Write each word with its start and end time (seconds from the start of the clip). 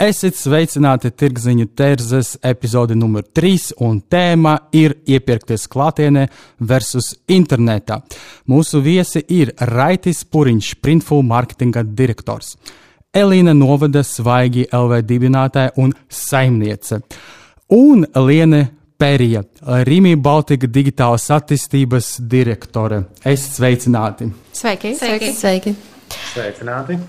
Esiet 0.00 0.32
sveicināti 0.32 1.10
tirgziņu 1.12 1.66
tērzes 1.76 2.38
epizode 2.48 2.94
numur 2.96 3.26
3, 3.36 3.74
un 3.84 3.98
tēma 4.00 4.54
ir 4.72 4.94
iepirkties 5.04 5.66
klātienē 5.68 6.22
versus 6.70 7.10
internetā. 7.28 7.98
Mūsu 8.48 8.80
viesi 8.80 9.20
ir 9.28 9.52
Raitis 9.68 10.22
Puriņš, 10.24 10.70
Printful 10.80 11.20
marketinga 11.28 11.84
direktors, 11.84 12.54
Elīna 13.12 13.52
Novada 13.52 14.00
Svaigi 14.00 14.64
LV 14.72 15.02
dibinātāja 15.04 15.76
un 15.84 15.92
saimniece, 16.08 17.02
un 17.76 18.08
Liene 18.24 18.64
Pērija, 18.96 19.44
Rīmī 19.84 20.16
Baltika 20.16 20.64
digitālas 20.64 21.28
attīstības 21.28 22.14
direktore. 22.24 23.04
Esiet 23.20 23.60
sveicināti! 23.60 24.32
Sveiki! 24.56 24.96
Sveiki! 24.96 25.34
Sveiki. 25.44 25.78
Sveicināti! 26.32 27.02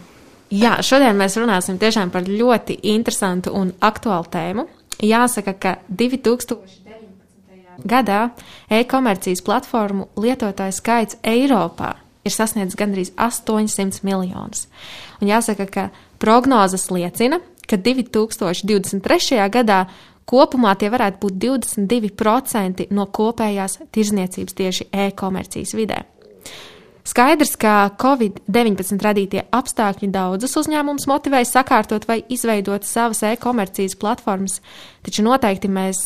Jā, 0.51 0.81
šodien 0.83 1.15
mēs 1.15 1.37
runāsim 1.39 1.77
tiešām 1.79 2.09
par 2.11 2.25
ļoti 2.27 2.75
interesantu 2.91 3.53
un 3.55 3.71
aktuālu 3.79 4.27
tēmu. 4.33 4.65
Jāsaka, 4.99 5.53
ka 5.55 5.71
2019. 5.87 7.85
gadā 7.87 8.29
e-komercijas 8.67 9.41
platformu 9.48 10.09
lietotāju 10.20 10.76
skaits 10.76 11.17
Eiropā 11.23 11.93
ir 12.27 12.35
sasniedzis 12.35 12.76
gandrīz 12.77 13.13
800 13.15 14.03
miljonus. 14.03 14.67
Un 15.21 15.31
jāsaka, 15.31 15.65
ka 15.71 15.87
prognozes 16.20 16.89
liecina, 16.91 17.39
ka 17.63 17.79
2023. 17.79 19.39
gadā 19.55 19.85
kopumā 20.27 20.76
tie 20.76 20.91
varētu 20.91 21.21
būt 21.23 21.39
22% 21.48 22.89
no 22.91 23.07
kopējās 23.07 23.79
tirzniecības 23.95 24.57
tieši 24.59 24.89
e-komercijas 25.07 25.73
vidē. 25.79 26.04
Skaidrs, 27.12 27.57
ka 27.59 27.90
Covid-19 27.99 29.01
radītie 29.04 29.41
apstākļi 29.51 30.07
daudzus 30.13 30.54
uzņēmumus 30.62 31.09
motivēja 31.12 31.49
sakārtot 31.49 32.05
vai 32.07 32.21
izveidot 32.31 32.87
savas 32.87 33.20
e-komercijas 33.27 33.98
platformas, 33.99 34.62
taču 35.04 35.26
noteikti 35.26 35.67
mēs 35.67 36.05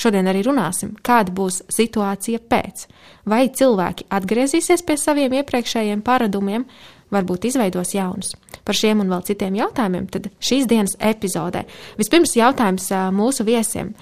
šodien 0.00 0.30
arī 0.32 0.46
runāsim, 0.46 0.94
kāda 1.04 1.34
būs 1.36 1.60
situācija 1.76 2.40
pēc. 2.48 2.86
Vai 3.28 3.42
cilvēki 3.52 4.08
atgriezīsies 4.08 4.86
pie 4.88 4.96
saviem 5.02 5.36
iepriekšējiem 5.42 6.00
paradumiem, 6.06 6.64
varbūt 7.12 7.50
izveidos 7.50 7.92
jaunus. 7.98 8.32
Par 8.64 8.78
šiem 8.78 9.04
un 9.04 9.12
vēl 9.12 9.26
citiem 9.28 9.60
jautājumiem 9.60 10.08
tad 10.08 10.30
šīs 10.40 10.70
dienas 10.70 10.96
epizodē. 10.96 11.66
Vispirms 12.00 12.38
jautājums 12.38 12.88
mūsu 13.12 13.44
viesiem. 13.44 13.92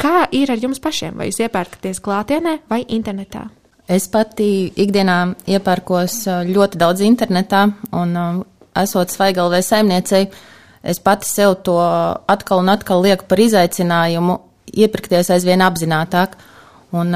Kā 0.00 0.24
ir 0.32 0.54
ar 0.54 0.62
jums 0.62 0.80
pašiem? 0.80 1.18
Vai 1.20 1.28
jūs 1.28 1.42
iepērkaties 1.44 2.00
klātienē 2.00 2.62
vai 2.70 2.86
internetā? 2.88 3.50
Es 3.92 4.06
pati 4.08 4.70
ikdienā 4.80 5.18
iepērkos 5.52 6.22
ļoti 6.48 6.80
daudz 6.80 7.02
internetā, 7.04 7.66
un 7.92 8.14
esot 8.78 9.12
svaigalvē 9.12 9.60
saimniecei, 9.64 10.30
es 10.82 11.00
pati 11.02 11.28
sev 11.28 11.58
to 11.66 11.76
atkal 12.30 12.62
un 12.62 12.72
atkal 12.72 13.04
lieku 13.04 13.28
par 13.28 13.42
izaicinājumu 13.42 14.38
iepirkties 14.72 15.30
aizvien 15.34 15.64
apzinātāk. 15.66 16.38
Un, 16.92 17.14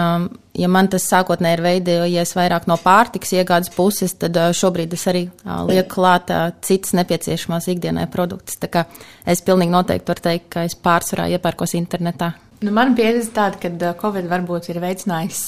ja 0.57 0.69
man 0.73 0.87
tas 0.89 1.05
sākotnēji 1.05 1.59
ir 1.59 1.63
veidojies 1.65 2.31
vairāk 2.33 2.65
no 2.71 2.79
pārtiks 2.81 3.35
iegādes 3.37 3.73
puses, 3.75 4.15
tad 4.17 4.39
šobrīd 4.57 4.95
es 4.97 5.05
arī 5.13 5.27
lieku 5.69 5.99
klāt 5.99 6.33
citas 6.65 6.95
nepieciešamās 6.97 7.69
ikdienai 7.75 8.07
produktus. 8.13 8.57
Tā 8.63 8.73
kā 8.73 8.87
es 9.29 9.45
pilnīgi 9.45 9.77
noteikti 9.77 10.09
varu 10.13 10.25
teikt, 10.31 10.49
ka 10.57 10.65
es 10.65 10.79
pārsvarā 10.81 11.29
iepērkos 11.37 11.77
internetā. 11.77 12.33
Nu, 12.57 12.71
man 12.73 12.95
pieredze 12.97 13.35
tāda, 13.37 13.59
ka 13.61 13.91
Covid 14.01 14.31
varbūt 14.31 14.71
ir 14.73 14.79
veicinājis 14.81 15.41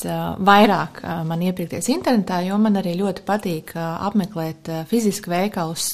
vairāk 0.45 0.99
man 1.25 1.41
iepirkties 1.47 1.87
internetā, 1.95 2.43
jo 2.45 2.59
man 2.61 2.77
arī 2.83 2.93
ļoti 2.99 3.25
patīk 3.25 3.73
apmeklēt 3.81 4.69
fizisku 4.91 5.33
veikalus, 5.33 5.87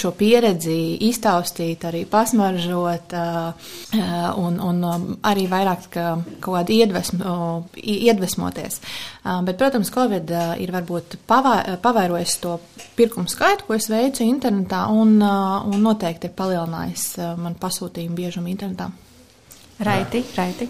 šo 0.00 0.12
pieredzi 0.16 0.78
iztaustīt, 1.10 1.84
arī 1.84 2.06
pasmaržot 2.08 3.12
un, 4.40 4.56
un 4.70 4.80
arī 5.20 5.44
vairāk 5.52 5.90
kaut 5.92 6.48
kādu 6.48 6.78
iedvesmu, 6.78 7.36
iedvesmoties. 7.76 8.80
Bet, 9.20 9.54
protams, 9.60 9.92
Covid 9.92 10.32
ir 10.64 10.72
varbūt 10.72 11.20
pavairojis 11.28 12.40
to 12.40 12.56
pirkumu 12.96 13.28
skaitu, 13.28 13.68
ko 13.68 13.76
es 13.76 13.92
veicu 13.92 14.24
internetā, 14.24 14.86
un, 14.96 15.18
un 15.20 15.88
noteikti 15.90 16.32
ir 16.32 16.36
palielinājis 16.40 17.08
man 17.36 17.60
pasūtījumu 17.60 18.22
biežumu 18.24 18.56
internetā. 18.56 18.88
Raiti, 19.82 20.20
raiti. 20.36 20.66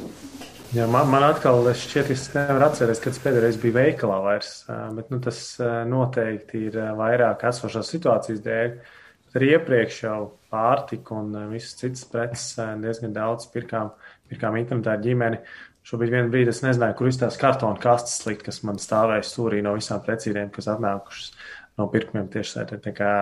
Jā, 0.72 0.86
man, 0.88 1.10
man 1.12 1.26
atkal 1.26 1.66
šķiet, 1.76 2.10
es 2.14 2.22
nevaru 2.32 2.64
atcerēties, 2.64 3.00
kad 3.04 3.18
pēdējais 3.20 3.58
biju 3.60 3.74
veikalā 3.76 4.18
vairs, 4.24 4.52
bet 4.96 5.10
nu, 5.12 5.18
tas 5.20 5.40
noteikti 5.88 6.62
ir 6.70 6.78
vairāk 6.96 7.44
esošās 7.50 7.90
situācijas 7.92 8.40
dēļ. 8.46 8.72
Arī 9.36 9.50
iepriekš 9.56 9.98
jau 10.06 10.16
pārtika 10.52 11.18
un 11.18 11.36
visas 11.50 11.76
citas 11.80 12.06
preces 12.08 12.56
diezgan 12.80 13.12
daudz 13.16 13.50
pirkām, 13.52 13.92
pirkām 14.32 14.56
internetā 14.60 14.96
ar 14.96 15.04
ģimeni. 15.04 15.42
Šobrīd 15.88 16.14
vienā 16.14 16.32
brīdī 16.32 16.54
es 16.54 16.62
nezināju, 16.64 16.96
kur 16.96 17.10
iztās 17.10 17.36
kartona 17.40 17.80
kastes 17.82 18.22
likt, 18.28 18.46
kas 18.46 18.62
man 18.64 18.80
stāvēja 18.80 19.26
stūrī 19.28 19.60
no 19.66 19.74
visām 19.76 20.00
precīdiem, 20.06 20.52
kas 20.54 20.70
atnākušas 20.72 21.34
no 21.80 21.86
pirkumiem 21.92 22.28
tiešsaitē. 22.32 22.78
Tā 22.84 22.92
kā 22.96 23.12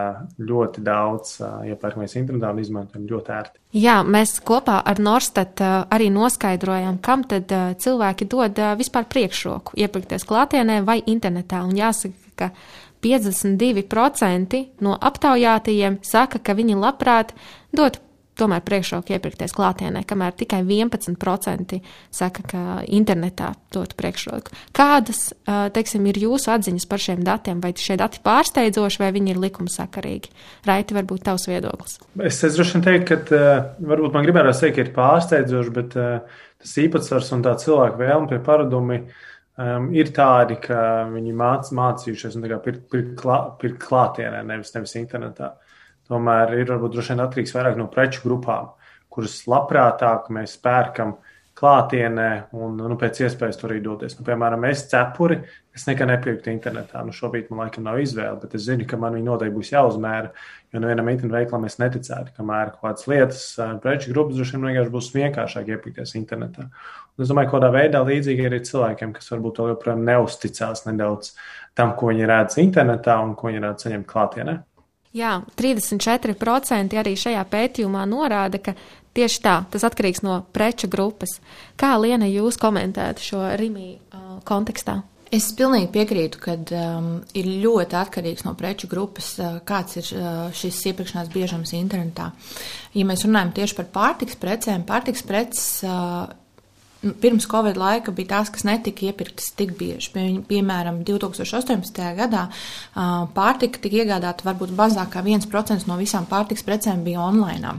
ļoti 0.42 0.82
daudz 0.86 1.36
iepērkamies 1.70 2.16
ja 2.16 2.22
internetā 2.22 2.50
un 2.50 2.60
izmantojam 2.62 3.06
ļoti 3.10 3.34
ērti. 3.36 3.62
Jā, 3.78 4.00
mēs 4.02 4.36
kopā 4.46 4.80
ar 4.90 5.00
Norstat 5.02 5.62
arī 5.62 6.10
noskaidrojam, 6.14 6.98
kam 7.04 7.24
tad 7.30 7.52
cilvēki 7.82 8.28
dod 8.30 8.58
vispār 8.80 9.06
priekšroku 9.10 9.78
iepirkties 9.80 10.26
klātienē 10.28 10.80
vai 10.86 11.00
internetā. 11.06 11.62
Un 11.66 11.78
jāsaka, 11.78 12.34
ka 12.40 12.50
52% 13.04 14.60
no 14.84 14.98
aptaujātajiem 14.98 16.00
saka, 16.04 16.42
ka 16.42 16.56
viņi 16.58 16.78
labprāt 16.80 17.34
dod 17.72 18.00
tomēr 18.38 18.62
priekšroku 18.64 19.14
iepirkties 19.14 19.54
klātienē, 19.56 20.02
kamēr 20.08 20.34
tikai 20.38 20.60
11% 20.64 21.78
saka, 22.14 22.44
ka 22.48 22.62
internetā 22.88 23.52
dot 23.74 23.94
priekšroku. 23.98 24.54
Kādas, 24.76 25.30
teiksim, 25.46 26.06
ir 26.10 26.20
jūsu 26.24 26.52
atziņas 26.54 26.88
par 26.90 27.02
šiem 27.02 27.24
datiem? 27.26 27.62
Vai 27.64 27.72
šie 27.76 27.98
dati 28.00 28.22
pārsteidzoši, 28.24 29.02
vai 29.02 29.10
viņi 29.16 29.34
ir 29.34 29.42
likumsakarīgi? 29.44 30.34
Raiti, 30.68 30.96
varbūt 30.96 31.26
tavs 31.28 31.48
viedoklis. 31.50 31.98
Es, 32.20 32.42
es 32.46 32.58
droši 32.58 32.78
vien 32.78 32.86
teiktu, 32.86 33.18
ka 33.30 33.42
varbūt 33.92 34.16
man 34.16 34.28
gribētu 34.28 34.54
teikt, 34.60 34.76
ka 34.76 34.86
ir 34.86 34.94
pārsteidzoši, 34.96 35.74
bet 35.76 35.96
tas 35.96 36.78
īpatsvars 36.84 37.34
un 37.36 37.44
tā 37.46 37.56
cilvēka 37.60 38.00
vēlme 38.00 38.30
pie 38.30 38.40
paradumi. 38.46 39.02
Um, 39.60 39.90
ir 39.92 40.08
tādi, 40.16 40.54
ka 40.62 41.04
viņi 41.10 41.34
māc, 41.36 41.68
mācījušies 41.76 42.38
un 42.38 42.46
pirkt 42.64 42.86
pirk 42.88 43.10
klā, 43.18 43.42
pirk 43.60 43.76
klātienē, 43.82 44.38
nevis, 44.48 44.70
nevis 44.72 44.94
internetā. 44.96 45.50
Uh, 45.50 45.69
tomēr 46.10 46.56
ir 46.58 46.70
varbūt 46.72 46.96
droši 46.96 47.14
vien 47.14 47.24
atkarīgs 47.24 47.56
vairāk 47.56 47.78
no 47.78 47.88
preču 47.92 48.24
grupām, 48.26 48.72
kuras 49.10 49.40
labprātāk 49.50 50.30
mēs 50.34 50.56
pērkam 50.62 51.16
klātienē 51.60 52.28
un 52.56 52.78
nu, 52.78 52.96
pēc 52.98 53.20
iespējas 53.26 53.58
tur 53.60 53.74
arī 53.74 53.82
doties. 53.84 54.14
Nu, 54.16 54.24
piemēram, 54.24 54.64
es 54.70 54.86
cepuri, 54.88 55.40
es 55.76 55.84
nekad 55.88 56.08
nepirktu 56.08 56.48
internetā. 56.52 57.02
Nu, 57.04 57.12
šobrīd 57.14 57.50
man 57.50 57.66
laikam 57.66 57.84
nav 57.84 58.00
izvēle, 58.00 58.38
bet 58.40 58.54
es 58.56 58.64
zinu, 58.68 58.86
ka 58.88 58.96
man 59.00 59.18
viņi 59.18 59.26
noteikti 59.26 59.56
būs 59.58 59.72
jāuzmēra, 59.74 60.30
jo 60.72 60.80
nevienam 60.80 61.10
internetu 61.12 61.36
veikalam 61.36 61.66
es 61.68 61.76
neticētu, 61.82 62.32
kamēr 62.38 62.72
kaut 62.72 62.86
kādas 62.86 63.10
lietas, 63.10 63.44
preču 63.84 64.14
grupas 64.14 64.38
droši 64.38 64.56
vien 64.56 64.66
vienkārši 64.70 64.94
būs 64.94 65.12
vienkāršāk 65.18 65.70
iepirkties 65.74 66.16
internetā. 66.22 66.70
Un 67.18 67.26
es 67.26 67.32
domāju, 67.32 67.50
ka 67.50 67.58
kādā 67.58 67.72
veidā 67.76 68.02
līdzīgi 68.08 68.48
arī 68.48 68.62
cilvēkiem, 68.64 69.12
kas 69.18 69.28
varbūt 69.34 69.60
vēl 69.60 69.74
joprojām 69.74 70.06
neusticās 70.06 70.86
nedaudz 70.88 71.34
tam, 71.76 71.92
ko 71.98 72.08
viņi 72.08 72.30
redz 72.30 72.56
internetā 72.62 73.20
un 73.20 73.36
ko 73.36 73.50
viņi 73.50 73.64
redz 73.66 73.84
saņemt 73.84 74.08
klātienē. 74.08 74.56
Jā, 75.16 75.40
34% 75.58 76.98
arī 77.00 77.16
šajā 77.18 77.42
pētījumā 77.50 78.04
norāda, 78.06 78.60
ka 78.62 78.76
tieši 79.16 79.40
tā, 79.42 79.56
tas 79.72 79.84
atkarīgs 79.88 80.22
no 80.22 80.36
preču 80.54 80.90
grupas. 80.90 81.40
Kā 81.80 81.96
Liena 81.98 82.28
jūs 82.30 82.58
komentētu 82.60 83.24
šo 83.24 83.40
Rimī 83.58 83.96
uh, 83.96 84.36
kontekstā? 84.46 85.00
Es 85.34 85.48
pilnīgi 85.54 85.90
piekrītu, 85.94 86.38
ka 86.42 86.56
um, 86.58 87.10
ir 87.38 87.48
ļoti 87.62 87.98
atkarīgs 87.98 88.46
no 88.46 88.56
preču 88.58 88.86
grupas, 88.90 89.32
uh, 89.38 89.58
kāds 89.66 89.98
ir 89.98 90.12
uh, 90.14 90.40
šis 90.54 90.78
iepirkšanās 90.90 91.30
biežums 91.34 91.74
internetā. 91.78 92.30
Ja 92.94 93.06
mēs 93.06 93.26
runājam 93.26 93.52
tieši 93.58 93.78
par 93.78 93.90
pārtiks 93.94 94.38
precēm, 94.38 94.86
pārtiks 94.86 95.26
preces 95.26 95.68
uh, 95.86 96.30
pirms 97.00 97.46
Covid 97.48 97.78
laika 97.80 98.12
bija 98.12 98.36
tās, 98.36 98.50
kas 98.52 98.66
netika 98.68 99.06
iepirktas 99.08 99.52
tik 99.56 99.72
bieži. 99.78 100.10
Pie, 100.14 100.24
piemēram, 100.48 101.02
2018. 101.08 102.02
gadā 102.18 102.48
pārtika 103.36 103.80
tika 103.80 104.02
iegādāta 104.02 104.48
varbūt 104.50 104.74
mazāk 104.76 105.14
kā 105.14 105.24
1% 105.24 105.88
no 105.88 106.00
visām 106.00 106.28
pārtikas 106.30 106.66
precēm 106.66 107.06
bija 107.06 107.24
online. 107.24 107.78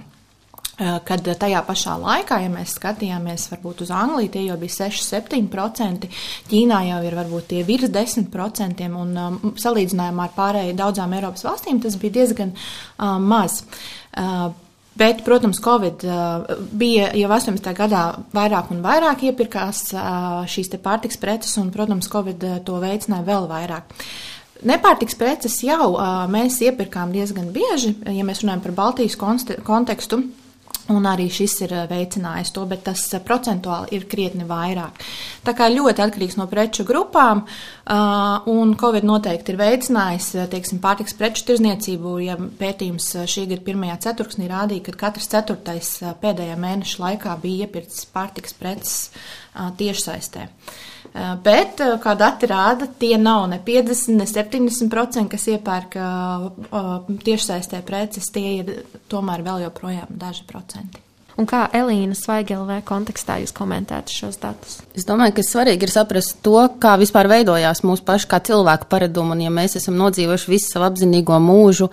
Kad 1.06 1.28
tajā 1.38 1.60
pašā 1.68 1.94
laikā, 2.02 2.40
ja 2.42 2.50
mēs 2.50 2.72
skatījāmies 2.80 3.44
varbūt 3.52 3.84
uz 3.86 3.92
Angliju, 3.94 4.32
tie 4.34 4.48
jau 4.48 4.56
bija 4.58 4.88
6-7%, 4.88 6.08
Ķīnā 6.50 6.80
jau 6.88 7.02
ir 7.06 7.18
varbūt 7.20 7.52
tie 7.52 7.62
virs 7.68 7.92
10%, 7.94 8.82
un 8.90 9.12
um, 9.22 9.38
salīdzinājumā 9.62 10.26
ar 10.26 10.34
pārējiem 10.40 10.80
daudzām 10.80 11.14
Eiropas 11.20 11.46
valstīm 11.46 11.84
tas 11.84 12.00
bija 12.02 12.18
diezgan 12.18 12.56
uh, 12.56 13.20
maz. 13.22 13.62
Uh, 14.18 14.50
Bet, 14.94 15.24
protams, 15.24 15.62
Covid 15.64 16.04
uh, 16.04 16.58
bija 16.76 17.14
jau 17.16 17.30
18. 17.32 17.72
gadā 17.78 18.02
vairāk 18.36 18.74
un 18.74 18.82
vairāk 18.84 19.24
iepirkās 19.30 19.86
uh, 19.96 20.42
šīs 20.52 20.74
pārtiks 20.84 21.20
preces, 21.22 21.56
un, 21.62 21.72
protams, 21.72 22.10
Covid 22.12 22.44
uh, 22.44 22.60
to 22.66 22.76
veicināja 22.84 23.24
vēl 23.30 23.48
vairāk. 23.50 23.96
Nepārtiks 24.68 25.16
preces 25.18 25.56
jau 25.66 25.96
mēs 26.30 26.60
iepirkām 26.62 27.10
diezgan 27.16 27.48
bieži, 27.50 27.96
ja 28.14 28.22
mēs 28.22 28.44
runājam 28.44 28.62
par 28.62 28.76
Baltijas 28.78 29.16
kontekstu. 29.18 30.20
Un 30.92 31.08
arī 31.10 31.28
šis 31.32 31.56
ir 31.66 31.74
veicinājis 31.90 32.52
to, 32.56 32.66
bet 32.70 32.84
tas 32.88 33.04
procentuāli 33.26 33.96
ir 33.98 34.08
krietni 34.12 34.46
vairāk. 34.48 35.02
Tā 35.46 35.56
kā 35.58 35.70
ļoti 35.72 36.04
atkarīgs 36.06 36.38
no 36.40 36.48
preču 36.52 36.86
grupām, 36.88 37.46
un 38.52 38.76
Covid 38.82 39.08
noteikti 39.08 39.54
ir 39.54 39.60
veicinājis, 39.62 40.30
teiksim, 40.52 40.82
pārtiks 40.84 41.18
preču 41.18 41.48
tirzniecību. 41.50 42.16
Ja 42.26 42.38
pētījums 42.38 43.12
šī 43.32 43.48
gada 43.54 43.66
pirmajā 43.68 44.00
ceturksnī 44.08 44.52
rādīja, 44.52 44.90
ka 44.90 44.98
katrs 45.08 45.32
ceturtais 45.32 45.94
pēdējā 46.24 46.60
mēneša 46.60 47.04
laikā 47.06 47.38
bija 47.44 47.68
iepirkts 47.68 48.06
pārtiks 48.12 48.58
preces 48.58 48.98
tiešsaistē. 49.80 50.48
Uh, 50.48 50.80
bet, 51.44 51.84
kā 52.04 52.16
dati 52.20 52.50
rāda, 52.50 52.88
tie 53.00 53.18
nav 53.20 53.50
ne 53.52 53.60
50, 53.66 54.16
ne 54.16 54.28
70%, 54.30 55.28
kas 55.32 55.48
iepērk 55.52 55.98
tiešsaistē 57.28 57.84
preces, 57.88 58.32
tie 58.34 58.58
ir 58.62 58.76
tomēr 59.12 59.44
vēl 59.46 59.66
joprojām 59.68 60.12
daži 60.22 60.48
procenti. 60.48 61.04
Un 61.40 61.48
kā 61.48 61.64
Elīna 61.74 62.16
Svaigelvē 62.18 62.82
kontekstā 62.86 63.38
jūs 63.42 63.54
komentētu 63.56 64.14
šos 64.14 64.40
datus? 64.42 64.80
Es 64.98 65.08
domāju, 65.08 65.38
ka 65.38 65.46
svarīgi 65.48 65.88
ir 65.88 65.94
saprast 65.94 66.42
to, 66.46 66.58
kā 66.82 66.98
vispār 67.02 67.30
veidojās 67.32 67.86
mūsu 67.88 68.04
pašu 68.06 68.28
kā 68.30 68.42
cilvēku 68.44 68.90
paradumi, 68.92 69.38
un 69.38 69.46
ja 69.46 69.54
mēs 69.54 69.78
esam 69.80 69.96
nodzīvojuši 70.02 70.52
visu 70.52 70.74
savu 70.74 70.90
apzinīgo 70.90 71.40
mūžu, 71.42 71.88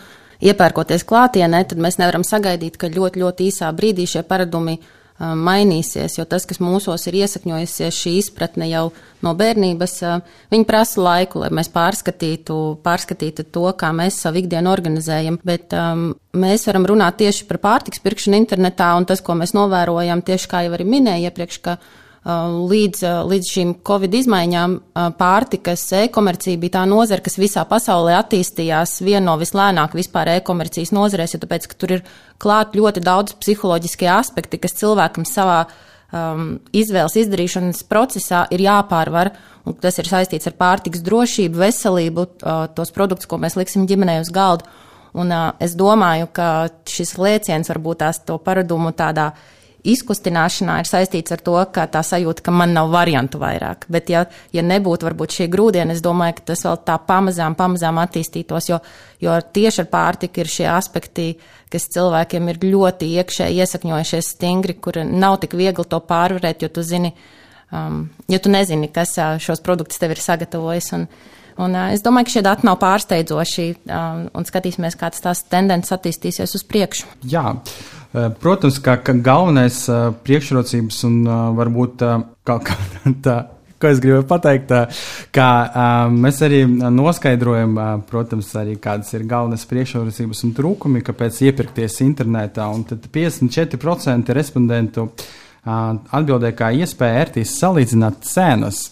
iepērkoties 0.45 1.07
klātienē, 1.07 1.63
tad 1.71 1.81
mēs 1.83 2.01
nevaram 2.03 2.27
sagaidīt, 2.27 2.77
ka 2.81 2.91
ļoti, 2.91 3.23
ļoti 3.23 3.49
īsā 3.49 3.71
brīdī 3.79 4.09
šie 4.11 4.25
paradumi 4.27 4.79
mainīsies, 5.19 6.19
jo 6.19 6.25
tas, 6.31 6.47
kas 6.47 6.61
mūsos 6.63 7.09
ir 7.11 7.17
iesakņojusies, 7.25 7.97
šī 7.97 8.15
izpratne 8.21 8.69
jau 8.71 8.85
no 9.25 9.35
bērnības, 9.39 9.95
viņi 10.53 10.67
prasa 10.69 11.03
laiku, 11.03 11.43
lai 11.43 11.51
mēs 11.59 11.71
pārskatītu, 11.75 12.59
pārskatītu 12.85 13.49
to, 13.55 13.65
kā 13.79 13.91
mēs 13.97 14.21
savu 14.23 14.43
ikdienu 14.43 14.71
organizējam. 14.71 15.41
Bet 15.47 15.75
um, 15.75 16.13
mēs 16.39 16.69
varam 16.71 16.87
runāt 16.87 17.19
tieši 17.23 17.49
par 17.51 17.59
pārtiks 17.65 18.03
pirkšanu 18.05 18.39
internetā, 18.39 18.93
un 18.99 19.09
tas, 19.11 19.23
ko 19.25 19.35
mēs 19.39 19.57
novērojam, 19.59 20.23
tieši 20.23 20.51
kā 20.51 20.63
jau 20.67 20.77
arī 20.79 20.87
minēju 20.87 21.33
iepriekš, 21.33 21.63
ka 21.67 21.79
līdz, 22.29 23.03
uh, 23.07 23.19
līdz 23.29 23.51
šīm 23.55 23.75
Covid 23.87 24.15
izmaiņām 24.19 24.75
uh, 24.77 25.09
pārtikas 25.17 25.87
e-komercija 26.03 26.61
bija 26.61 26.77
tā 26.79 26.85
nozara, 26.91 27.25
kas 27.25 27.39
visā 27.41 27.65
pasaulē 27.69 28.19
attīstījās 28.19 28.99
viena 29.07 29.31
no 29.31 29.37
vislēnāk 29.41 29.97
vispār 29.97 30.35
e-komercijas 30.35 30.93
nozarēs, 30.93 31.35
jo 31.35 31.43
tāpēc, 31.45 31.69
ka 31.71 31.79
tur 31.81 31.97
ir 31.97 32.05
klāt 32.43 32.77
ļoti 32.77 33.05
daudz 33.07 33.37
psiholoģiskie 33.41 34.11
aspekti, 34.13 34.61
kas 34.61 34.77
cilvēkam 34.77 35.25
savā 35.29 35.63
um, 36.13 36.59
izvēles 36.77 37.17
izdarīšanas 37.23 37.85
procesā 37.89 38.45
ir 38.53 38.67
jāpārvar, 38.67 39.33
tas 39.81 39.97
ir 40.01 40.09
saistīts 40.09 40.51
ar 40.51 40.57
pārtikas 40.59 41.05
drošību, 41.07 41.63
veselību, 41.65 42.29
uh, 42.43 42.67
tos 42.77 42.93
produktus, 42.93 43.29
ko 43.31 43.41
mēs 43.41 43.57
liksim 43.57 43.89
ģimenei 43.89 44.21
uz 44.21 44.33
galdu. 44.35 44.69
Un 45.19 45.33
uh, 45.33 45.53
es 45.65 45.73
domāju, 45.79 46.29
ka 46.37 46.69
šis 46.89 47.17
lēciens 47.17 47.73
varbūt 47.73 48.05
tās 48.05 48.21
to 48.29 48.37
paradumu 48.43 48.93
tādā 48.93 49.33
izkustināšanā 49.87 50.79
ir 50.83 50.89
saistīts 50.89 51.33
ar 51.35 51.43
to, 51.45 51.55
ka 51.75 51.87
tā 51.91 52.03
sajūta, 52.07 52.43
ka 52.45 52.55
man 52.55 52.75
nav 52.75 52.91
variantu 52.93 53.41
vairāk. 53.43 53.87
Bet, 53.93 54.11
ja, 54.11 54.25
ja 54.55 54.65
nebūtu 54.67 55.07
varbūt 55.07 55.37
šie 55.39 55.47
grūdieni, 55.53 55.95
es 55.95 56.03
domāju, 56.05 56.39
ka 56.39 56.49
tas 56.53 56.65
vēl 56.67 56.81
tā 56.89 56.99
pamazām, 57.09 57.55
pamazām 57.59 58.01
attīstītos, 58.03 58.69
jo, 58.73 58.81
jo 59.23 59.39
tieši 59.55 59.85
ar 59.85 59.91
pārtiku 59.93 60.43
ir 60.43 60.53
šie 60.53 60.69
aspekti, 60.73 61.31
kas 61.73 61.89
cilvēkiem 61.95 62.51
ir 62.53 62.63
ļoti 62.67 63.13
iekšēji 63.23 63.63
iesakņojušies 63.63 64.35
stingri, 64.35 64.79
kur 64.83 65.01
nav 65.05 65.39
tik 65.45 65.57
viegli 65.59 65.87
to 65.87 66.03
pārvarēt, 66.11 66.67
jo 66.67 66.73
tu 66.75 66.83
zini, 66.87 67.15
um, 67.71 68.07
jo 68.29 68.43
tu 68.43 68.53
nezini, 68.53 68.91
kas 68.93 69.15
uh, 69.21 69.37
šos 69.43 69.63
produktus 69.65 70.01
tev 70.03 70.17
ir 70.17 70.25
sagatavojis. 70.25 70.95
Un, 70.99 71.07
Un, 71.59 71.75
uh, 71.75 71.91
es 71.95 72.05
domāju, 72.05 72.29
ka 72.29 72.37
šie 72.37 72.45
dati 72.47 72.67
nav 72.69 72.79
pārsteidzoši, 72.83 73.69
uh, 73.91 74.25
un 74.31 74.47
skatīsimies, 74.47 74.97
kā 74.99 75.11
tas 75.15 75.25
tās 75.25 75.45
tendences 75.51 75.95
attīstīsies 75.97 76.55
uz 76.55 76.65
priekšu. 76.69 77.09
Jā, 77.27 77.57
protams, 78.41 78.79
ka, 78.85 78.99
ka 79.03 79.13
galvenais 79.13 79.83
uh, 79.91 80.11
priekšrocības 80.25 81.05
un 81.09 81.21
uh, 81.27 81.39
varbūt 81.59 82.05
uh, 82.07 82.19
kaut 82.47 82.69
kā 82.69 82.79
tā. 83.27 83.39
Ko 83.79 83.87
es 83.87 84.01
gribu 84.03 84.25
pateikt, 84.27 84.73
ka 85.31 85.49
mēs 86.11 86.41
arī 86.43 86.65
noskaidrojam, 86.67 87.77
protams, 88.09 88.49
arī 88.59 88.73
kādas 88.83 89.13
ir 89.15 89.23
galvenās 89.31 89.63
priekšrocības 89.71 90.41
un 90.49 90.55
trūkumi, 90.57 91.03
kāpēc 91.07 91.39
iepirkties 91.47 92.01
internetā. 92.03 92.67
Un 92.75 92.83
tad 92.91 93.07
54% 93.15 94.35
respondentu 94.35 95.07
atbildēja, 95.63 96.57
kā 96.59 96.73
iespēja 96.75 97.23
ērtīs 97.23 97.55
salīdzināt 97.61 98.27
cenas. 98.27 98.83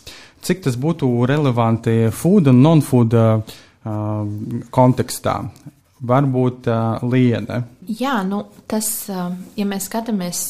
Cik 0.45 0.67
tas 0.67 0.77
būtu 0.79 1.09
relevanti 1.27 2.11
food 2.15 2.51
un 2.53 2.61
non-food 2.63 3.17
uh, 3.17 3.57
kontekstā. 4.71 5.39
Varbūt 6.07 6.69
uh, 6.71 7.07
liene. 7.09 7.63
Jā, 7.87 8.17
nu, 8.27 8.41
tas, 8.67 8.87
ja 9.55 9.65
mēs 9.69 9.85
skatāmies 9.87 10.41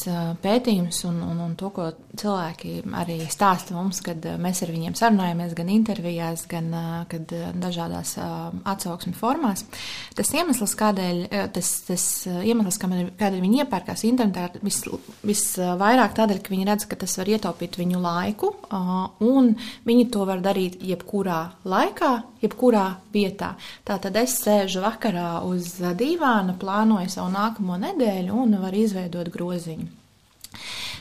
pētījumus 0.41 1.03
un, 1.05 1.19
un, 1.21 1.41
un 1.45 1.51
to, 1.59 1.69
ko 1.75 1.91
cilvēki 2.17 2.79
arī 2.97 3.19
stāsta 3.29 3.75
mums, 3.75 3.99
kad 4.01 4.23
mēs 4.41 4.63
ar 4.65 4.71
viņiem 4.73 4.95
sarunājamies 4.97 5.53
gan 5.57 5.69
intervijās, 5.69 6.47
gan 6.49 6.71
dažādās 7.61 8.15
atsauksmi 8.17 9.13
formās, 9.17 9.67
tas 10.17 10.33
iemesls, 10.33 10.73
kādēļ, 10.79 11.21
tas, 11.53 11.69
tas 11.85 12.07
iemesls, 12.25 12.79
kādēļ 12.81 13.37
viņi 13.43 13.61
iepērkās 13.61 14.05
internetā, 14.09 14.47
vis, 14.65 14.81
visvairāk 15.27 16.17
tādēļ, 16.17 16.41
ka 16.41 16.55
viņi 16.55 16.67
redz, 16.71 16.87
ka 16.89 16.97
tas 17.05 17.19
var 17.21 17.29
ietaupīt 17.35 17.77
viņu 17.77 18.01
laiku, 18.01 18.53
un 19.27 19.53
viņi 19.85 20.09
to 20.13 20.25
var 20.25 20.41
darīt 20.41 20.81
jebkurā 20.81 21.43
laikā, 21.69 22.11
jebkurā 22.41 22.87
vietā. 23.13 23.53
Tātad 23.85 24.17
es 24.21 24.39
sēžu 24.41 24.81
vakarā 24.83 25.43
uz 25.45 25.75
dīvāna, 25.97 26.57
plānoju 26.57 27.09
savu 27.13 27.26
savu 27.27 27.35
nākamo 27.35 27.77
nedēļu 27.81 28.33
un 28.33 28.57
var 28.61 28.73
izveidot 28.73 29.29
groziņu. 29.31 29.87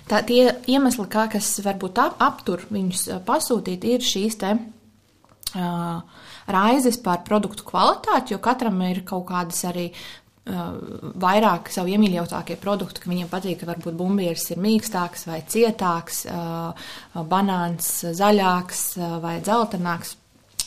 Tā 0.06 0.22
tie 0.26 0.52
iemesli, 0.66 1.06
kā, 1.10 1.26
kas 1.30 1.60
varbūt 1.62 1.98
ap, 1.98 2.20
aptur 2.20 2.66
viņus 2.70 3.24
pasūtīt, 3.26 3.84
ir 3.84 4.02
šīs 4.02 4.38
te 4.38 4.52
uh, 4.54 6.02
raizes 6.46 6.98
par 7.02 7.24
produktu 7.26 7.64
kvalitāti, 7.66 8.34
jo 8.34 8.38
katram 8.38 8.78
ir 8.86 9.02
kaut 9.06 9.26
kādas 9.30 9.64
arī 9.66 9.88
uh, 9.90 10.76
vairāk 11.18 11.72
savu 11.74 11.90
iemīļotākie 11.94 12.58
produkti, 12.62 13.02
ka 13.02 13.10
viņiem 13.10 13.30
patīk, 13.32 13.58
ka 13.62 13.70
varbūt 13.72 13.98
bumbieris 13.98 14.46
ir 14.54 14.62
mīkstāks 14.62 15.26
vai 15.26 15.40
cietāks, 15.42 16.24
uh, 16.30 16.92
banāns 17.26 17.90
zaļāks 18.18 18.84
uh, 19.00 19.18
vai 19.22 19.40
dzeltenāks. 19.42 20.16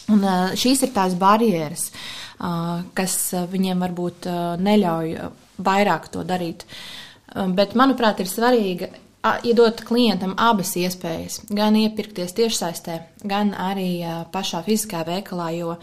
Un 0.10 0.24
šīs 0.58 0.80
ir 0.88 0.90
tās 0.90 1.14
barjeras, 1.14 1.92
kas 2.98 3.18
viņiem 3.52 3.84
varbūt 3.84 4.26
neļauj 4.58 5.12
vairāk 5.60 6.10
to 6.14 6.26
darīt. 6.28 6.66
Um, 7.36 7.54
bet, 7.58 7.76
manuprāt, 7.78 8.24
ir 8.24 8.32
svarīgi 8.32 8.90
iedot 9.44 9.82
klientam 9.84 10.34
abas 10.40 10.72
iespējas, 10.80 11.42
gan 11.52 11.76
iepirkties 11.76 12.32
tiešsaistē, 12.38 13.00
gan 13.28 13.52
arī 13.52 14.00
pašā 14.32 14.64
fiziskā 14.64 15.04
veikalā, 15.08 15.50
jo 15.58 15.76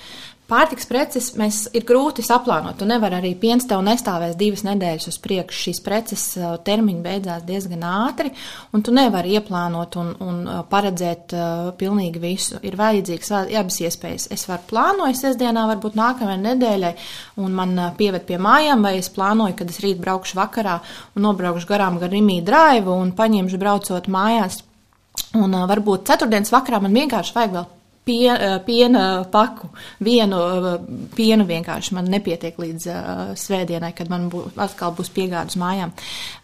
Pārtiks 0.46 0.86
preces 0.86 1.32
mēs 1.34 1.64
ir 1.74 1.82
grūti 1.82 2.22
saplānot. 2.22 2.76
Tu 2.78 2.86
nevari 2.86 3.16
arī 3.18 3.32
piens 3.34 3.64
tev 3.66 3.80
nestāvēs 3.82 4.36
divas 4.38 4.62
nedēļas 4.62 5.08
uz 5.10 5.16
priekšu. 5.24 5.58
Šīs 5.66 5.80
preces 5.82 6.22
uh, 6.38 6.52
termiņi 6.62 7.02
beidzās 7.02 7.42
diezgan 7.48 7.82
ātri, 7.82 8.30
un 8.70 8.84
tu 8.86 8.94
nevari 8.94 9.34
ieplānot 9.34 9.98
un, 9.98 10.12
un 10.22 10.38
uh, 10.46 10.60
paredzēt 10.70 11.34
uh, 11.34 11.72
pilnīgi 11.80 12.22
visu. 12.22 12.60
Ir 12.62 12.78
vajadzīgs 12.78 13.34
abas 13.42 13.80
iespējas. 13.82 14.28
Es 14.36 14.46
varu 14.46 14.68
plānot 14.70 15.18
sestdienā, 15.18 15.66
varbūt 15.72 15.98
nākamajai 15.98 16.38
nedēļai, 16.44 16.94
un 17.42 17.58
man 17.58 17.74
pieved 17.98 18.28
pie 18.30 18.38
mājām, 18.38 18.86
vai 18.86 19.00
es 19.00 19.10
plānoju, 19.10 19.58
kad 19.58 19.74
es 19.74 19.82
rīt 19.82 19.98
braukšu 19.98 20.38
vakarā 20.38 20.78
un 21.16 21.26
nobraukšu 21.26 21.72
garām 21.72 21.98
gar 21.98 22.14
Rimī 22.14 22.38
drāvu 22.46 22.94
un 22.94 23.16
paņemšu 23.18 23.58
braucot 23.58 24.06
mājās. 24.06 24.62
Un 25.34 25.58
varbūt 25.66 26.06
ceturtdienas 26.06 26.54
vakarā 26.54 26.78
man 26.84 26.94
vienkārši 26.94 27.34
vajag 27.34 27.58
vēl 27.58 27.72
pie, 28.06 28.30
eh, 28.30 28.58
piena 28.64 29.24
paku. 29.30 29.70
Vienu 30.04 30.38
eh, 30.38 30.78
pienu 31.16 31.46
vienkārši 31.48 31.96
man 31.96 32.10
nepietiek 32.12 32.58
līdz 32.60 32.88
uh, 32.92 33.22
svētdienai, 33.38 33.92
kad 33.96 34.10
man 34.12 34.28
bū, 34.32 34.44
atkal 34.62 34.94
būs 34.96 35.10
piegādes 35.14 35.58
mājām. 35.60 35.92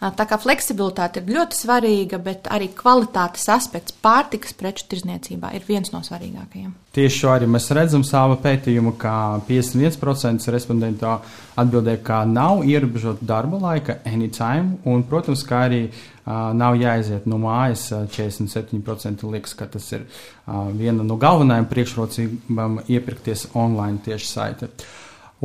Uh, 0.00 0.10
tā 0.18 0.26
kā 0.30 0.38
fleksibilitāte 0.42 1.22
ir 1.22 1.34
ļoti 1.36 1.60
svarīga, 1.62 2.18
bet 2.22 2.50
arī 2.52 2.72
kvalitātes 2.76 3.46
aspekts 3.52 3.94
pārtikas 4.02 4.56
preču 4.58 4.88
tirzniecībā 4.90 5.54
ir 5.56 5.68
viens 5.68 5.92
no 5.94 6.02
svarīgākajiem. 6.06 6.72
Tieši 6.92 7.22
šo 7.22 7.30
arī 7.32 7.46
mēs 7.48 7.70
redzam 7.72 8.02
savā 8.04 8.34
pētījumā, 8.42 8.90
ka 9.00 9.12
51% 9.46 10.44
respondentu 10.52 11.08
atbildēja, 11.56 12.00
ka 12.04 12.18
nav 12.28 12.66
ierobežota 12.68 13.24
darba 13.24 13.60
laika, 13.62 13.96
anytime, 14.04 14.76
un, 14.84 15.04
protams, 15.08 15.40
kā 15.48 15.62
arī 15.70 15.86
uh, 15.88 16.50
nav 16.52 16.76
jāiziet 16.76 17.24
no 17.24 17.38
mājas. 17.40 17.86
47% 18.12 19.24
liekas, 19.32 19.56
ka 19.56 19.70
tas 19.72 19.86
ir 19.96 20.04
uh, 20.04 20.68
viena 20.76 21.06
no 21.06 21.16
galvenajām 21.20 21.70
priekšrocībām 21.70 22.82
iepirkties 22.84 23.46
online 23.56 24.04
tieši 24.04 24.28
saite. 24.28 24.68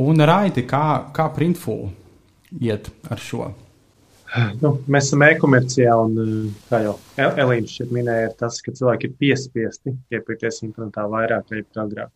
Un 0.04 0.20
raiti, 0.20 0.66
kā, 0.68 0.84
kā 1.16 1.30
Printful 1.32 1.88
iet 2.60 2.92
ar 3.08 3.24
šo? 3.24 3.48
Nu, 4.62 4.74
mēs 4.92 5.08
esam 5.08 5.22
e-komercijā, 5.24 5.92
un 6.04 6.18
eh, 6.20 6.32
kā 6.68 6.82
jau 6.84 6.94
Elīna 7.16 7.70
šeit 7.70 7.92
minēja, 7.94 8.28
ir 8.28 8.34
tas, 8.40 8.58
ka 8.64 8.74
cilvēki 8.76 9.08
ir 9.08 9.14
piespiesti 9.22 9.94
iepirkties 10.12 10.60
internetā 10.66 11.06
vairāk 11.08 11.48
nekā 11.54 11.84
agrāk. 11.86 12.12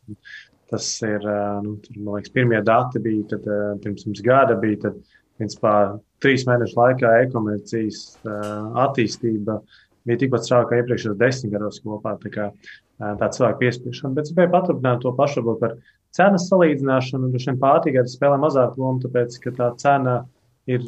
Tas 0.72 0.88
ir, 1.06 1.24
eh, 1.24 1.54
nu, 1.64 1.78
tur, 1.84 1.96
man 2.00 2.18
liekas, 2.18 2.34
pirmie 2.34 2.60
dati 2.66 3.00
bija, 3.04 3.30
tad 3.32 3.48
eh, 3.48 3.62
pirms 3.84 4.04
mums 4.08 4.20
gada 4.26 4.58
bija, 4.60 4.82
tad, 4.88 5.00
principā, 5.40 5.72
trīs 6.22 6.44
mēnešu 6.46 6.76
laikā 6.76 7.14
e-komercijas 7.22 8.02
attīstība 8.78 9.56
bija 10.06 10.20
tikpat 10.20 10.44
strauja 10.44 10.68
kā 10.68 10.78
iepriekšējos 10.82 11.16
desmit 11.18 11.54
gados 11.56 11.80
kopā. 11.82 12.12
Tā 12.22 12.30
kā 12.30 12.44
tā 13.00 13.30
cilvēka 13.34 13.58
piespiešana, 13.58 14.12
bet 14.14 14.28
es 14.28 14.34
gribēju 14.36 14.52
paturpināt 14.52 15.00
to 15.02 15.10
pašu 15.16 15.42
par 15.58 15.74
cenas 16.14 16.46
salīdzināšanu. 16.52 17.32
Droši 17.32 17.50
vien 17.50 17.58
pārtīgā 17.64 18.04
spēlē 18.12 18.38
mazāku 18.44 18.84
lomu, 18.84 19.02
tāpēc, 19.02 19.40
ka 19.42 19.54
tā 19.56 19.72
cena 19.80 20.20
ir 20.70 20.84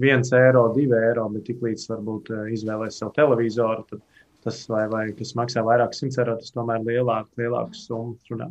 viens 0.00 0.32
eiro, 0.36 0.66
divi 0.76 0.96
eiro, 0.96 1.26
bet 1.32 1.44
tiklīdz 1.48 1.88
varbūt 1.90 2.32
uh, 2.32 2.46
izvēlēs 2.54 3.00
savu 3.02 3.12
televizoru, 3.16 3.84
tad 3.90 4.00
tas, 4.42 4.64
vai, 4.70 4.86
vai 4.90 5.04
kas 5.16 5.34
maksā 5.38 5.62
vairāk 5.66 5.94
simts 5.94 6.18
eiro, 6.18 6.34
tas 6.40 6.54
tomēr 6.54 6.82
lielāk, 6.86 7.28
lielāks 7.38 7.86
summas 7.86 8.32
runā. 8.32 8.48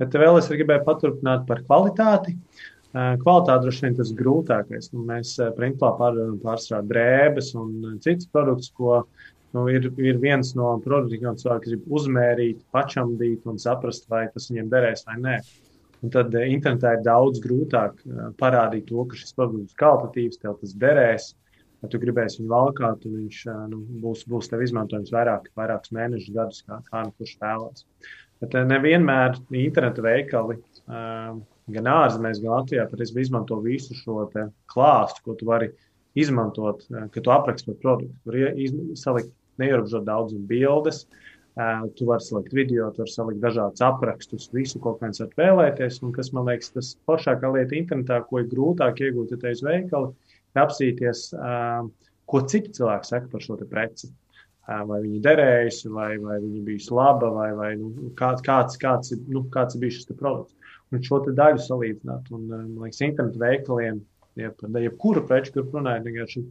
Bet 0.00 0.14
vēl 0.18 0.38
es 0.40 0.50
gribēju 0.50 0.84
paturpināt 0.84 1.46
par 1.48 1.62
kvalitāti. 1.64 2.34
Kvalitāte 2.92 3.62
droši 3.62 3.86
vien 3.86 3.94
tas 3.96 4.10
grūtākais. 4.16 4.90
Nu, 4.92 5.06
mēs 5.08 5.36
printplā 5.56 5.94
pārstrādājam 5.96 6.90
drēbes 6.90 7.52
un 7.56 8.00
citus 8.04 8.28
produktus, 8.28 8.68
ko 8.76 9.04
nu, 9.56 9.64
ir, 9.72 9.88
ir 9.96 10.20
viens 10.20 10.52
no 10.58 10.74
produktiem, 10.84 11.24
ko 11.24 11.44
cilvēki 11.44 11.70
grib 11.70 11.96
uzmērīt, 12.00 12.60
pačamdīt 12.74 13.48
un 13.48 13.60
saprast, 13.62 14.08
vai 14.12 14.26
tas 14.34 14.50
viņiem 14.50 14.68
derēs 14.72 15.06
vai 15.08 15.16
nē. 15.22 15.38
Uh, 15.40 15.61
Un 16.02 16.10
tad 16.10 16.34
eh, 16.34 16.48
internetā 16.50 16.96
ir 16.96 17.04
daudz 17.06 17.40
grūtāk 17.42 18.02
eh, 18.02 18.24
parādīt 18.40 18.88
to, 18.90 19.04
ka 19.06 19.18
šis 19.18 19.36
produkts 19.38 19.74
ir 19.74 19.80
kvalitatīvs, 19.82 20.40
tev 20.42 20.58
tas 20.60 20.74
derēs. 20.84 21.28
Ja 21.82 21.90
tu 21.90 21.98
gribēsi 22.02 22.40
viņu 22.40 22.50
valkāt, 22.50 23.00
tad 23.04 23.14
viņš 23.14 23.38
eh, 23.52 23.60
nu, 23.70 23.82
būs, 24.02 24.24
būs 24.30 24.50
tev 24.50 24.64
izmantojams 24.66 25.14
vairāk, 25.14 25.48
vairākus 25.58 25.94
mēnešus, 25.94 26.34
gadus, 26.34 26.64
kā, 26.66 26.80
kā 26.90 27.04
nu 27.06 27.14
kurš 27.18 27.36
vēlās. 27.42 27.86
Bet 28.42 28.56
nevienmēr 28.66 29.36
interneta 29.54 30.02
veikali, 30.02 30.56
gan 30.90 31.90
ārzemēs, 31.92 32.40
gan 32.42 32.56
Latvijā, 32.56 32.88
patiesībā 32.90 33.22
izmanto 33.22 33.54
visu 33.62 33.94
šo 33.94 34.24
klāstu, 34.72 35.22
ko 35.22 35.36
tu 35.38 35.46
vari 35.46 35.68
izmantot, 36.18 36.82
kad 36.90 37.20
tu 37.22 37.30
apraksti 37.30 37.70
par 37.70 37.76
produktu. 37.84 38.16
Tur 38.26 38.98
salikt 38.98 39.30
neierobežot 39.62 40.02
daudz 40.08 40.34
bildes, 40.50 41.04
uh, 41.04 41.31
Tu 41.52 42.06
vari 42.08 42.24
salikt 42.24 42.54
video, 42.56 42.86
tu 42.90 43.02
vari 43.02 43.12
salikt 43.12 43.42
dažādus 43.42 43.82
aprakstus, 43.84 44.46
visu, 44.54 44.78
ko 44.80 44.94
viens 45.02 45.20
var 45.20 45.34
vēlēties. 45.36 45.98
Un 46.06 46.14
kas 46.16 46.30
man 46.32 46.46
liekas, 46.48 46.72
tas 46.72 46.94
foršākā 47.08 47.50
lieta 47.52 47.76
internetā, 47.76 48.22
ko 48.28 48.40
ir 48.40 48.48
grūtāk 48.48 49.02
iegūt, 49.04 49.34
ja 49.34 49.40
te 49.42 49.52
uz 49.52 49.60
veikalu, 49.66 50.14
ir 50.54 50.62
apsīties, 50.62 51.26
ko 52.32 52.42
citi 52.48 52.72
cilvēki 52.78 53.10
saka 53.10 53.28
par 53.34 53.44
šo 53.44 53.58
preci. 53.68 54.08
Vai 54.62 55.00
viņi 55.02 55.20
derējusi, 55.26 55.90
vai, 55.92 56.10
vai 56.22 56.38
viņa 56.40 56.62
bijusi 56.64 56.94
laba, 56.94 57.28
vai, 57.34 57.50
vai 57.58 57.70
nu, 57.76 58.12
kāds, 58.16 58.44
kāds, 58.46 58.78
kāds, 58.80 59.12
nu, 59.28 59.42
kāds 59.52 59.76
ir 59.76 59.82
bijis 59.82 59.98
šis 59.98 60.16
produkts. 60.16 60.54
Un 60.92 61.02
šo 61.04 61.18
daļu 61.26 61.60
salīdzināt. 61.66 62.30
Un, 62.32 62.46
man 62.48 62.86
liekas, 62.86 63.02
internetu 63.04 63.42
veikaliem, 63.42 63.98
jebkuru 64.38 65.24
preču, 65.28 65.56
kur 65.56 65.66
runājot, 65.74 66.06
vienkārši 66.06 66.44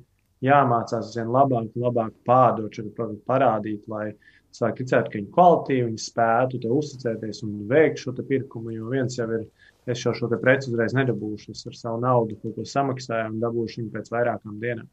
jāmācās 0.45 1.15
vien 1.15 1.31
labāk, 1.31 1.71
labāk 1.79 2.13
pārdot 2.27 2.75
šo 2.75 2.85
produktu, 2.97 3.23
parādīt, 3.29 3.87
lai 3.89 4.11
cilvēki 4.57 4.83
ticētu, 4.83 5.11
ka 5.11 5.19
viņi 5.19 5.33
kvalitīvi, 5.35 5.87
viņi 5.89 6.05
spētu 6.05 6.61
uzticēties 6.77 7.43
un 7.47 7.59
veikt 7.71 8.03
šo 8.03 8.15
pirkumu. 8.19 8.73
Jo 8.75 8.89
viens 8.93 9.17
jau 9.19 9.27
ir, 9.37 9.45
es 9.89 10.05
jau 10.05 10.13
šo 10.17 10.31
preci 10.35 10.71
uzreiz 10.71 10.95
nedabūšu, 10.97 11.55
es 11.55 11.67
ar 11.67 11.77
savu 11.77 12.01
naudu 12.03 12.39
kaut 12.41 12.57
ko 12.57 12.67
samaksāju 12.67 13.33
un 13.33 13.39
dabūšu 13.43 13.81
viņu 13.81 13.93
pēc 13.95 14.11
vairākām 14.15 14.59
dienām. 14.63 14.89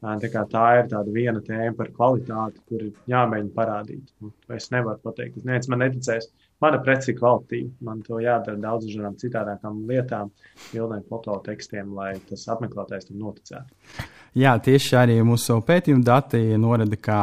Tā, 0.00 0.42
tā 0.48 0.66
ir 0.80 0.86
tāda 0.88 1.12
viena 1.12 1.42
tēma 1.44 1.74
par 1.76 1.90
kvalitāti, 1.92 2.62
kur 2.70 2.84
ir 2.86 2.94
jāmēģina 3.12 3.52
parādīt. 3.52 4.06
Nu, 4.24 4.30
es 4.56 4.70
nevaru 4.72 4.96
pateikt, 5.04 5.34
ka 5.34 5.44
neviens 5.44 5.68
man 5.68 5.82
neticēs. 5.84 6.30
Mana 6.64 6.80
preci 6.84 7.12
ir 7.12 7.18
kvalitīva. 7.18 7.68
Man 7.84 8.00
to 8.06 8.20
jādara 8.24 8.56
daudz 8.60 8.88
dažādām 8.88 9.18
citādākām 9.20 9.84
lietām, 9.90 10.32
bildēm, 10.70 11.04
fototekstiem, 11.12 11.92
lai 11.96 12.14
tas 12.30 12.46
apmeklētājs 12.54 13.10
tam 13.10 13.20
noticētu. 13.26 13.76
Jā, 14.38 14.52
tieši 14.62 14.94
arī 14.94 15.16
mūsu 15.26 15.56
pētījuma 15.66 16.04
dati 16.06 16.38
norāda, 16.60 16.94
ka 16.94 17.16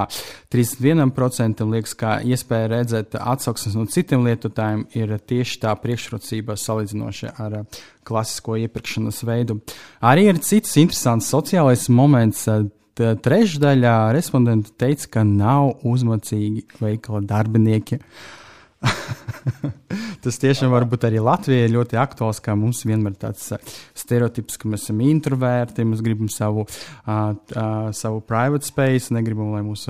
31% 0.51 1.63
liekas, 1.71 1.93
ka 1.95 2.17
iespēja 2.19 2.71
redzēt 2.73 3.15
atsauksmes 3.15 3.77
no 3.79 3.85
citiem 3.87 4.25
lietotājiem 4.27 4.81
ir 4.99 5.13
tieši 5.23 5.61
tā 5.61 5.71
priekšrocība 5.79 6.57
salīdzinoši 6.59 7.31
ar 7.39 7.61
klasisko 8.07 8.57
iepirkšanas 8.65 9.21
veidu. 9.27 9.61
Arī 10.03 10.27
ir 10.33 10.41
cits 10.43 10.75
interesants 10.81 11.31
sociālais 11.31 11.87
moments. 11.87 12.43
Trešdaļā 12.97 13.95
respondentu 14.15 14.71
teica, 14.73 15.07
ka 15.19 15.23
nav 15.23 15.85
uzmacīgi 15.85 16.65
veikala 16.81 17.21
darbinieki. 17.29 17.99
Tas 20.23 20.39
tiešām 20.41 20.71
var 20.73 20.85
būt 20.89 21.05
arī 21.07 21.21
Latvijai 21.23 21.69
ļoti 21.71 21.97
aktuāls, 22.01 22.41
kā 22.43 22.55
mums 22.57 22.83
vienmēr 22.87 23.15
ir 23.15 23.19
tāds 23.21 23.51
stereotips, 23.97 24.57
ka 24.59 24.69
mēs 24.71 24.87
esam 24.87 25.01
introverti, 25.05 25.85
mēs 25.87 26.01
gribam 26.05 26.29
savu, 26.31 26.65
uh, 26.67 27.11
uh, 27.55 27.89
savu 27.95 28.21
private 28.27 28.67
space, 28.67 29.13
negribam, 29.15 29.53
lai 29.55 29.63
mums 29.65 29.87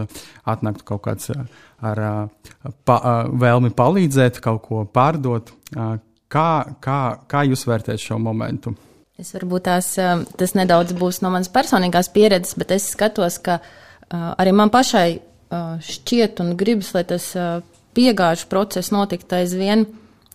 atnāktu 0.47 0.85
kaut 0.87 1.05
kāds 1.07 1.31
uh, 1.33 1.45
ar 1.81 2.03
uh, 2.03 2.73
pa, 2.85 2.97
uh, 2.97 3.31
vēlmi 3.33 3.73
palīdzēt, 3.77 4.41
kaut 4.43 4.61
ko 4.67 4.83
pārdot. 4.93 5.53
Uh, 5.75 5.97
kā, 6.31 6.49
kā, 6.83 6.99
kā 7.29 7.45
jūs 7.47 7.65
vērtējat 7.69 8.03
šo 8.09 8.19
momentu? 8.21 8.75
Es 9.17 9.33
varbūt 9.33 9.65
tās, 9.65 9.95
tas 10.37 10.53
nedaudz 10.53 10.93
būs 10.97 11.23
no 11.23 11.31
manas 11.33 11.49
personīgās 11.49 12.11
pieredzes, 12.13 12.53
bet 12.59 12.75
es 12.75 12.91
skatos, 12.93 13.39
ka 13.41 13.57
uh, 13.57 14.35
arī 14.37 14.53
man 14.53 14.69
pašai 14.73 15.07
uh, 15.17 15.79
šķiet 15.81 16.43
un 16.43 16.53
gribas, 16.59 16.91
lai 16.93 17.01
tas 17.09 17.31
uh, 17.33 17.63
piegāžu 17.97 18.47
process 18.51 18.93
notikt 18.93 19.33
aizvien 19.33 19.87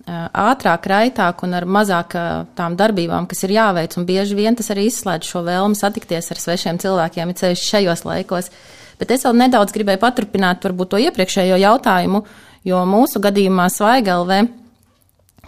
ātrāk, 0.07 0.87
raitāk 0.91 1.43
un 1.47 1.55
ar 1.55 1.65
mazāk 1.65 2.17
tām 2.59 2.77
darbībām, 2.77 3.29
kas 3.31 3.45
ir 3.47 3.55
jāveic. 3.55 3.97
Un 3.97 4.07
bieži 4.07 4.35
vien 4.35 4.57
tas 4.59 4.71
arī 4.75 4.89
izslēdz 4.89 5.29
šo 5.29 5.45
vēlmi 5.47 5.79
satikties 5.79 6.33
ar 6.33 6.41
svešiem 6.43 6.81
cilvēkiem, 6.83 7.31
ir 7.31 7.39
ceļš 7.39 7.67
šajos 7.69 8.05
laikos. 8.09 8.51
Bet 8.99 9.15
es 9.15 9.23
vēl 9.27 9.39
nedaudz 9.39 9.75
gribēju 9.75 10.03
paturpināt 10.03 10.65
varbūt 10.67 10.93
to 10.93 11.03
iepriekšējo 11.07 11.59
jautājumu, 11.63 12.25
jo 12.67 12.83
mūsu 12.87 13.23
gadījumā 13.23 13.69
Svaigalvē 13.71 14.43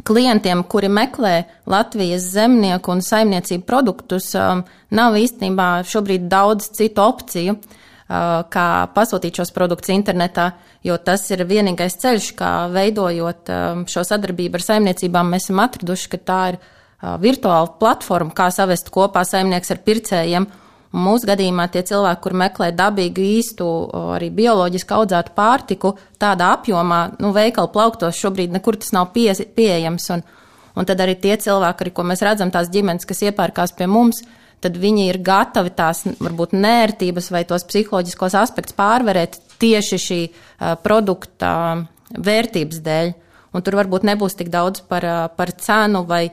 klientiem, 0.07 0.65
kuri 0.67 0.91
meklē 0.91 1.35
Latvijas 1.71 2.27
zemnieku 2.35 2.95
un 2.95 3.03
saimniecību 3.03 3.67
produktus, 3.67 4.33
nav 4.35 5.19
īstenībā 5.19 5.69
šobrīd 5.87 6.27
daudz 6.31 6.71
citu 6.75 7.03
opciju. 7.03 7.55
Uh, 7.55 7.84
kā 8.09 8.69
pasūtīt 8.93 9.41
šos 9.41 9.53
produktus 9.55 9.93
internetā, 9.95 10.51
jo 10.85 10.97
tas 11.01 11.25
ir 11.31 11.45
vienīgais 11.49 11.97
ceļš, 12.03 12.33
kā 12.37 12.53
veidojot 12.73 13.49
šo 13.89 14.05
sadarbību 14.05 14.61
ar 14.61 14.65
saimniecībām. 14.67 15.31
Mēs 15.33 15.49
esam 15.49 15.63
atraduši, 15.65 16.11
ka 16.13 16.21
tā 16.21 16.41
ir 16.53 16.59
virtuāla 17.23 17.73
platforma, 17.81 18.35
kā 18.37 18.51
savest 18.53 18.93
kopā 18.93 19.25
saimnieks 19.25 19.73
ar 19.73 19.81
pircējiem. 19.87 20.51
Mūsu 20.95 21.27
gadījumā 21.27 21.67
tie 21.75 21.83
cilvēki, 21.83 22.21
kur 22.23 22.37
meklē 22.39 22.69
dabīgu, 22.77 23.25
īstu, 23.41 23.67
arī 24.15 24.29
bioloģiski 24.31 24.95
audzētu 24.95 25.33
pārtiku, 25.35 25.97
tādā 26.23 26.53
apjomā, 26.55 27.17
nu, 27.19 27.33
veikalu 27.35 27.73
plauktos 27.75 28.21
šobrīd 28.21 28.55
nekur 28.55 28.79
tas 28.79 28.93
nav 28.95 29.09
pie, 29.17 29.33
pieejams. 29.57 30.07
Un, 30.15 30.23
un 30.79 30.87
tad 30.87 31.03
arī 31.03 31.17
tie 31.19 31.35
cilvēki, 31.41 31.83
arī, 31.83 31.95
ko 31.97 32.07
mēs 32.07 32.23
redzam, 32.23 32.53
tās 32.55 32.71
ģimenes, 32.71 33.09
kas 33.11 33.25
iepērkās 33.27 33.75
pie 33.75 33.91
mums, 33.91 34.23
uh, 34.23 34.44
tad 34.65 34.79
viņi 34.81 35.09
ir 35.11 35.21
gatavi 35.25 35.75
tās 35.77 36.05
varbūt 36.19 36.57
nērtības 36.57 37.31
vai 37.35 37.45
tos 37.49 37.67
psiholoģiskos 37.69 38.37
aspektus 38.41 38.77
pārvarēt 38.79 39.39
tieši 39.63 40.01
šī 40.01 40.21
produkta 40.85 41.53
vērtības 42.15 42.81
dēļ. 42.85 43.15
Un 43.55 43.63
tur 43.63 43.77
varbūt 43.79 44.03
nebūs 44.03 44.35
tik 44.35 44.49
daudz 44.51 44.83
par, 44.91 45.05
par 45.39 45.53
cenu 45.63 46.03
vai 46.09 46.25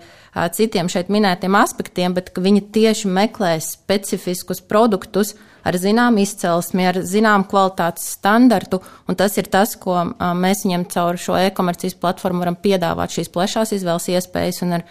citiem 0.55 0.87
šeit 0.89 1.11
minētiem 1.13 1.53
aspektiem, 1.59 2.15
bet 2.17 2.31
viņi 2.33 2.63
tieši 2.73 3.11
meklē 3.13 3.59
specifiskus 3.61 4.63
produktus 4.65 5.35
ar 5.61 5.77
zināmu 5.77 6.23
izcelsmi, 6.23 6.87
ar 6.89 6.97
zināmu 7.05 7.45
kvalitātes 7.51 8.07
standartu. 8.15 8.81
Un 9.05 9.19
tas 9.19 9.37
ir 9.37 9.51
tas, 9.53 9.75
ko 9.77 9.99
mēs 10.17 10.65
viņiem 10.65 10.87
caur 10.89 11.21
šo 11.21 11.37
e-komercijas 11.43 11.99
platformu 12.01 12.41
varam 12.41 12.57
piedāvāt, 12.57 13.13
šīs 13.13 13.29
plašās 13.29 13.75
izvēles 13.77 14.09
iespējas 14.15 14.63
un 14.65 14.79
ar 14.79 14.87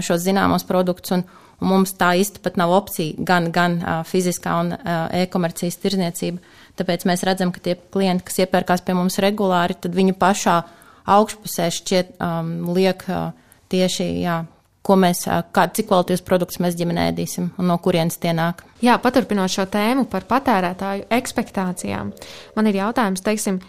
šos 0.00 0.24
zināmos 0.24 0.64
produktus. 0.64 1.18
Un, 1.18 1.26
Un 1.62 1.70
mums 1.70 1.94
tā 1.98 2.12
īsti 2.18 2.42
pat 2.44 2.58
nav 2.60 2.72
opcija 2.74 3.24
gan, 3.26 3.50
gan 3.54 3.78
uh, 3.80 4.00
fiziskā 4.08 4.56
un 4.62 4.72
uh, 4.74 5.06
e-komercijas 5.22 5.78
tirzniecība. 5.82 6.42
Tāpēc 6.78 7.06
mēs 7.08 7.22
redzam, 7.26 7.52
ka 7.54 7.62
tie 7.62 7.76
klienti, 7.78 8.26
kas 8.26 8.42
iepērkās 8.44 8.82
pie 8.86 8.96
mums 8.98 9.20
regulāri, 9.22 9.76
tad 9.78 9.94
viņu 9.94 10.16
pašā 10.18 10.58
augšpusē 11.14 11.68
šķiet 11.78 12.16
um, 12.18 12.56
liek 12.74 13.04
uh, 13.06 13.30
tieši, 13.72 14.08
jā, 14.24 14.40
ko 14.84 14.96
mēs, 15.00 15.24
kā, 15.54 15.66
cik 15.72 15.88
kvalitīvus 15.88 16.24
produktus 16.26 16.60
mēs 16.62 16.76
ģimenē 16.78 17.08
ēdīsim 17.12 17.48
un 17.60 17.70
no 17.70 17.78
kurienes 17.82 18.18
tie 18.20 18.34
nāk. 18.36 18.60
Jā, 18.84 18.98
paturpinot 19.02 19.52
šo 19.52 19.64
tēmu 19.72 20.04
par 20.12 20.26
patērētāju 20.28 21.08
ekspektācijām, 21.14 22.12
man 22.56 22.68
ir 22.68 22.82
jautājums, 22.82 23.24
teiksim, 23.24 23.62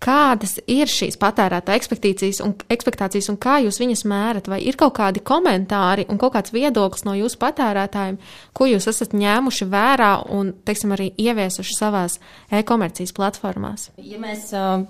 kādas 0.00 0.56
ir 0.70 0.88
šīs 0.88 1.18
patērētāja 1.20 1.80
ekspektācijas 1.80 2.40
un, 2.44 2.54
ekspektācijas 2.72 3.28
un 3.32 3.36
kā 3.40 3.58
jūs 3.64 3.80
viņas 3.82 4.04
mērat? 4.08 4.48
Vai 4.50 4.60
ir 4.64 4.78
kaut 4.80 4.94
kādi 4.96 5.22
komentāri 5.24 6.06
un 6.08 6.20
kaut 6.20 6.34
kāds 6.38 6.54
viedoklis 6.54 7.04
no 7.04 7.14
jūsu 7.18 7.40
patērētājiem, 7.42 8.16
ko 8.56 8.68
jūs 8.70 8.88
esat 8.90 9.12
ņēmuši 9.16 9.68
vērā 9.70 10.12
un, 10.36 10.54
teiksim, 10.64 10.94
arī 10.96 11.10
ieviesuši 11.20 11.76
savās 11.76 12.18
e-komercijas 12.48 13.14
platformās? 13.16 13.90
Ja 14.00 14.20
mēs 14.22 14.50
uh, 14.56 14.86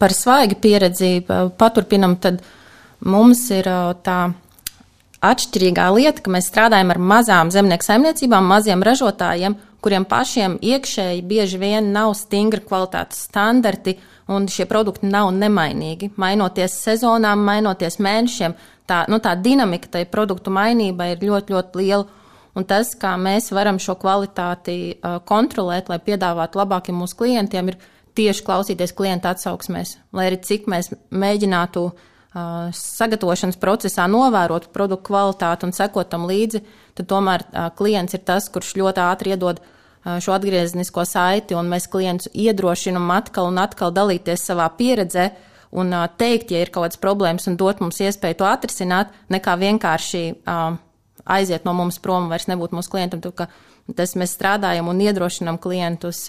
par 0.00 0.16
svaigi 0.16 0.56
pieredzi 0.58 1.12
uh, 1.20 1.48
paturpinam, 1.60 2.16
tad 2.16 2.40
mums 3.04 3.44
ir 3.52 3.68
uh, 3.68 3.92
tā 4.00 4.20
atšķirīgā 5.24 5.88
lieta, 5.96 6.22
ka 6.22 6.32
mēs 6.32 6.48
strādājam 6.48 6.92
ar 6.94 7.00
mazām 7.02 7.50
zemnieku 7.52 7.84
saimniecībām, 7.84 8.46
maziem 8.48 8.84
ražotājiem, 8.86 9.56
kuriem 9.82 10.06
pašiem 10.08 10.56
iekšēji 10.62 11.24
bieži 11.26 11.58
vien 11.60 11.92
nav 11.94 12.14
stingri 12.18 12.62
kvalitātes 12.64 13.26
standarti, 13.28 13.98
un 14.28 14.48
šie 14.50 14.66
produkti 14.68 15.08
nav 15.08 15.30
nemainīgi. 15.36 16.12
Mainoties 16.20 16.76
sezonām, 16.84 17.42
mainoties 17.48 17.98
mēnešiem, 18.04 18.54
tā, 18.88 19.02
nu, 19.08 19.20
tā 19.24 19.34
dinamika 19.40 19.90
tai 19.96 20.04
produktu 20.08 20.52
mainībai 20.54 21.14
ir 21.14 21.24
ļoti, 21.30 21.54
ļoti 21.56 21.80
liela. 21.82 22.06
Un 22.58 22.66
tas, 22.66 22.90
kā 22.98 23.12
mēs 23.20 23.52
varam 23.54 23.78
šo 23.80 23.94
kvalitāti 24.00 24.78
uh, 24.96 25.20
kontrolēt, 25.24 25.88
lai 25.92 26.00
piedāvātu 26.02 26.58
labākiem 26.58 26.96
mūsu 26.98 27.16
klientiem, 27.20 27.70
ir 27.70 27.78
tieši 28.18 28.44
klausīties 28.44 28.94
klienta 28.98 29.30
atsauksmēs. 29.32 29.98
Lai 30.16 30.26
arī 30.30 30.40
cik 30.42 30.66
mēs 30.70 30.90
mēģinātu 31.14 31.84
uh, 31.86 31.98
sagatavošanas 32.74 33.60
procesā 33.62 34.08
novērot 34.10 34.68
produktu 34.74 35.12
kvalitāti 35.12 35.68
un 35.68 35.76
sekot 35.76 36.10
tam 36.10 36.26
līdzi, 36.28 36.64
tad 36.98 37.08
tomēr 37.08 37.46
klients 37.78 38.16
ir 38.18 38.24
tas, 38.26 38.48
kurš 38.52 38.74
ļoti 38.80 39.04
ātri 39.06 39.36
iedod 39.36 39.62
šo 40.24 40.34
atgrieznisko 40.36 41.04
saiti, 41.08 41.56
un 41.58 41.68
mēs 41.70 41.88
klientus 41.90 42.30
iedrošinam 42.32 43.10
atkal 43.14 43.50
un 43.50 43.60
atkal 43.60 43.92
dalīties 43.94 44.46
savā 44.50 44.68
pieredzē 44.78 45.28
un 45.76 45.92
teikt, 46.16 46.52
ja 46.54 46.62
ir 46.64 46.72
kaut 46.72 46.86
kādas 46.86 47.00
problēmas, 47.02 47.48
un 47.50 47.58
dot 47.60 47.82
mums 47.84 48.00
iespēju 48.00 48.38
to 48.40 48.48
atrisināt, 48.48 49.12
nekā 49.32 49.56
vienkārši 49.60 50.22
aiziet 51.28 51.66
no 51.68 51.74
mums 51.76 52.00
prom, 52.00 52.30
vairs 52.32 52.48
nebūt 52.48 52.76
mūsu 52.76 52.92
klientam. 52.92 53.22
Tas 53.96 54.14
mēs 54.20 54.36
strādājam 54.36 54.88
un 54.88 55.00
iedrošinam 55.04 55.60
klientus 55.60 56.26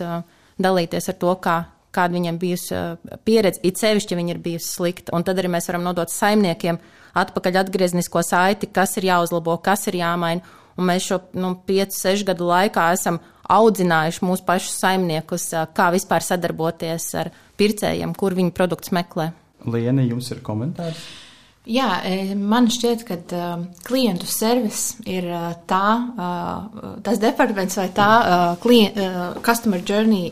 dalīties 0.59 1.12
ar 1.12 1.19
to, 1.19 1.36
kā 1.39 1.57
kāda 1.95 2.13
viņam 2.13 2.38
bijusi 2.39 2.77
pieredze, 3.25 3.62
it 3.65 3.79
sevišķi, 3.81 4.13
ja 4.13 4.19
viņa 4.19 4.36
ir 4.36 4.41
bijusi 4.43 4.69
slikta. 4.75 5.13
Un 5.15 5.25
tad 5.25 5.39
arī 5.41 5.50
mēs 5.51 5.69
varam 5.71 5.88
nodot 5.88 6.12
saimniekiem 6.13 6.77
atpakaļ 7.17 7.63
atgrieznisko 7.63 8.21
saiti, 8.25 8.69
kas 8.74 8.98
ir 9.00 9.09
jāuzlabo, 9.09 9.57
kas 9.63 9.88
ir 9.89 9.98
jāmaina. 10.03 10.57
Un 10.79 10.88
mēs 10.88 11.09
šo 11.09 11.17
nu, 11.36 11.55
5-6 11.67 12.24
gadu 12.27 12.48
laikā 12.48 12.91
esam 12.95 13.17
audzinājuši 13.50 14.25
mūsu 14.25 14.46
pašus 14.48 14.77
saimniekus, 14.82 15.50
kā 15.75 15.89
vispār 15.96 16.25
sadarboties 16.25 17.08
ar 17.20 17.32
pircējiem, 17.60 18.13
kur 18.18 18.38
viņi 18.38 18.53
produktus 18.56 18.94
meklē. 18.96 19.32
Liena, 19.70 20.06
jums 20.06 20.29
ir 20.32 20.44
komentārs? 20.46 21.01
Jā, 21.70 22.00
e, 22.08 22.34
man 22.34 22.70
šķiet, 22.72 23.03
ka 23.06 23.18
uh, 23.36 23.65
klientu 23.86 24.25
servis 24.29 24.96
ir 25.06 25.27
uh, 25.27 25.51
tā, 25.70 25.89
uh, 26.15 26.96
tas 27.06 27.20
departaments 27.22 27.77
vai 27.77 27.89
tā 27.94 28.08
klient, 28.63 28.98
customer 29.46 29.84
journey 29.86 30.32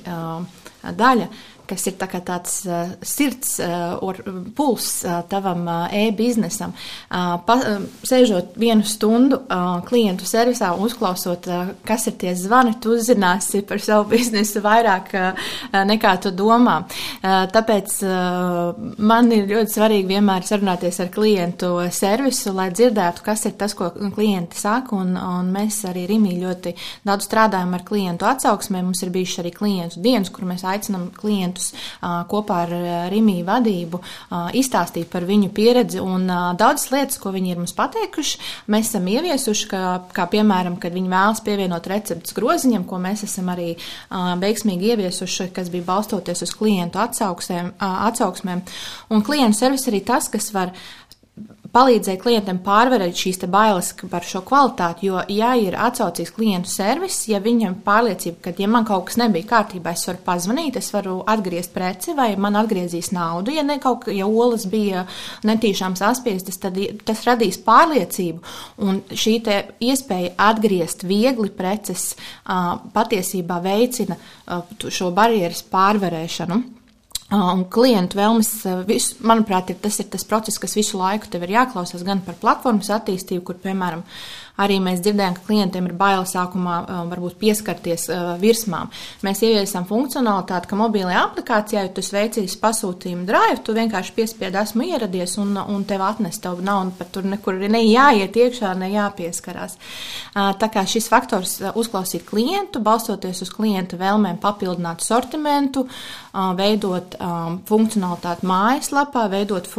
daļa, 0.82 1.28
kas 1.70 1.88
ir 1.90 1.98
tā 2.00 2.08
tāds 2.26 2.60
uh, 2.68 2.94
sirds 3.06 3.58
uh, 3.64 3.98
or, 4.04 4.20
puls 4.58 4.88
uh, 5.06 5.22
tavam 5.30 5.66
uh, 5.68 5.94
e-biznesam. 5.94 6.74
Uh, 7.10 7.36
pa, 7.46 7.58
uh, 7.60 7.86
sēžot 8.08 8.56
vienu 8.60 8.86
stundu 8.88 9.42
uh, 9.44 9.80
klientu 9.88 10.28
servisā, 10.28 10.74
uzklausot, 10.74 11.50
uh, 11.52 11.74
kas 11.88 12.08
ir 12.12 12.18
tie 12.22 12.34
zvani, 12.38 12.78
tu 12.82 12.96
uzzināsi 12.98 13.64
par 13.68 13.82
savu 13.84 14.08
biznesu 14.16 14.64
vairāk 14.66 15.14
uh, 15.18 15.48
nekā 15.88 16.16
tu 16.24 16.32
domā. 16.36 16.80
Uh, 16.88 17.46
tāpēc 17.54 17.98
uh, 18.08 18.88
man 18.98 19.32
ir 19.36 19.48
ļoti 19.52 19.78
svarīgi 19.78 20.12
vienmēr 20.12 20.48
sarunāties 20.48 21.02
ar 21.04 21.12
klientu 21.14 21.74
servisu, 21.94 22.54
lai 22.58 22.70
dzirdētu, 22.74 23.24
kas 23.26 23.46
ir 23.50 23.58
tas, 23.60 23.76
ko 23.78 23.92
klienti 24.16 24.60
saka, 24.60 24.96
un, 24.98 25.16
un 25.18 25.52
mēs 25.54 25.84
arī 25.90 26.08
Rimī 26.08 26.38
ļoti 26.42 26.74
daudz 27.08 27.28
strādājam 27.28 27.76
ar 27.76 27.84
klientu 27.88 28.28
atsauksmēm. 28.30 28.88
Mums 28.88 29.04
ir 29.04 29.12
bijuši 29.14 29.42
arī 29.44 29.52
klientu 29.56 30.02
dienas, 30.04 30.32
kur 30.34 30.48
mēs 30.48 30.64
aicinam 30.68 31.10
klientu 31.16 31.57
klientus 31.58 31.74
kopā 32.30 32.62
ar 32.66 32.74
Rimī 33.12 33.42
vadību 33.46 34.00
izstāstīt 34.58 35.10
par 35.12 35.26
viņu 35.26 35.50
pieredzi 35.54 36.00
un 36.02 36.28
daudzas 36.58 36.92
lietas, 36.92 37.18
ko 37.20 37.32
viņi 37.32 37.54
ir 37.54 37.62
mums 37.62 37.76
pateikuši, 37.78 38.40
mēs 38.68 38.92
esam 38.92 39.08
ieviesuši, 39.08 39.68
kā, 39.72 39.84
kā 40.14 40.28
piemēram, 40.30 40.78
kad 40.80 40.94
viņi 40.94 41.10
vēlas 41.12 41.42
pievienot 41.46 41.88
receptes 41.88 42.36
groziņam, 42.38 42.86
ko 42.88 43.00
mēs 43.02 43.26
esam 43.28 43.50
arī 43.54 43.76
veiksmīgi 44.12 44.94
ieviesuši, 44.94 45.52
kas 45.56 45.72
bija 45.74 45.88
balstoties 45.88 46.44
uz 46.46 46.54
klientu 46.58 47.02
atsauksmēm. 47.02 48.64
Un 49.10 49.26
klientu 49.26 49.58
servis 49.58 49.88
arī 49.90 50.04
tas, 50.06 50.30
kas 50.30 50.52
var 50.54 50.74
palīdzēja 51.74 52.20
klientam 52.22 52.60
pārvarēt 52.66 53.18
šīs 53.18 53.42
bailes 53.52 53.92
par 54.10 54.26
šo 54.26 54.42
kvalitāti. 54.48 55.08
Jo, 55.10 55.22
ja 55.32 55.54
ir 55.60 55.78
atsaucīgs 55.78 56.34
klientu 56.36 56.72
servis, 56.72 57.20
ja 57.30 57.42
viņam 57.44 57.78
pārliecība, 57.86 58.40
ka, 58.48 58.54
ja 58.58 58.70
man 58.72 58.88
kaut 58.88 59.08
kas 59.10 59.20
nebija 59.22 59.50
kārtībā, 59.52 59.94
es 59.94 60.08
varu 60.10 60.24
pazvanīt, 60.26 60.80
es 60.80 60.90
varu 60.96 61.20
atgriezt 61.28 61.74
preci 61.76 62.16
vai 62.18 62.30
man 62.40 62.58
atgriezīs 62.60 63.12
naudu, 63.16 63.54
ja, 63.56 63.66
kaut, 63.84 64.08
ja 64.14 64.28
olas 64.28 64.68
bija 64.70 65.06
netīšām 65.48 65.98
saspiestas, 66.00 66.60
tad 66.64 66.80
tas 67.08 67.26
radīs 67.28 67.60
pārliecību. 67.66 68.56
Un 68.88 69.04
šī 69.12 69.38
iespēja 69.84 70.34
atgriezt 70.48 71.06
viegli 71.08 71.52
preces 71.54 72.10
patiesībā 72.96 73.62
veicina 73.64 74.18
šo 74.90 75.12
barjeras 75.16 75.64
pārvarēšanu. 75.72 76.77
Un 77.36 77.66
klientu 77.68 78.16
vēlmes, 78.16 78.50
visu, 78.88 79.18
manuprāt, 79.28 79.74
ir 79.74 79.80
tas 79.84 79.98
ir 80.00 80.08
tas 80.14 80.24
process, 80.24 80.60
kas 80.64 80.78
visu 80.78 80.96
laiku 80.96 81.28
tev 81.28 81.44
ir 81.44 81.58
jāklausās 81.58 82.06
gan 82.08 82.22
par 82.24 82.38
platformas 82.40 82.88
attīstību, 82.96 83.44
kur, 83.50 83.58
piemēram, 83.60 84.06
Arī 84.58 84.80
mēs 84.82 85.04
dzirdējām, 85.06 85.36
ka 85.38 85.46
klientiem 85.46 85.86
ir 85.90 85.94
bail 85.98 86.24
sākumā 86.26 86.78
varbūt 87.12 87.38
pieskarties 87.42 88.08
virsmām. 88.42 88.90
Mēs 89.26 89.44
ieviesam 89.46 89.86
funkcionalitāti, 89.90 90.70
ka 90.72 90.80
mobilajā 90.80 91.24
aplikācijā, 91.28 91.84
ja 91.86 91.94
tu 91.94 92.02
veicīsi 92.02 92.58
pasūtījumu 92.62 93.28
drive, 93.28 93.60
tu 93.66 93.76
vienkārši 93.78 94.16
piespiedi 94.18 94.58
esmu 94.62 94.88
ieradies 94.88 95.38
un, 95.42 95.54
un 95.62 95.86
tev 95.86 96.02
atnes 96.08 96.42
tev 96.42 96.64
nav 96.66 96.88
pat 96.98 97.12
tur 97.14 97.26
nekur 97.30 97.58
ne 97.70 97.82
jāiet 97.84 98.38
iekšā, 98.38 98.74
ne 98.78 98.90
jāpieskarās. 98.94 99.78
Tā 100.34 100.70
kā 100.74 100.84
šis 100.90 101.10
faktors 101.12 101.58
uzklausīt 101.78 102.26
klientu, 102.28 102.82
balstoties 102.86 103.44
uz 103.46 103.52
klientu 103.54 104.00
vēlmēm 104.00 104.40
papildināt 104.42 105.06
sortimentu, 105.06 105.88
veidot 106.58 107.18
funkcionalitāti 107.70 108.48
mājaslapā, 108.50 109.28
veidot, 109.34 109.70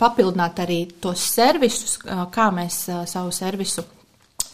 papildināt 0.00 0.62
arī 0.64 0.80
tos 1.02 1.22
servisus, 1.34 1.98
kā 2.34 2.50
mēs 2.54 2.84
savu 3.10 3.34
servisu 3.34 3.86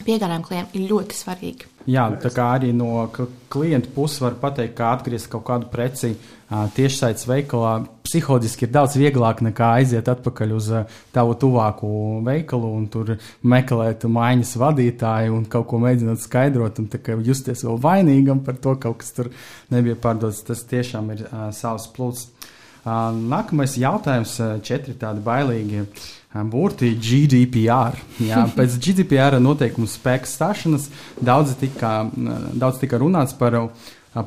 piegādājam 0.03 0.45
klientiem 0.47 0.83
ir 0.83 0.91
ļoti 0.91 1.17
svarīgi. 1.19 1.71
Jā, 1.91 2.07
tā 2.17 2.31
kā 2.33 2.47
arī 2.57 2.71
no 2.73 3.05
klienta 3.53 3.91
puses 3.93 4.23
var 4.25 4.39
pateikt, 4.41 4.73
kā 4.79 4.95
atgriezt 4.97 5.29
kaut 5.33 5.45
kādu 5.51 5.69
preci 5.73 6.15
tiešsaistes 6.49 7.29
veikalā. 7.29 7.75
Psiholoģiski 8.05 8.67
ir 8.67 8.73
daudz 8.73 8.97
vieglāk 9.01 9.43
nekā 9.45 9.69
aiziet 9.81 10.09
atpakaļ 10.09 10.55
uz 10.57 10.71
tavu 11.13 11.37
tuvāko 11.41 11.91
veikalu 12.25 12.73
un 12.79 12.89
tur 12.93 13.15
meklēt 13.43 14.07
maiņas 14.09 14.55
vadītāju 14.63 15.37
un 15.37 15.47
kaut 15.51 15.69
ko 15.73 15.83
mēģināt 15.83 16.25
skaidrot 16.25 16.81
un 16.81 16.91
justies 17.27 17.65
vēl 17.67 17.81
vainīgam 17.85 18.45
par 18.47 18.57
to, 18.57 18.77
ka 18.77 18.89
kaut 18.89 19.03
kas 19.03 19.13
tur 19.17 19.33
nebija 19.75 19.99
pārdots. 20.01 20.45
Tas 20.47 20.65
tiešām 20.71 21.11
ir 21.17 21.27
uh, 21.27 21.49
savs 21.53 21.89
pluss. 21.93 22.29
Uh, 22.29 22.54
nākamais 22.85 23.79
jautājums, 23.81 24.37
četri 24.67 24.95
tādi 25.01 25.25
bailīgi. 25.25 25.87
Burti 26.51 26.89
GDPR. 26.99 27.95
Jā, 28.19 28.45
pēc 28.57 28.79
GDPR 28.83 29.39
noteikumu 29.39 29.87
spēka 29.87 30.27
stāšanas 30.27 30.89
daudz 31.23 31.55
tika, 31.61 32.01
daudz 32.59 32.81
tika 32.83 32.99
runāts 32.99 33.37
par 33.39 33.55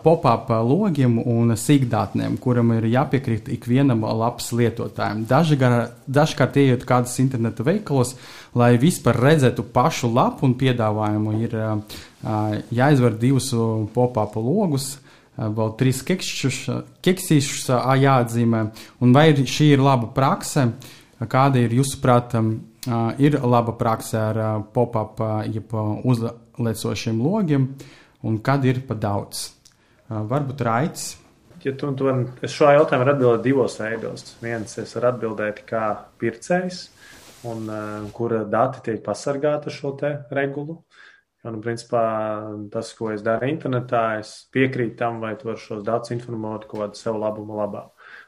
pop-up 0.03 0.49
logiem 0.67 1.17
un 1.19 1.51
sīkdatnēm, 1.55 2.37
kuram 2.43 2.73
ir 2.75 2.87
jāpiekrīt 2.91 3.47
ikvienam 3.55 4.03
lapas 4.03 4.49
lietotājam. 4.55 5.23
Dažkārt, 5.27 6.59
ejot 6.59 6.83
kādas 6.87 7.15
interneta 7.23 7.63
veikalos, 7.67 8.15
lai 8.55 8.73
vispār 8.79 9.19
redzētu 9.27 9.67
pašu 9.75 10.11
lapu 10.11 10.47
un 10.47 10.55
piedāvājumu, 10.59 11.35
ir 11.43 11.59
jāizver 12.75 13.19
divus 13.19 13.51
pop-up 13.95 14.39
logus 14.39 14.95
vēl 15.37 15.73
trīs 15.77 16.03
keksīšus 16.03 17.67
jāatzīmē, 18.01 18.63
un 19.05 19.13
vai 19.13 19.29
šī 19.37 19.73
ir 19.75 19.83
laba 19.85 20.09
prakse, 20.13 20.71
Kāda 21.17 21.63
ir 21.65 21.71
jūsuprāt, 21.73 22.35
ir 23.17 23.37
laba 23.41 23.73
praksa 23.73 24.19
ar 24.29 24.39
pop-up, 24.73 25.17
jeb 25.49 25.71
uzliecošiem 26.05 27.21
logiem, 27.25 27.71
un 28.21 28.37
kad 28.45 28.65
ir 28.69 28.83
pa 28.85 28.93
daudz? 28.93 29.47
Varbūt 30.07 30.61
raids, 30.63 31.15
ja 31.65 31.73
tu, 31.75 31.89
tu 31.97 32.05
man, 32.05 32.21
es 32.45 32.53
šo 32.53 32.69
jautājumu 32.71 33.03
varu 33.03 33.15
atbildēt 33.15 33.41
divos 33.43 33.79
veidos. 33.81 34.37
Viens, 34.43 34.77
es 34.79 34.93
varu 34.95 35.09
atbildēt 35.09 35.63
kā 35.67 35.87
pircējs, 36.21 36.83
un 37.49 37.65
kura 38.15 38.43
dati 38.47 38.85
tiek 38.85 39.01
pasargāti 39.03 39.71
ar 39.71 39.75
šo 39.75 39.97
regulu. 40.37 40.77
Un, 41.47 41.59
principā, 41.63 42.01
tas, 42.73 42.89
ko 42.97 43.11
es 43.13 43.23
daru 43.25 43.47
internetā, 43.47 44.03
es 44.21 44.33
piekrītu 44.53 44.97
tam, 44.99 45.21
vai 45.23 45.35
tu 45.39 45.49
vari 45.49 45.61
šos 45.61 45.85
datus 45.87 46.13
informēt 46.15 46.67
kaut 46.67 46.81
kādu 46.81 46.99
sev 46.99 47.19
labumu 47.21 47.59
labā. 47.59 47.85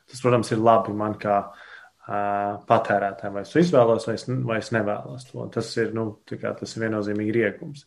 Tas, 0.10 0.22
protams, 0.24 0.52
ir 0.54 0.62
labi 0.64 0.96
man 0.96 1.18
kā 1.20 1.40
uh, 1.50 2.62
patērētājiem, 2.70 3.36
vai 3.36 3.44
es 3.44 3.54
izvēlos, 3.64 4.08
vai 4.08 4.16
es, 4.20 4.26
vai 4.52 4.62
es 4.62 4.72
nevēlos 4.76 5.28
to. 5.30 5.50
Tas 5.54 5.74
ir, 5.82 5.92
nu, 5.98 6.08
kā, 6.32 6.54
tas 6.62 6.76
ir 6.76 6.86
viennozīmīgi 6.86 7.36
riegums. 7.36 7.86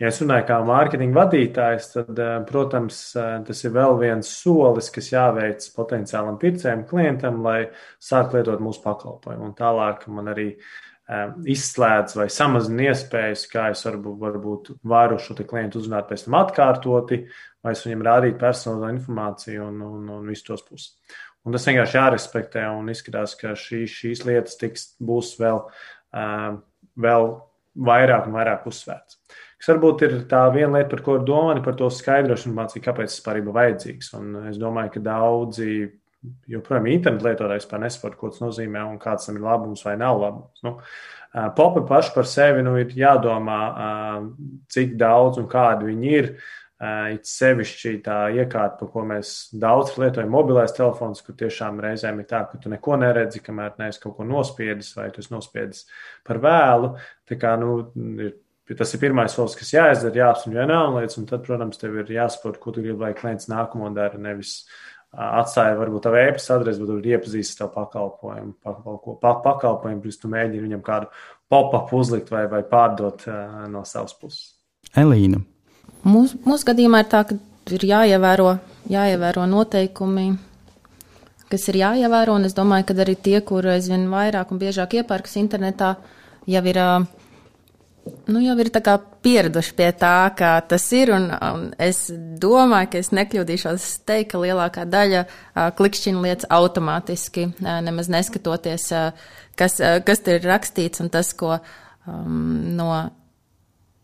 Ja 0.00 0.08
es 0.08 0.22
runāju 0.22 0.46
kā 0.48 0.56
mārketinga 0.64 1.18
vadītājs, 1.18 1.90
tad, 1.98 2.12
uh, 2.16 2.36
protams, 2.48 3.00
uh, 3.18 3.32
tas 3.46 3.64
ir 3.66 3.74
vēl 3.76 3.98
viens 4.00 4.30
solis, 4.32 4.88
kas 4.94 5.12
jāveic 5.12 5.66
potenciālam 5.76 6.40
pircējam, 6.40 6.86
klientam, 6.88 7.42
lai 7.44 7.66
sāktu 8.00 8.40
lietot 8.40 8.64
mūsu 8.64 8.80
pakalpojumu. 8.86 9.50
Un 9.50 9.58
tālāk 9.58 10.08
man 10.08 10.32
arī 10.32 10.54
uh, 10.54 10.70
izslēdz 11.10 12.14
vai 12.18 12.28
samazina 12.30 12.90
iespējas, 12.90 13.46
kā 13.50 13.70
es 13.72 13.82
varbūt, 13.86 14.18
varbūt 14.20 14.70
varu 14.86 15.18
šo 15.18 15.34
klientu 15.40 15.80
uzrunāt 15.80 16.06
pēc 16.10 16.26
tam 16.26 16.36
atkārtoti, 16.38 17.24
vai 17.64 17.74
es 17.74 17.82
viņam 17.86 18.06
rādītu 18.06 18.38
personālo 18.38 18.92
informāciju 18.94 19.66
un, 19.66 19.82
un, 19.86 20.08
un 20.18 20.30
visu 20.30 20.46
tos 20.52 20.62
puses. 20.68 20.94
Un 21.46 21.56
tas 21.56 21.64
vienkārši 21.66 21.96
jārespektē 21.96 22.66
un 22.76 22.90
izskatās, 22.92 23.34
ka 23.40 23.54
šī, 23.58 23.86
šīs 23.88 24.26
lietas 24.28 24.58
tiks, 24.60 24.90
būs 25.00 25.34
vēl, 25.40 25.62
vēl 27.00 27.30
vairāk 27.90 28.28
un 28.28 28.36
vairāk 28.36 28.68
uzsvērts. 28.68 29.18
Kas 29.60 29.72
varbūt 29.72 30.04
ir 30.06 30.14
tā 30.28 30.44
viena 30.54 30.78
lieta, 30.78 30.88
par 30.92 31.02
ko 31.04 31.14
ir 31.18 31.24
domāta, 31.28 31.62
par 31.64 31.76
to 31.76 31.88
skaidrošanu, 31.92 32.54
mācīt, 32.56 32.84
kāpēc 32.84 33.10
tas 33.12 33.24
pārība 33.24 33.52
vajadzīgs. 33.56 34.12
Un 34.16 34.30
es 34.48 34.60
domāju, 34.60 34.94
ka 34.94 35.02
daudzi 35.04 35.72
joprojām 36.50 36.88
internetu 36.90 37.28
lietotājs 37.28 37.68
par 37.70 37.80
nesaprotu, 37.82 38.18
ko 38.20 38.30
tas 38.32 38.42
nozīmē 38.42 38.82
un 38.88 38.98
kāds 39.00 39.28
tam 39.28 39.38
ir 39.38 39.46
labums 39.46 39.84
vai 39.86 39.96
nav 40.00 40.20
labums. 40.20 40.62
Nu, 40.66 40.76
Popi 41.56 41.84
paši 41.86 42.10
par 42.10 42.26
sevi 42.26 42.62
nu, 42.66 42.72
ir 42.80 42.90
jādomā, 42.98 43.60
cik 44.74 44.96
daudz 44.98 45.38
un 45.38 45.46
kādi 45.50 45.92
viņi 45.92 46.16
ir. 46.18 46.32
It 47.12 47.28
sevišķi 47.28 47.90
tā 48.06 48.16
iekārta, 48.32 48.78
par 48.80 48.88
ko 48.88 49.02
mēs 49.04 49.50
daudz 49.52 49.92
lietojam, 50.00 50.30
mobilais 50.32 50.72
telefons, 50.72 51.20
kur 51.20 51.36
tiešām 51.36 51.76
reizēm 51.84 52.22
ir 52.22 52.26
tā, 52.30 52.40
ka 52.48 52.56
tu 52.58 52.72
neko 52.72 52.96
neredzi, 53.02 53.42
kamēr 53.44 53.74
neesi 53.78 54.00
kaut 54.00 54.16
ko 54.16 54.24
nospiedis 54.24 54.94
vai 54.96 55.10
tu 55.12 55.20
esi 55.20 55.34
nospiedis 55.34 55.84
par 56.24 56.40
vēlu. 56.40 56.94
Tā 57.28 57.36
kā, 57.38 57.52
nu, 57.60 57.82
ir 58.16 58.38
Tas 58.78 58.92
ir 58.94 59.00
pirmais 59.02 59.32
solis, 59.34 59.56
kas 59.58 59.72
jāizdara, 59.74 60.14
jāapsver 60.14 60.54
vienā 60.54 60.76
lietas, 60.94 61.16
un 61.18 61.24
tad, 61.26 61.42
protams, 61.42 61.78
tev 61.80 61.96
ir 61.98 62.12
jāsaprot, 62.14 62.60
ko 62.62 62.70
tu 62.70 62.84
gribi, 62.84 63.00
lai 63.02 63.16
klients 63.18 63.48
nākamo 63.50 63.88
dara. 63.96 64.18
Nevis 64.22 64.60
atstāja 65.10 65.74
varbūt 65.78 66.04
tavu 66.06 66.18
e-pasta 66.20 66.56
adresi, 66.58 66.80
bet 66.80 66.90
tur 66.90 67.08
iepazīstas 67.12 67.58
tavu 67.58 67.72
pakalpojumu, 67.74 68.52
pakalpojumu, 68.62 69.18
pa, 69.22 69.34
pakalpojumu, 69.44 70.02
pirms 70.04 70.20
tu 70.22 70.30
mēģini 70.30 70.66
viņam 70.68 70.84
kādu 70.86 71.10
pop-up 71.50 71.90
uzlikt 71.96 72.30
vai, 72.30 72.44
vai 72.50 72.62
pārdot 72.66 73.26
uh, 73.26 73.64
no 73.70 73.82
savas 73.88 74.14
puses. 74.14 74.52
Elīna. 74.96 75.42
Mūsu 76.06 76.38
mūs 76.46 76.62
gadījumā 76.66 77.02
ir 77.02 77.10
tā, 77.10 77.24
ka 77.26 77.36
ir 77.74 77.86
jāievēro, 77.90 78.54
jāievēro 78.90 79.48
noteikumi, 79.50 80.28
kas 81.50 81.66
ir 81.72 81.80
jāievēro, 81.82 82.38
un 82.38 82.46
es 82.46 82.54
domāju, 82.56 82.86
ka 82.88 82.96
arī 83.02 83.18
tie, 83.18 83.40
kur 83.46 83.66
aizvien 83.74 84.06
vairāk 84.12 84.54
un 84.54 84.62
biežāk 84.62 85.00
iepērkas 85.00 85.36
internetā, 85.42 85.96
jau 86.46 86.64
ir 86.70 86.80
uh, 86.80 87.10
nu, 88.26 88.40
jau 88.40 88.56
ir 88.62 88.70
pieraduši 89.24 89.74
pie 89.76 89.90
tā, 89.98 90.30
kā 90.36 90.52
tas 90.68 90.86
ir. 90.96 91.12
Un, 91.14 91.28
un 91.30 91.66
es 91.80 92.06
domāju, 92.42 92.92
ka 92.92 93.02
es 93.02 93.12
nekļūdīšos 93.16 93.86
teikt, 94.08 94.32
ka 94.32 94.42
lielākā 94.42 94.86
daļa 94.90 95.22
uh, 95.26 95.68
klikšķina 95.76 96.24
lietas 96.24 96.50
automātiski, 96.50 97.50
uh, 97.52 97.78
nemaz 97.84 98.10
neskatoties, 98.12 98.88
uh, 98.96 99.30
kas, 99.58 99.78
uh, 99.82 99.98
kas 100.06 100.24
tur 100.24 100.38
ir 100.38 100.48
rakstīts 100.48 101.02
un 101.04 101.12
tas, 101.12 101.32
ko 101.36 101.56
um, 101.58 102.74
no, 102.76 102.90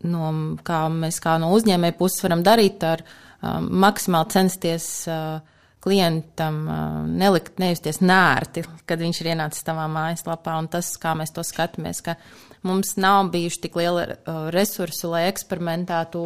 no, 0.05 0.33
kā 0.67 0.87
mēs 0.93 1.21
kā 1.25 1.39
no 1.43 1.53
uzņēmēja 1.57 1.99
puses 1.99 2.25
varam 2.27 2.45
darīt, 2.47 2.85
ar 2.85 3.05
um, 3.07 3.69
maksimāli 3.87 4.35
censties. 4.39 4.89
Uh, 5.11 5.55
klientam 5.87 6.57
uh, 6.67 6.79
nelikt, 7.07 7.61
nejusties 7.63 8.01
nērti, 8.03 8.65
kad 8.91 8.99
viņš 8.99 9.21
ir 9.23 9.29
ienācis 9.37 9.63
tavā 9.63 9.85
mājaslapā, 9.87 10.57
un 10.59 10.67
tas, 10.73 10.89
kā 10.99 11.13
mēs 11.15 11.31
to 11.31 11.45
skatāmies, 11.47 12.01
ka 12.03 12.17
Mums 12.67 12.97
nav 12.97 13.29
bijuši 13.31 13.61
tik 13.63 13.77
liela 13.79 14.03
uh, 14.11 14.39
resursu, 14.55 15.11
lai 15.13 15.27
eksperimentētu 15.31 16.23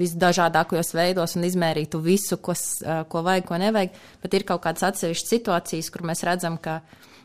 visdažādākajos 0.00 0.92
veidos 0.92 1.36
un 1.38 1.46
izmērītu 1.48 2.00
visu, 2.04 2.36
kas, 2.44 2.64
uh, 2.84 3.00
ko 3.08 3.22
vajag, 3.24 3.46
ko 3.48 3.60
nevajag. 3.62 3.96
Bet 4.20 4.36
ir 4.36 4.44
kaut 4.48 4.60
kādas 4.66 4.84
atsevišķas 4.90 5.32
situācijas, 5.32 5.88
kur 5.94 6.04
mēs 6.10 6.24
redzam, 6.28 6.58
ka 6.60 6.82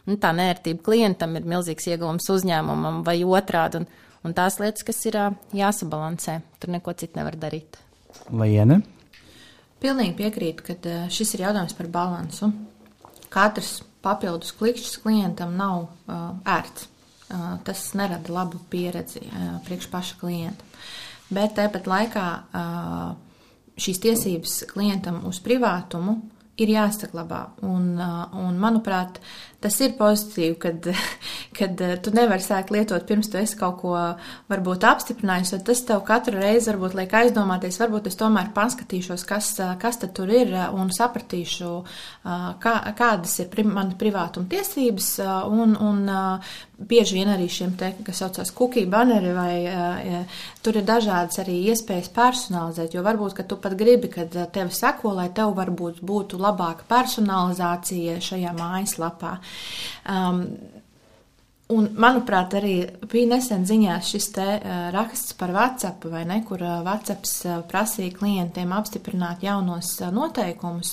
nu, 0.08 0.16
tā 0.22 0.32
nērtība 0.38 0.86
klientam 0.88 1.36
ir 1.36 1.50
milzīgs 1.52 1.90
ieguvums 1.92 2.30
uzņēmumam 2.32 3.04
vai 3.08 3.18
otrādi. 3.28 3.84
Un, 3.84 4.16
un 4.24 4.38
tās 4.38 4.62
lietas, 4.64 4.88
kas 4.88 5.04
ir 5.10 5.20
uh, 5.20 5.36
jāsabalansē, 5.58 6.40
tur 6.62 6.72
neko 6.78 6.96
citu 6.96 7.20
nevar 7.20 7.36
darīt. 7.42 7.82
Liene? 8.32 8.80
Pilnīgi 9.84 10.16
piekrītu, 10.22 10.70
ka 10.70 10.98
šis 11.12 11.36
ir 11.36 11.50
jautājums 11.50 11.76
par 11.76 11.92
balansu. 11.92 12.54
Katrs 13.36 13.82
papildus 14.06 14.56
klikšķis 14.56 15.00
klientam 15.04 15.58
nav 15.60 15.90
uh, 15.90 16.30
ērts 16.48 16.94
tas 17.66 17.88
nerada 17.98 18.34
labu 18.34 18.60
pieredzi 18.70 19.24
priekš 19.66 19.90
paša 19.92 20.20
klienta. 20.22 20.72
Bet 21.34 21.56
tāpat 21.58 21.90
laikā 21.90 22.28
šīs 23.82 24.02
tiesības 24.04 24.60
klientam 24.72 25.24
uz 25.30 25.42
privātumu 25.44 26.20
ir 26.62 26.72
jāsaglabā. 26.72 27.42
Un, 27.68 27.96
un, 28.00 28.56
manuprāt, 28.60 29.18
tas 29.64 29.76
ir 29.84 29.96
pozitīvi, 30.00 30.56
kad, 30.62 30.88
kad 31.58 31.82
tu 32.04 32.14
nevari 32.16 32.44
sākt 32.44 32.72
lietot 32.72 33.04
pirms 33.08 33.28
tu 33.32 33.40
esi 33.42 33.58
kaut 33.60 33.82
ko 33.82 33.96
varbūt 34.52 34.86
apstiprinājis, 34.88 35.56
un 35.58 35.66
tas 35.68 35.84
tev 35.88 36.04
katru 36.08 36.40
reizi 36.40 36.72
varbūt 36.72 36.96
liek 37.00 37.16
aizdomāties, 37.20 37.80
varbūt 37.82 38.08
es 38.12 38.20
tomēr 38.20 38.54
paskatīšos, 38.56 39.26
kas, 39.28 39.52
kas 39.82 40.00
tad 40.02 40.16
tur 40.16 40.32
ir 40.32 40.54
un 40.76 40.94
sapratīšu, 40.96 41.74
kā, 42.64 42.76
kādas 42.96 43.36
ir 43.44 43.52
pri, 43.52 43.68
man 43.68 43.96
privātuma 44.00 44.48
tiesības, 44.56 45.12
un, 45.52 45.76
un 45.76 46.06
bieži 46.78 47.20
vien 47.20 47.32
arī 47.32 47.48
šiem 47.52 47.76
te, 47.80 47.92
kas 48.06 48.20
saucās 48.22 48.52
cookie 48.56 48.86
banneri, 48.90 49.32
vai 49.36 49.52
ja, 49.64 50.22
tur 50.66 50.80
ir 50.80 50.86
dažādas 50.88 51.40
arī 51.44 51.58
iespējas 51.72 52.12
personalizēt, 52.16 52.96
jo 52.96 53.04
varbūt, 53.06 53.38
ka 53.38 53.48
tu 53.48 53.58
pat 53.62 53.78
gribi, 53.80 54.12
kad 54.12 54.36
tevi 54.54 54.76
seko, 54.76 55.16
lai 55.20 55.30
tev 55.36 55.56
varbūt 55.58 56.02
būtu 56.06 56.40
labāka 56.42 56.88
personalizācija 56.90 58.20
šajā 58.24 58.56
mājaslapā. 58.58 59.38
Um, 60.12 60.44
Un, 61.74 61.88
manuprāt, 61.98 62.52
arī 62.60 62.76
bija 63.10 63.26
nesen 63.32 63.64
ziņās 63.66 64.10
šis 64.14 64.28
te 64.36 64.44
raksts 64.94 65.34
par 65.40 65.50
WhatsApp, 65.56 66.04
vai 66.14 66.22
ne, 66.30 66.38
kur 66.46 66.62
WhatsApp 66.62 67.26
prasīja 67.72 68.14
klientiem 68.20 68.70
apstiprināt 68.78 69.42
jaunos 69.42 69.96
noteikumus, 70.14 70.92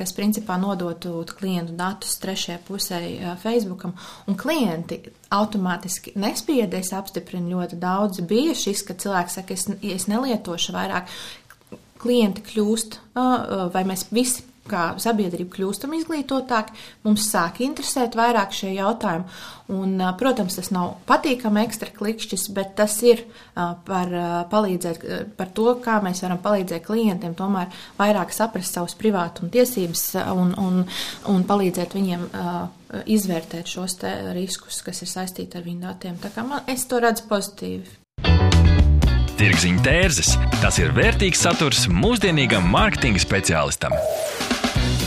kas 0.00 0.16
principā 0.16 0.56
nodotu 0.62 1.20
klientu 1.36 1.76
datus 1.76 2.16
trešajai 2.24 2.64
pusē 2.64 3.02
Facebookam. 3.44 3.92
Un 4.24 4.40
klienti 4.40 5.02
automātiski 5.28 6.16
nespiedēs 6.16 6.94
apstiprina 6.96 7.52
ļoti 7.52 7.76
daudz. 7.76 8.24
Bija 8.24 8.56
šis, 8.56 8.86
ka 8.88 8.96
cilvēks 8.96 9.42
saka, 9.42 9.60
es, 9.60 9.68
es 9.84 10.08
nelietošu 10.08 10.72
vairāk. 10.72 11.12
Klienti 12.00 12.48
kļūst, 12.48 13.02
vai 13.74 13.84
mēs 13.84 14.08
visi 14.14 14.47
kā 14.70 14.84
sabiedrība 15.02 15.52
kļūstam 15.56 15.94
izglītotāki, 15.98 16.74
mums 17.06 17.28
sāk 17.30 17.62
interesēt 17.64 18.18
vairāk 18.18 18.54
šie 18.56 18.74
jautājumi. 18.76 19.38
Un, 19.68 20.00
protams, 20.16 20.56
tas 20.56 20.70
nav 20.72 20.94
patīkami 21.08 21.60
ekstra 21.66 21.90
klikšķis, 21.92 22.46
bet 22.56 22.72
tas 22.78 22.94
ir 23.04 23.20
par, 23.54 24.14
palīdzēt, 24.48 25.04
par 25.36 25.52
to, 25.56 25.74
kā 25.84 25.98
mēs 26.04 26.24
varam 26.24 26.40
palīdzēt 26.44 26.86
klientiem 26.86 27.36
tomēr 27.36 27.68
vairāk 27.98 28.32
saprast 28.32 28.78
savus 28.78 28.96
privātuma 28.96 29.52
tiesības 29.52 30.08
un, 30.32 30.56
un, 30.56 30.82
un 31.28 31.46
palīdzēt 31.52 31.98
viņiem 32.00 32.26
izvērtēt 33.18 33.68
šos 33.68 34.00
riskus, 34.36 34.80
kas 34.86 35.04
ir 35.04 35.12
saistīti 35.12 35.60
ar 35.60 35.68
viņu 35.68 35.84
datiem. 35.84 36.20
Tā 36.22 36.32
kā 36.32 36.48
man, 36.48 36.64
es 36.72 36.88
to 36.88 37.04
redzu 37.04 37.28
pozitīvi. 37.28 38.07
Tirziņa 39.38 39.82
tērzes- 39.86 40.32
tas 40.62 40.80
ir 40.82 40.90
vērtīgs 40.96 41.38
saturs 41.44 41.84
mūsdienīgam 41.86 42.64
mārketinga 42.72 43.20
speciālistam. 43.22 43.94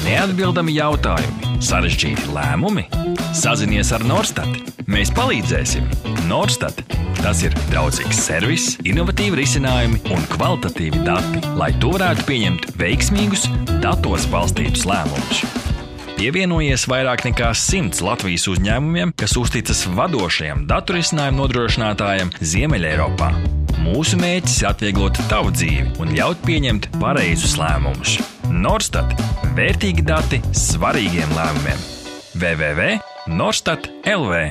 Neatbildami 0.05 0.71
jautājumi, 0.77 1.57
sarežģīti 1.59 2.31
lēmumi. 2.31 2.85
Sazinies 3.35 3.91
ar 3.91 4.05
Norstat. 4.07 4.47
Mēs 4.87 5.11
palīdzēsim. 5.11 5.83
Norstat. 6.29 6.79
Tas 7.19 7.43
ir 7.43 7.51
draudzīgs 7.69 8.23
servis, 8.23 8.77
innovatīvi 8.87 9.43
risinājumi 9.43 9.99
un 10.15 10.23
kvalitatīvi 10.31 11.03
dati, 11.03 11.43
lai 11.59 11.73
tu 11.83 11.91
varētu 11.91 12.23
pieņemt 12.25 12.71
veiksmīgus, 12.79 13.49
datos 13.83 14.25
balstītus 14.31 14.87
lēmumus. 14.87 15.43
Pievienojies 16.15 16.87
vairāk 16.87 17.27
nekā 17.27 17.51
simts 17.57 17.99
Latvijas 17.99 18.47
uzņēmumiem, 18.47 19.11
kas 19.17 19.35
uzticas 19.35 19.83
vadošajam 19.91 20.67
datorisinājumu 20.71 21.43
nodrošinātājam 21.43 22.31
Ziemeļeiropā. 22.39 23.60
Mūsu 23.81 24.17
mērķis 24.21 24.59
ir 24.61 24.67
atvieglot 24.69 25.17
tavu 25.29 25.49
dzīvi 25.55 25.95
un 26.03 26.11
ļaut 26.13 26.41
pieņemt 26.45 26.87
pareizus 27.01 27.55
lēmumus. 27.57 28.19
Norstat- 28.53 29.15
vērtīgi 29.57 30.03
dati 30.05 30.37
svarīgiem 30.53 31.31
lēmumiem. 31.33 31.79
www.norstat 32.37 33.89
LV 34.05 34.43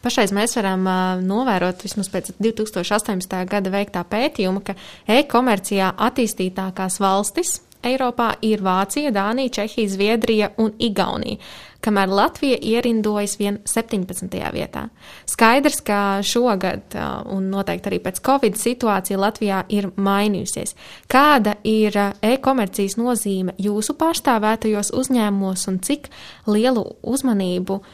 Pašreiz 0.00 0.30
mēs 0.32 0.54
varam 0.56 0.86
uh, 0.86 1.18
novērot, 1.20 1.82
vismaz 1.82 2.08
pēc 2.08 2.30
2018. 2.38 3.34
gada 3.50 3.72
veiktā 3.74 4.04
pētījuma, 4.08 4.62
ka 4.64 4.76
e-komercijā 5.06 5.90
attīstītākās 5.98 7.00
valstis 7.02 7.58
Eiropā 7.82 8.34
ir 8.44 8.60
Vācija, 8.64 9.10
Dānija, 9.12 9.52
Čehija, 9.60 9.88
Zviedrija 9.88 10.50
un 10.60 10.72
Igaunija, 10.78 11.40
kamēr 11.84 12.12
Latvija 12.12 12.58
ierindojas 12.60 13.36
vien 13.40 13.58
17. 13.68 14.36
vietā. 14.54 14.86
Skaidrs, 15.28 15.80
ka 15.84 16.20
šogad 16.26 16.96
un 17.32 17.48
noteikti 17.52 17.90
arī 17.90 18.00
pēc 18.04 18.20
Covid 18.26 18.58
situācija 18.60 19.20
Latvijā 19.20 19.62
ir 19.72 19.90
mainījusies. 19.96 20.76
Kāda 21.10 21.56
ir 21.64 21.96
e-komercijas 22.26 22.98
nozīme 23.00 23.56
jūsu 23.60 23.96
pārstāvētajos 24.00 24.92
uzņēmumos 25.00 25.66
un 25.72 25.80
cik 25.84 26.10
lielu 26.50 26.84
uzmanību 27.02 27.80
uh, 27.80 27.86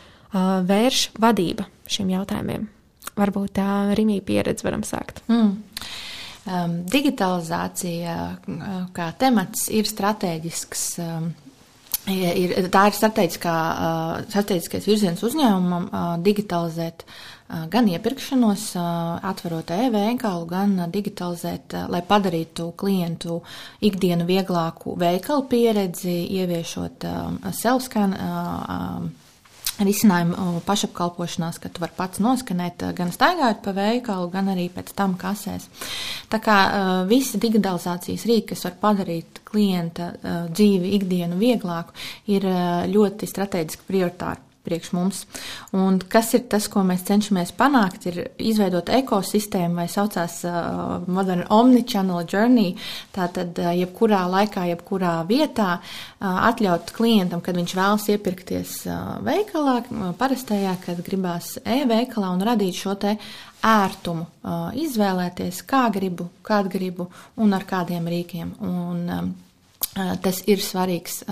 vērš 0.67 1.11
vadība 1.23 1.69
šiem 1.91 2.11
jautājumiem? 2.17 2.67
Varbūt 3.17 3.57
tā 3.57 3.71
Rimija 3.97 4.25
pieredze 4.27 4.67
varam 4.67 4.83
sākt. 4.85 5.23
Mm. 5.31 5.55
Um, 6.47 6.77
digitalizācija 6.91 8.17
uh, 8.37 8.77
kā 8.95 9.11
temats 9.19 9.67
ir 9.75 9.89
strateģisks. 9.89 10.87
Um, 11.03 11.33
ir, 12.11 12.69
tā 12.73 12.87
ir 12.89 12.97
strateģiskais 12.97 14.87
virziens 14.87 15.23
uzņēmumam 15.27 15.89
digitalizēt 16.25 17.05
gan 17.71 17.89
iepirkšanos, 17.91 18.65
atverot 19.31 19.71
e-veikalu, 19.75 20.47
gan 20.51 20.75
digitalizēt, 20.93 21.77
lai 21.93 22.03
padarītu 22.07 22.73
klientu 22.79 23.41
ikdienu 23.87 24.27
vieglāku 24.27 24.97
veikalu 24.99 25.47
pieredzi, 25.51 26.17
ieviešot 26.41 27.07
self-scan. 27.55 28.17
Risinājumu 29.77 30.63
pašapkalpošanās, 30.65 31.59
ka 31.61 31.69
tu 31.69 31.83
vari 31.83 31.93
pats 31.99 32.23
noskanēt 32.25 32.87
gan 32.97 33.11
staigājot 33.13 33.61
pa 33.65 33.75
veikalu, 33.77 34.31
gan 34.33 34.49
arī 34.55 34.71
pēc 34.73 34.95
tam 34.97 35.19
kasēs. 35.21 35.69
Tā 36.33 36.41
kā 36.41 36.57
uh, 36.65 36.95
visi 37.11 37.41
digitalizācijas 37.43 38.25
rīki, 38.29 38.55
kas 38.55 38.65
var 38.69 38.79
padarīt 38.81 39.43
klienta 39.45 40.11
uh, 40.15 40.41
dzīvi 40.49 40.95
ikdienu 40.97 41.37
vieglāku, 41.41 41.97
ir 42.33 42.49
ļoti 42.93 43.29
strateģiski 43.29 43.89
prioritāri 43.91 44.46
priekš 44.67 44.93
mums. 44.97 45.23
Un 45.77 45.99
kas 46.13 46.33
ir 46.37 46.45
tas, 46.51 46.67
ko 46.73 46.83
mēs 46.87 47.07
cenšamies 47.07 47.55
panākt, 47.57 48.09
ir 48.11 48.21
izveidot 48.43 48.91
ekosistēmu, 48.99 49.79
vai 49.81 49.87
saucās 49.91 50.41
uh, 50.49 51.07
Modern 51.07 51.47
Omnichannel 51.55 52.27
Journey, 52.27 52.75
tātad 53.15 53.59
uh, 53.63 53.73
jebkurā 53.77 54.25
laikā, 54.33 54.67
jebkurā 54.73 55.15
vietā 55.29 55.77
uh, 55.79 56.29
atļaut 56.51 56.93
klientam, 56.97 57.43
kad 57.45 57.59
viņš 57.59 57.77
vēlas 57.79 58.11
iepirkties 58.15 58.77
uh, 58.91 59.17
veikalā, 59.27 59.79
uh, 59.87 60.13
parastajā, 60.19 60.77
kad 60.85 61.03
gribās 61.07 61.57
e-veikalā 61.65 62.35
un 62.35 62.47
radīt 62.51 62.79
šo 62.83 62.97
te 63.01 63.17
ērtumu, 63.67 64.27
uh, 64.27 64.69
izvēlēties, 64.77 65.65
kā 65.69 65.87
gribu, 65.95 66.31
kādu 66.47 66.77
gribu 66.77 67.11
un 67.43 67.57
ar 67.57 67.67
kādiem 67.69 68.07
rīkiem. 68.13 68.55
Un, 68.67 69.03
um, 69.17 69.35
Tas 69.97 70.43
ir 70.51 70.61
svarīgs, 70.61 71.23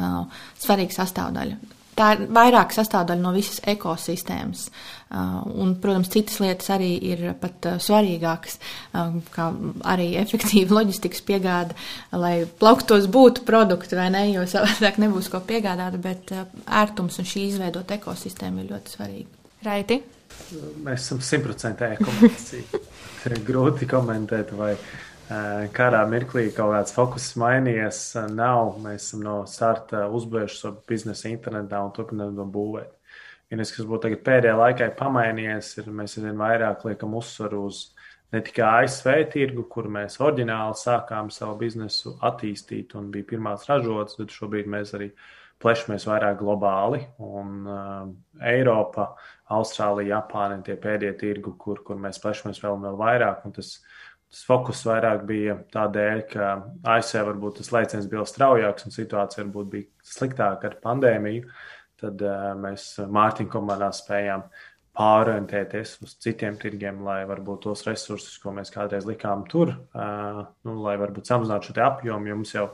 svarīgs 0.57 0.97
sastāvdaļa 0.97 1.59
tā 1.99 2.11
ir 2.17 2.27
vairāk 2.35 2.75
sastāvdaļa 2.75 3.23
no 3.23 3.33
visas 3.35 3.61
ekosistēmas. 3.71 4.69
Uh, 5.15 5.45
un, 5.63 5.77
protams, 5.79 6.09
citas 6.11 6.41
lietas 6.43 6.73
arī 6.75 6.91
ir 7.13 7.21
pat 7.39 7.69
uh, 7.71 7.77
svarīgākas, 7.83 8.57
uh, 8.97 9.13
kā 9.35 9.51
arī 9.93 10.09
efektīva 10.19 10.75
loģistikas 10.81 11.23
piegāda, 11.29 11.77
lai 12.19 12.35
plauktos 12.61 13.07
būtu 13.13 13.45
produkti 13.47 13.99
vai 13.99 14.09
ne, 14.15 14.25
jo 14.33 14.43
savādāk 14.51 14.99
nebūs 15.05 15.31
ko 15.31 15.43
piegādāt, 15.47 16.01
bet 16.03 16.35
ērtums 16.35 17.21
un 17.23 17.31
šī 17.31 17.47
izveidot 17.53 17.95
ekosistēma 17.95 18.65
ir 18.65 18.75
ļoti 18.75 18.97
svarīga. 18.97 19.41
Raiti? 19.65 20.01
Mēs 20.85 21.07
esam 21.07 21.23
simtprocentīgi 21.25 22.01
e-komercija. 22.01 22.83
Grūti 23.49 23.87
komentēt, 23.89 24.51
vai 24.59 24.75
kādā 25.75 26.01
mirklī 26.11 26.49
kaut 26.55 26.75
kāds 26.75 26.95
fokus 26.95 27.31
mainījies. 27.41 28.01
Nav. 28.35 28.77
Mēs 28.85 29.09
esam 29.09 29.25
no 29.27 29.37
starta 29.51 30.07
uzbūvējuši 30.15 30.61
savu 30.61 30.83
biznesu 30.89 31.31
internetā 31.33 31.81
un 31.85 31.93
turpinām 31.97 32.37
to 32.39 32.47
būvēt. 32.57 32.93
Vienīgais, 33.53 33.75
kas 33.77 33.87
būtu 33.89 34.15
pēdējā 34.25 34.55
laikā 34.59 34.91
pamainījies, 34.99 35.75
ir 35.83 35.93
mēs 35.93 36.17
aizvien 36.19 36.41
vairāk 36.41 36.87
liekam 36.89 37.15
uzsvaru 37.19 37.67
uz 37.69 37.85
ne 38.35 38.41
tikai 38.43 38.85
ASV 38.85 39.13
tirgu, 39.31 39.67
kur 39.71 39.87
mēs 39.93 40.19
oriģināli 40.23 40.79
sākām 40.81 41.31
savu 41.31 41.59
biznesu 41.61 42.17
attīstīt 42.25 42.97
un 42.99 43.13
bija 43.15 43.29
pirmās 43.35 43.69
ražotas, 43.71 44.19
bet 44.19 44.35
šobrīd 44.35 44.71
mēs 44.71 44.95
arī 44.99 45.13
plešamies 45.63 46.07
vairāk 46.09 46.41
globāli. 46.41 47.05
Un 47.23 47.69
uh, 47.69 48.09
Eiropa, 48.43 49.13
Austrālija, 49.55 50.17
Japāna 50.17 50.59
ir 50.59 50.65
tie 50.67 50.79
pēdējie 50.81 51.15
tirgi, 51.21 51.55
kur, 51.61 51.85
kur 51.87 52.01
mēs 52.01 52.19
plešamies 52.23 52.59
vēl 52.65 52.79
un 52.79 52.89
vēl 52.89 52.99
vairāk. 53.01 53.47
Un 53.47 53.55
tas 53.61 53.77
tas 54.35 54.43
fokus 54.49 54.83
vairāk 54.89 55.23
bija 55.29 55.55
tādēļ, 55.71 56.21
ka 56.33 56.51
ASV 56.97 57.23
varbūt 57.29 57.61
tas 57.61 57.71
lēciens 57.71 58.09
bija 58.11 58.27
straujāks 58.27 58.89
un 58.89 58.95
situācija 58.95 59.45
varbūt 59.45 59.69
bija 59.71 60.11
sliktāka 60.11 60.73
ar 60.73 60.79
pandēmiju. 60.83 61.47
Tad 62.03 62.23
uh, 62.27 62.49
mēs 62.59 62.89
Mārtiņa 63.15 63.53
komandā 63.53 63.93
spējām 63.95 64.43
pārorientēties 64.99 65.93
uz 66.03 66.17
citiem 66.23 66.59
tirgiem, 66.59 66.99
lai 67.07 67.21
varbūt 67.31 67.63
tos 67.69 67.85
resursus, 67.87 68.35
ko 68.43 68.51
mēs 68.55 68.75
kādreiz 68.75 69.07
likām 69.07 69.45
tur, 69.51 69.71
uh, 69.71 70.41
nu, 70.67 70.75
lai 70.83 70.97
varbūt 70.99 71.31
samazinātu 71.31 71.71
šo 71.71 71.85
apjomu, 71.87 72.31
jo 72.31 72.39
mums 72.41 72.55
jau 72.57 72.67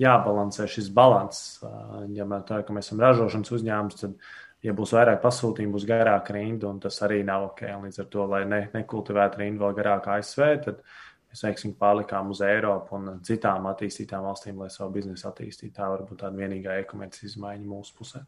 jābalansē 0.00 0.68
šis 0.68 0.92
balans. 0.92 1.42
Uh, 1.64 2.04
ja 2.16 2.28
mēs 2.28 2.44
tā, 2.48 2.60
ka 2.60 2.76
mēs 2.76 2.90
esam 2.90 3.00
ražošanas 3.04 3.56
uzņēmums, 3.56 4.00
tad, 4.04 4.20
ja 4.64 4.76
būs 4.76 4.92
vairāk 4.96 5.24
pasūtījumu, 5.24 5.78
būs 5.78 5.88
garāka 5.88 6.36
rinda, 6.36 6.68
un 6.68 6.84
tas 6.84 7.00
arī 7.08 7.22
nav 7.24 7.50
ok. 7.54 7.66
Līdz 7.86 8.04
ar 8.04 8.12
to, 8.12 8.30
lai 8.36 8.44
ne, 8.48 8.62
nekultivētu 8.76 9.44
rindu 9.44 9.64
vēl 9.64 9.76
garāk 9.80 10.08
ASV, 10.16 10.48
tad 10.68 10.80
uh, 10.80 11.02
mēs 11.30 11.44
veiksim 11.48 11.74
pārlikām 11.80 12.30
uz 12.32 12.40
Eiropu 12.46 12.96
un 12.98 13.20
citām 13.26 13.68
attīstītām 13.72 14.24
valstīm, 14.28 14.62
lai 14.62 14.70
savu 14.72 14.94
biznesu 14.96 15.28
attīstītu. 15.30 15.74
Tā 15.76 15.90
varbūt 15.92 16.22
tāda 16.22 16.38
vienīgā 16.38 16.80
e-komercijas 16.80 17.34
izmaiņa 17.34 17.68
mūsu 17.68 17.96
pusē. 17.98 18.24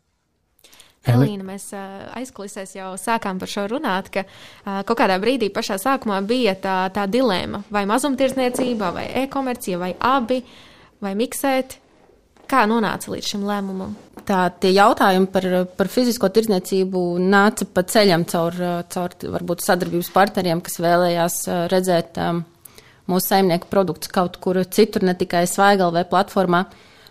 Elīna, 1.09 1.45
mēs 1.47 1.71
aizkulisēs 2.19 2.75
jau 2.77 2.91
sākām 3.01 3.39
par 3.41 3.51
šo 3.51 3.65
runāt, 3.71 4.11
ka 4.13 4.25
kaut 4.85 4.99
kādā 4.99 5.17
brīdī 5.23 5.49
pašā 5.55 5.79
sākumā 5.81 6.19
bija 6.27 6.57
tā, 6.59 6.79
tā 6.93 7.07
dilēma, 7.09 7.63
vai 7.73 7.85
mazumtirdzniecība, 7.89 8.91
vai 8.97 9.07
e-komercija, 9.23 9.79
vai 9.81 9.93
abi, 9.95 10.43
vai 11.05 11.15
miksēt. 11.19 11.79
Kā 12.49 12.63
nonāca 12.65 13.11
līdz 13.13 13.27
šim 13.29 13.43
lēmumam? 13.45 13.91
Tā 14.25 14.47
tie 14.61 14.71
jautājumi 14.73 15.29
par, 15.33 15.47
par 15.77 15.91
fizisko 15.93 16.31
tirdzniecību 16.33 17.03
nāca 17.21 17.67
pa 17.69 17.85
ceļam 17.85 18.25
caur, 18.29 18.57
caur 18.89 19.17
varbūt 19.37 19.65
sadarbības 19.65 20.09
partneriem, 20.15 20.63
kas 20.65 20.81
vēlējās 20.81 21.37
redzēt 21.73 22.17
um, 22.25 22.41
mūsu 23.09 23.33
saimnieku 23.33 23.71
produktus 23.71 24.13
kaut 24.13 24.37
kur 24.43 24.61
citur, 24.65 25.07
ne 25.07 25.17
tikai 25.19 25.47
Svaigalvē 25.49 26.05
platformā. 26.11 26.67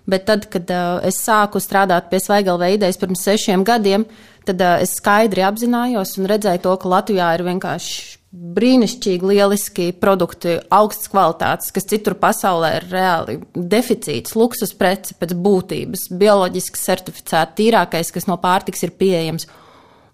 Bet 0.08 0.24
tad, 0.30 0.46
kad 0.48 0.70
uh, 0.72 1.02
es 1.04 1.20
sāku 1.20 1.60
strādāt 1.60 2.08
pie 2.12 2.22
Svaigalvē 2.24 2.72
idejas 2.78 3.00
pirms 3.02 3.26
sešiem 3.28 3.66
gadiem, 3.68 4.06
tad 4.48 4.62
uh, 4.64 4.78
es 4.80 4.96
skaidri 5.02 5.44
apzinājos 5.44 6.16
un 6.22 6.30
redzēju 6.32 6.64
to, 6.64 6.78
ka 6.80 6.94
Latvijā 6.94 7.34
ir 7.36 7.44
vienkārši 7.50 8.18
brīnišķīgi, 8.38 9.28
lieliski 9.28 9.86
produkti, 9.98 10.58
augsts 10.74 11.10
kvalitātes, 11.12 11.72
kas 11.76 11.88
citur 11.90 12.18
pasaulē 12.20 12.74
ir 12.80 12.88
reāli 12.92 13.38
deficīts, 13.56 14.36
luksus 14.38 14.74
preci 14.78 15.16
pēc 15.18 15.34
būtības, 15.34 16.08
bioloģiski 16.20 16.82
certificēti, 16.82 17.56
tīrākais, 17.62 18.12
kas 18.14 18.28
no 18.30 18.38
pārtiks 18.42 18.84
ir 18.86 18.94
pieejams 19.00 19.48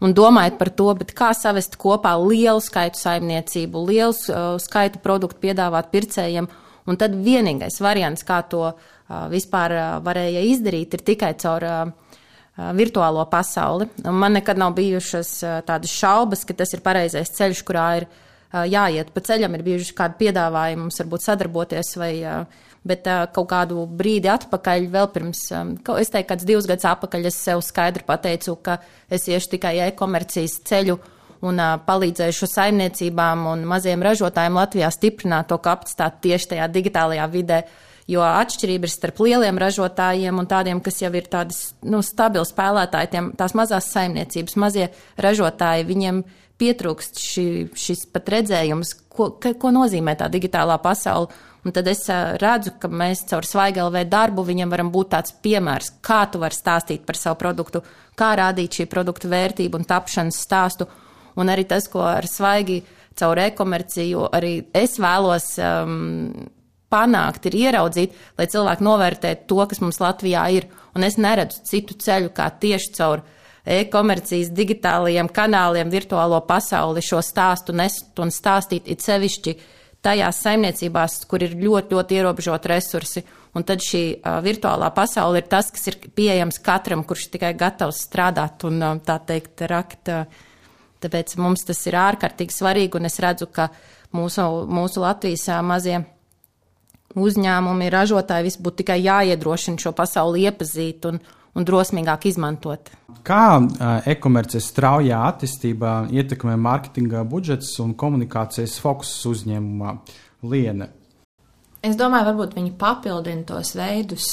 un 0.03 0.13
domājat 0.15 0.57
par 0.59 0.71
to, 0.75 0.89
kā 1.15 1.31
savest 1.37 1.77
kopā 1.79 2.13
lielu 2.19 2.61
skaitu 2.63 2.99
saimniecību, 2.99 3.85
lielu 3.87 4.13
uh, 4.13 4.41
skaitu 4.61 5.01
produktu 5.03 5.41
piedāvāt 5.47 5.91
pircējiem. 5.93 6.49
Un 6.83 6.99
tad 6.99 7.15
vienīgais 7.15 7.79
variants, 7.79 8.25
kā 8.27 8.41
to 8.51 8.65
uh, 8.67 8.75
vispār 9.31 9.75
uh, 9.77 9.85
varēja 10.03 10.43
izdarīt, 10.51 10.97
ir 10.97 11.05
tikai 11.07 11.31
caur 11.39 11.67
uh, 11.67 11.85
uh 12.53 12.73
virtuālo 12.77 13.23
pasauli. 13.31 13.87
Un 14.05 14.19
man 14.19 14.35
nekad 14.37 14.59
nav 14.59 14.75
bijušas 14.77 15.31
uh, 15.43 15.55
tādas 15.65 15.95
šaubas, 15.95 16.43
ka 16.45 16.53
tas 16.53 16.75
ir 16.75 16.83
pareizais 16.85 17.31
ceļš, 17.39 17.63
kurā 17.65 17.87
ir 18.01 18.09
uh, 18.09 18.65
jāiet 18.67 19.09
pa 19.15 19.23
ceļam. 19.23 19.55
Ir 19.55 19.65
bijuši 19.69 19.95
kādi 19.97 20.19
piedāvājumi 20.25 20.83
mums 20.83 20.99
varbūt 21.01 21.25
sadarboties 21.25 21.95
vai 21.97 22.13
uh, 22.21 22.61
bet 22.87 23.07
uh, 23.07 23.23
kaut 23.33 23.49
kādu 23.51 23.85
brīdi 23.87 24.29
atpakaļ, 24.31 24.87
vēl 24.91 25.09
pirms, 25.13 25.45
um, 25.55 25.73
es 25.99 26.11
teiktu, 26.11 26.29
kāds 26.33 26.47
divus 26.47 26.67
gadus 26.69 26.87
atpakaļ, 26.91 27.29
es 27.29 27.39
sev 27.39 27.63
skaidri 27.63 28.03
pateicu, 28.07 28.57
ka 28.63 28.79
es 29.11 29.27
iešu 29.31 29.55
tikai 29.55 29.77
e-komercijas 29.87 30.59
ceļu 30.67 30.97
un 31.47 31.59
uh, 31.59 31.77
palīdzēšu 31.87 32.49
saimniecībām 32.51 33.47
un 33.53 33.65
maziem 33.69 34.03
ražotājiem 34.03 34.59
Latvijā 34.59 34.91
stiprināt 34.93 35.49
to 35.51 35.59
kapacitāti 35.63 36.29
tieši 36.29 36.53
tajā 36.53 36.69
digitālajā 36.75 37.27
vidē. 37.31 37.63
Jo 38.03 38.19
atšķirība 38.27 38.83
ir 38.83 38.91
starp 38.91 39.21
lieliem 39.23 39.59
ražotājiem 39.63 40.39
un 40.41 40.47
tādiem, 40.51 40.81
kas 40.83 40.97
jau 40.99 41.11
ir 41.15 41.29
tādi 41.31 41.55
nu, 41.87 42.01
stabili 42.03 42.43
spēlētāji, 42.43 43.11
tiem, 43.13 43.29
tās 43.39 43.55
mazās 43.55 43.87
saimniecības, 43.93 44.57
mazie 44.59 44.89
ražotāji, 45.23 45.87
viņiem 45.87 46.19
pietrūkst 46.59 47.21
šī, 47.23 47.45
šis 47.79 48.03
pat 48.11 48.27
redzējums, 48.35 48.91
ko, 49.07 49.29
ka, 49.39 49.53
ko 49.55 49.71
nozīmē 49.71 50.17
tā 50.19 50.27
digitālā 50.31 50.75
pasaule 50.83 51.31
Un 51.63 51.71
tad 51.71 51.87
es 51.87 52.01
redzu, 52.41 52.73
ka 52.79 52.89
mēs 52.91 53.23
caur 53.29 53.47
svaigalvē 53.47 54.03
darbu 54.11 54.43
viņam 54.43 54.71
varam 54.73 54.89
būt 54.91 55.13
tāds 55.13 55.35
piemērs, 55.43 55.93
kā 56.03 56.25
tu 56.31 56.41
vari 56.41 56.57
stāstīt 56.57 57.05
par 57.07 57.15
savu 57.15 57.39
produktu, 57.39 57.79
kā 58.19 58.33
rādīt 58.35 58.81
šī 58.81 58.87
produktu 58.91 59.31
vērtību 59.31 59.79
un 59.79 59.87
tapšanas 59.87 60.41
stāstu. 60.43 60.89
Un 61.39 61.49
arī 61.49 61.63
tas, 61.69 61.87
ko 61.89 62.03
ar 62.05 62.27
svaigi 62.29 62.81
caur 63.17 63.39
e-komerciju 63.45 64.27
arī 64.35 64.57
es 64.75 64.99
vēlos 65.01 65.53
um, 65.63 66.33
panākt, 66.93 67.47
ir 67.49 67.57
ieraudzīt, 67.63 68.17
lai 68.37 68.49
cilvēki 68.51 68.85
novērtē 68.85 69.31
to, 69.49 69.61
kas 69.69 69.81
mums 69.81 70.01
Latvijā 70.03 70.43
ir. 70.57 70.67
Un 70.93 71.07
es 71.07 71.17
neredzu 71.17 71.63
citu 71.65 71.95
ceļu, 71.97 72.33
kā 72.35 72.49
tieši 72.61 72.91
caur 72.97 73.23
e-komercijas 73.63 74.51
digitālajiem 74.53 75.31
kanāliem, 75.31 75.89
virtuālo 75.93 76.41
pasauli 76.45 77.01
šo 77.01 77.21
stāstu 77.23 77.73
nest 77.73 78.19
un 78.19 78.33
stāstīt 78.33 78.91
it 78.91 79.05
sevišķi 79.05 79.55
tajās 80.03 80.41
saimniecībās, 80.43 81.21
kur 81.29 81.43
ir 81.45 81.55
ļoti, 81.59 81.95
ļoti 81.95 82.19
ierobežoti 82.19 82.71
resursi. 82.71 83.23
Un 83.53 83.65
tad 83.67 83.83
šī 83.85 84.01
uh, 84.15 84.39
virtuālā 84.43 84.89
pasaule 84.95 85.43
ir 85.43 85.49
tas, 85.49 85.69
kas 85.73 85.85
ir 85.91 85.99
pieejams 86.17 86.57
katram, 86.63 87.03
kurš 87.05 87.27
tikai 87.35 87.53
gatavs 87.57 88.01
strādāt 88.07 88.65
un 88.67 88.81
uh, 88.81 88.95
tā 89.05 89.19
teikt 89.27 89.61
rakt. 89.69 90.09
Uh, 90.09 90.49
tāpēc 91.03 91.35
mums 91.37 91.65
tas 91.67 91.83
ir 91.85 91.99
ārkārtīgi 91.99 92.55
svarīgi, 92.55 92.97
un 92.97 93.09
es 93.11 93.19
redzu, 93.21 93.49
ka 93.53 93.69
mūsu, 94.15 94.47
mūsu 94.71 95.03
Latvijas 95.03 95.45
uh, 95.51 95.61
mazie 95.65 96.01
uzņēmumi, 97.13 97.91
ražotāji, 97.93 98.47
viss 98.47 98.61
būtu 98.63 98.81
tikai 98.81 98.97
jāiedrošina 99.03 99.81
šo 99.81 99.93
pasauli 99.95 100.47
iepazīt 100.47 101.05
un, 101.11 101.21
un 101.53 101.67
drosmīgāk 101.67 102.27
izmantot. 102.31 102.91
Kā 103.23 103.61
e-komercijas 104.09 104.67
straujā 104.71 105.21
attīstībā 105.29 105.93
ietekmē 106.11 106.57
mārketinga 106.59 107.23
budžets 107.29 107.75
un 107.83 107.93
komunikācijas 107.95 108.79
fokus 108.83 109.13
uzņēmumā 109.29 109.95
Liene? 110.49 110.89
Es 111.83 111.97
domāju, 111.99 112.29
varbūt 112.29 112.53
viņi 112.55 112.69
papildina 112.79 113.43
tos 113.43 113.73
veidus, 113.75 114.27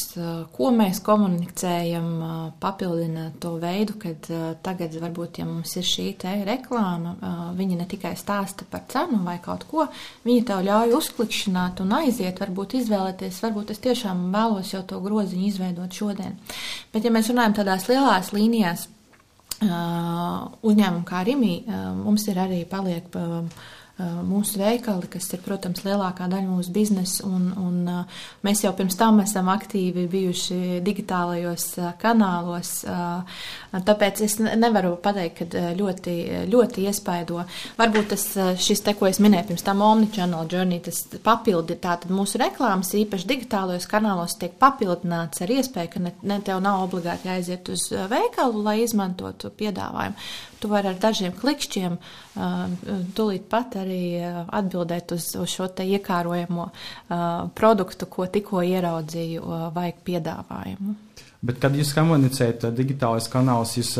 ko 0.55 0.69
mēs 0.71 1.01
komunicējam, 1.03 2.05
papildina 2.63 3.25
to 3.43 3.57
veidu, 3.59 3.97
kad 3.99 4.29
tagad 4.63 4.95
varbūt, 5.03 5.41
ja 5.43 5.49
mums 5.49 5.75
ir 5.81 5.89
šī 5.89 6.05
te 6.23 6.35
reklāma, 6.47 7.17
viņi 7.59 7.81
ne 7.81 7.89
tikai 7.91 8.13
stāsta 8.15 8.69
par 8.71 8.85
cenu 8.93 9.19
vai 9.27 9.41
kaut 9.43 9.67
ko, 9.67 9.89
viņi 10.29 10.45
tev 10.47 10.63
ļauj 10.69 10.95
uzklikšķināt 11.01 11.83
un 11.83 11.97
aiziet, 11.99 12.39
varbūt 12.39 12.79
izvēlēties, 12.85 13.43
varbūt 13.43 13.75
es 13.75 13.83
tiešām 13.83 14.29
vēlos 14.31 14.71
jau 14.77 14.85
to 14.87 15.03
groziņu 15.03 15.51
izveidot 15.51 15.91
šodien. 15.91 16.39
Bet 16.95 17.03
ja 17.03 17.11
mēs 17.11 17.33
runājam 17.35 17.59
tādās 17.59 17.91
lielās 17.91 18.31
līnijās, 18.37 18.87
uzņēmumu 19.61 21.05
kā 21.05 21.27
Rimī, 21.27 21.55
mums 21.99 22.31
ir 22.31 22.39
arī 22.47 22.63
paliek 22.71 23.11
mūsu 24.27 24.61
veikali, 24.61 25.09
kas 25.13 25.29
ir, 25.35 25.43
protams, 25.45 25.83
lielākā 25.87 26.29
daļa 26.31 26.49
mūsu 26.49 26.73
biznesa, 26.75 27.27
un, 27.29 27.51
un 27.61 27.81
mēs 28.47 28.65
jau 28.65 28.73
pirms 28.77 28.97
tam 29.01 29.21
esam 29.25 29.51
aktīvi 29.53 30.07
bijuši 30.11 30.81
digitālajos 30.87 31.67
kanālos, 32.01 32.81
tāpēc 33.71 34.23
es 34.27 34.37
nevaru 34.41 34.97
pateikt, 35.03 35.43
ka 35.53 35.65
ļoti, 35.79 36.15
ļoti 36.51 36.87
iespaido. 36.91 37.45
Varbūt 37.79 38.11
tas, 38.15 38.27
šis 38.61 38.83
te, 38.87 38.95
ko 38.99 39.09
es 39.11 39.21
minēju 39.23 39.51
pirms 39.53 39.67
tam, 39.67 39.85
omnichannel 39.87 40.49
journey, 40.51 40.81
tas 40.85 41.03
papildi, 41.25 41.79
tātad 41.83 42.13
mūsu 42.15 42.41
reklāmas 42.43 42.93
īpaši 42.99 43.29
digitālajos 43.31 43.89
kanālos 43.91 44.37
tiek 44.41 44.57
papildināts 44.61 45.45
ar 45.45 45.55
iespēju, 45.55 45.93
ka 45.95 46.05
ne, 46.05 46.15
ne 46.27 46.41
tev 46.47 46.63
nav 46.65 46.85
obligāti 46.89 47.31
jāaiziet 47.31 47.71
uz 47.73 47.89
veikalu, 48.11 48.65
lai 48.67 48.81
izmantotu 48.85 49.53
piedāvājumu. 49.55 50.31
Tu 50.61 50.69
vari 50.69 50.91
ar 50.91 50.99
dažiem 51.01 51.33
klikšķiem 51.39 51.95
tūlīt 53.17 53.47
pat 53.49 53.79
arī 53.81 54.21
atbildēt 54.21 55.15
uz, 55.17 55.31
uz 55.41 55.49
šo 55.49 55.71
te 55.73 55.87
iekārojamo 55.89 56.67
produktu, 57.57 58.11
ko 58.13 58.29
tikko 58.29 58.65
ieraudzīju, 58.69 59.55
vajag 59.77 60.03
piedāvājumu. 60.05 60.99
Bet, 61.41 61.57
kad 61.63 61.73
jūs 61.73 61.95
komunicējat 61.97 62.67
digitālais 62.77 63.29
kanāls, 63.33 63.73
jūs, 63.79 63.95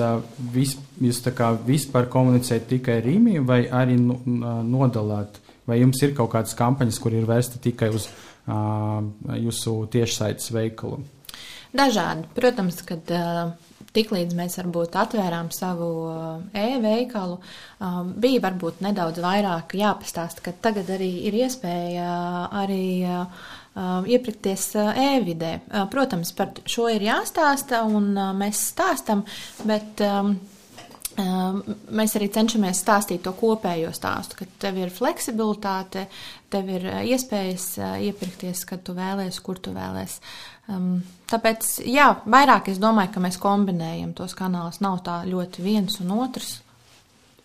vis, 0.53 0.75
jūs 1.01 1.23
vispār 1.65 2.11
komunicējat 2.13 2.67
tikai 2.69 2.99
Rīgā 3.07 3.45
vai 3.49 3.63
arī 3.65 3.97
nodalāt? 3.97 5.41
Vai 5.65 5.79
jums 5.81 6.03
ir 6.03 6.13
kaut 6.17 6.33
kādas 6.35 6.53
kampaņas, 6.59 6.99
kur 7.01 7.15
ir 7.15 7.29
vērsta 7.29 7.61
tikai 7.63 7.89
uz 7.95 8.09
uh, 8.11 9.01
jūsu 9.39 9.87
tiešsaites 9.93 10.53
veikalu? 10.53 11.01
Dažādi. 11.73 12.27
Protams, 12.35 12.83
kad 12.85 13.13
uh, 13.15 13.53
tiklīdz 13.97 14.37
mēs 14.39 14.57
varbūt 14.61 14.97
atvērām 15.01 15.51
savu 15.55 15.91
eh, 16.55 16.75
e-veikalu, 16.75 17.39
bija 18.23 18.43
varbūt 18.45 18.83
nedaudz 18.87 19.23
vairāk 19.23 19.75
jāpastāsta, 19.79 20.45
ka 20.45 20.55
tagad 20.69 20.91
arī 20.95 21.11
ir 21.29 21.39
iespēja 21.43 22.11
arī 22.63 22.85
iepirkties 23.77 24.71
uh, 24.79 24.95
e-vidē. 24.99 25.59
Uh, 25.61 25.85
protams, 25.91 26.33
par 26.37 26.55
šo 26.69 26.89
ir 26.93 27.05
jāstāsta 27.07 27.85
un 27.87 28.13
mēs 28.39 28.65
stāstam, 28.73 29.25
bet 29.67 30.03
um, 30.07 30.35
mēs 31.21 32.15
arī 32.17 32.31
cenšamies 32.33 32.81
stāstīt 32.81 33.21
to 33.27 33.35
kopējo 33.37 33.91
stāstu, 33.93 34.39
ka 34.39 34.47
tev 34.63 34.79
ir 34.81 34.93
fleksibilitāte, 34.95 36.07
tev 36.49 36.71
ir 36.73 36.87
iespējas 37.03 37.67
iepirkties, 38.07 38.63
kad 38.65 38.87
tu 38.87 38.95
vēlēsies, 38.97 39.43
kur 39.45 39.61
tu 39.61 39.75
vēlēsies. 39.77 40.21
Um, 40.71 41.01
tāpēc, 41.31 41.67
jā, 41.91 42.07
vairāk 42.31 42.71
es 42.71 42.79
domāju, 42.83 43.15
ka 43.15 43.23
mēs 43.25 43.41
kombinējam 43.43 44.15
tos 44.19 44.37
kanālus. 44.39 44.81
Nav 44.85 45.01
tā 45.07 45.21
ļoti 45.27 45.65
viens 45.67 45.99
un 46.03 46.15
otrs. 46.21 46.61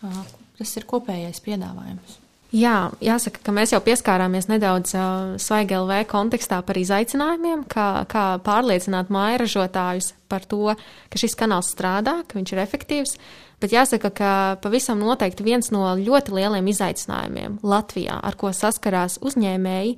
Uh, 0.06 0.22
tas 0.60 0.76
ir 0.78 0.86
kopējais 0.90 1.42
piedāvājums. 1.46 2.20
Jā, 2.54 2.92
jāsaka, 3.02 3.42
ka 3.42 3.54
mēs 3.56 3.74
jau 3.74 3.80
pieskārāmies 3.84 4.46
nedaudz 4.48 4.94
uh, 4.96 5.34
Svaiga 5.42 5.80
LV 5.82 6.06
kontekstā 6.12 6.62
par 6.64 6.78
izaicinājumiem, 6.78 7.66
kā, 7.72 8.06
kā 8.12 8.26
pārliecināt 8.46 9.10
mājražotājus 9.12 10.12
par 10.32 10.46
to, 10.46 10.76
ka 11.10 11.20
šis 11.20 11.36
kanāls 11.40 11.72
strādā, 11.74 12.20
ka 12.30 12.38
viņš 12.38 12.54
ir 12.54 12.62
efektīvs. 12.64 13.18
Bet 13.64 13.74
jāsaka, 13.74 14.12
ka 14.14 14.32
pavisam 14.62 15.02
noteikti 15.02 15.44
viens 15.44 15.72
no 15.74 15.88
ļoti 15.98 16.36
lieliem 16.38 16.70
izaicinājumiem 16.70 17.60
Latvijā, 17.66 18.20
ar 18.22 18.38
ko 18.40 18.54
saskarās 18.54 19.18
uzņēmēji, 19.26 19.98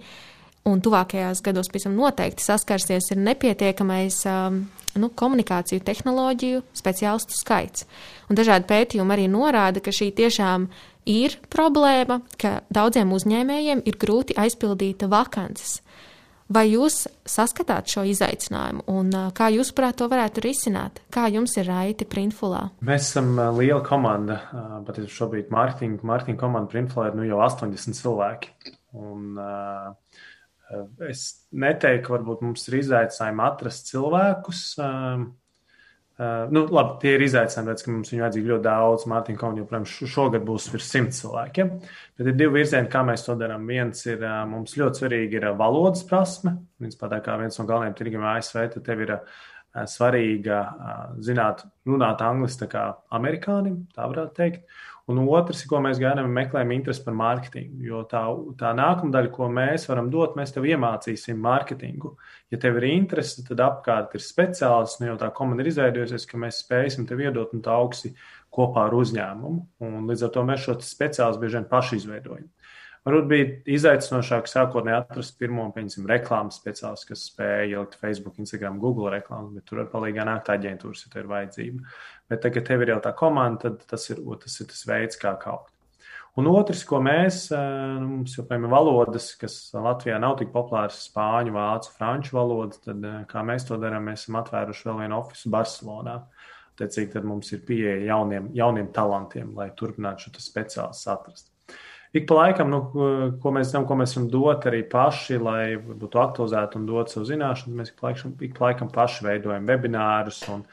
un 0.67 0.81
tuvākajās 0.83 1.43
gados 1.45 1.69
pavisam 1.71 1.95
noteikti 1.97 2.43
saskarsies 2.43 3.11
ar 3.13 3.23
nepietiekamais 3.23 4.19
um, 4.29 4.61
nu, 4.99 5.09
komunikāciju 5.09 5.83
tehnoloģiju 5.87 6.63
speciālistu 6.75 7.37
skaits. 7.37 7.87
Un 8.27 8.39
dažādi 8.39 8.67
pētījumi 8.69 9.15
arī 9.15 9.27
norāda, 9.31 9.83
ka 9.83 9.93
šī 9.95 10.11
tiešām 10.17 10.67
ir 11.07 11.37
problēma, 11.53 12.21
ka 12.39 12.61
daudziem 12.73 13.13
uzņēmējiem 13.15 13.83
ir 13.87 13.97
grūti 14.01 14.37
aizpildīt 14.37 15.07
vakances. 15.09 15.79
Vai 16.47 16.63
jūs 16.69 17.01
saskatāt 17.27 17.89
šo 17.91 18.05
izaicinājumu 18.07 18.85
un 18.87 19.09
kā 19.35 19.49
jūs, 19.51 19.73
prāt, 19.75 19.97
to 19.99 20.07
varētu 20.07 20.45
risināt? 20.45 21.01
Kā 21.11 21.25
jums 21.27 21.57
ir 21.59 21.67
raiti 21.67 22.07
Printfulā? 22.07 22.61
Mēs 22.87 23.09
esam 23.09 23.33
liela 23.57 23.81
komanda, 23.83 24.39
bet 24.87 25.01
šobrīd 25.11 25.51
mārketinga, 25.51 26.37
komanda 26.39 26.71
Printfulā 26.71 27.09
ir 27.11 27.19
nu 27.19 27.27
jau 27.27 27.41
80 27.43 27.99
cilvēki. 27.99 28.53
Un, 28.95 29.35
es 31.09 31.25
neteiktu, 31.51 32.15
varbūt 32.15 32.47
mums 32.47 32.63
ir 32.71 32.79
izaicinājumi 32.79 33.43
atrast 33.49 33.91
cilvēkus. 33.91 34.63
Uh, 36.17 36.47
nu, 36.49 36.63
labi, 36.73 36.95
tie 37.03 37.11
ir 37.13 37.23
izaicinājumi, 37.27 37.69
redz, 37.69 37.83
ka 37.85 37.91
mums 37.93 38.09
ir 38.09 38.23
vajadzīgi 38.23 38.49
ļoti 38.49 38.65
daudz. 38.65 39.03
Mārtiņa 39.11 39.41
Kaunija, 39.41 39.67
protams, 39.69 39.91
šogad 40.09 40.47
būs 40.47 40.65
virs 40.73 40.87
simts 40.89 41.19
cilvēkiem. 41.21 41.69
Bet 42.17 42.31
ir 42.31 42.39
divi 42.39 42.55
virzieni, 42.57 42.89
kā 42.89 43.03
mēs 43.05 43.27
to 43.27 43.35
darām. 43.37 43.67
Viens 43.69 44.01
ir, 44.09 44.23
uh, 44.25 44.39
mums 44.49 44.73
ļoti 44.79 45.03
svarīgi 45.03 45.37
ir 45.37 45.51
valodas 45.59 46.01
prasme. 46.09 46.55
Viens 46.81 46.97
pat 46.97 47.13
kā 47.25 47.37
viens 47.37 47.61
no 47.61 47.67
galvenajiem 47.69 47.99
tirgiem 47.99 48.25
ASV, 48.33 48.63
tad 48.73 48.87
tev 48.89 49.05
ir 49.05 49.13
uh, 49.19 49.37
svarīga 49.85 50.61
zināt, 51.21 51.63
runāt 51.85 52.21
angliski 52.25 52.63
tā 52.65 52.69
kā 52.71 52.85
amerikānim, 53.13 53.83
tā 53.93 54.07
varētu 54.09 54.37
teikt. 54.39 54.63
Un 55.07 55.21
otrs, 55.23 55.61
ko 55.63 55.79
mēs 55.79 56.01
gaidām, 56.01 56.25
ir 56.27 56.35
meklējam 56.35 56.71
interesi 56.75 57.03
par 57.05 57.15
mārketingu. 57.15 57.79
Jo 57.87 58.01
tā, 58.11 58.25
tā 58.59 58.73
nākamā 58.75 59.13
daļa, 59.13 59.29
ko 59.37 59.47
mēs 59.55 59.87
varam 59.87 60.09
dot, 60.11 60.33
mēs 60.35 60.51
tev 60.51 60.67
iemācīsim 60.67 61.39
mārketingu. 61.45 62.11
Ja 62.51 62.59
tev 62.59 62.81
ir 62.81 62.89
interese, 62.89 63.45
tad 63.47 63.63
apkārt 63.63 64.17
ir 64.19 64.25
speciālists, 64.25 64.99
nu 64.99 65.07
jau 65.07 65.15
tā 65.21 65.29
komanda 65.37 65.63
ir 65.63 65.71
izveidojusies, 65.71 66.27
ka 66.27 66.41
mēs 66.43 66.59
spēsim 66.65 67.07
tev 67.07 67.23
iedot 67.23 67.55
un 67.55 67.63
tā 67.63 67.77
augsi 67.79 68.11
kopā 68.51 68.89
ar 68.89 68.97
uzņēmumu. 68.99 69.63
Un 69.87 70.11
līdz 70.11 70.27
ar 70.27 70.35
to 70.35 70.43
mēs 70.49 70.67
šo 70.67 70.75
speciālistu 70.83 71.45
bieži 71.45 71.61
vien 71.61 71.71
paši 71.71 72.01
izveidojam. 72.01 72.51
Varbūt 73.07 73.27
bija 73.29 73.51
izaicinošāk 73.71 74.49
sākotnēji 74.51 74.97
atrast 74.97 75.37
pirmo, 75.39 75.69
piemēram, 75.71 76.09
reklāmas 76.11 76.57
speciālistu, 76.59 77.13
kas 77.13 77.21
spēja 77.29 77.69
ielikt 77.69 77.95
Facebook, 78.01 78.35
Instagram, 78.41 78.81
Google 78.83 79.13
reklāmas, 79.13 79.53
bet 79.55 79.63
tur 79.69 79.79
var 79.79 79.87
palīdzēt 79.93 80.27
nākt 80.27 80.51
aģentūras, 80.51 81.05
ja 81.05 81.13
tev 81.13 81.23
ir 81.23 81.29
vajadzība. 81.31 81.95
Bet 82.27 82.43
tagad, 82.43 82.57
kad 82.57 82.67
tev 82.67 82.83
ir 82.83 82.91
jau 82.91 82.99
tā 83.05 83.15
komanda, 83.15 83.61
tad 83.63 83.87
tas 83.87 84.09
ir 84.11 84.19
tas, 84.43 84.59
ir 84.59 84.67
tas 84.73 84.83
veids, 84.89 85.19
kā 85.21 85.31
kaut. 85.39 85.71
Un 86.37 86.51
otrs, 86.51 86.83
ko 86.85 86.99
mēs, 87.01 87.39
eh, 87.55 87.97
mums 88.03 88.35
joprojām 88.35 88.67
ir 88.67 88.75
valodas, 88.75 89.31
kas 89.39 89.55
Latvijā 89.71 90.19
nav 90.19 90.35
tik 90.37 90.51
populāras, 90.51 90.99
spāņu, 91.07 91.55
vācu, 91.55 91.95
franču 91.95 92.35
valodas, 92.35 92.83
tad 92.83 93.01
kā 93.31 93.41
mēs 93.41 93.65
to 93.71 93.79
darām, 93.79 94.11
mēs 94.11 94.27
esam 94.27 94.41
atvēruši 94.43 94.89
vēl 94.89 95.03
vienu 95.05 95.21
ofisu 95.23 95.49
Barcelonā. 95.55 96.21
Tecīgi, 96.77 97.13
tad 97.15 97.23
mums 97.25 97.53
ir 97.55 97.63
pieeja 97.65 98.03
jauniem, 98.11 98.51
jauniem 98.53 98.91
talantiem, 98.93 99.55
lai 99.55 99.71
turpinātu 99.71 100.27
šo 100.27 100.43
speciālistu 100.43 101.15
atrast. 101.15 101.53
Ik 102.13 102.27
pa 102.29 102.37
laikam, 102.41 102.69
nu, 102.71 102.81
ko 103.41 103.51
mēs 103.55 103.71
zinām, 103.71 103.87
ko 103.89 103.97
mēs 103.99 104.13
varam 104.15 104.29
dot 104.31 104.67
arī 104.69 104.83
paši, 104.89 105.39
lai 105.41 105.63
būtu 105.77 106.21
aktualizēti 106.21 106.79
un 106.79 106.85
dot 106.87 107.11
savu 107.11 107.27
zināšanu, 107.27 107.75
mēs 107.79 107.91
ik 107.91 107.97
pa 107.99 108.11
laikam, 108.11 108.37
ik 108.47 108.55
pa 108.57 108.69
laikam 108.69 108.93
paši 108.93 109.27
veidojam 109.27 109.67
webinārus 109.67 110.43
un 110.53 110.63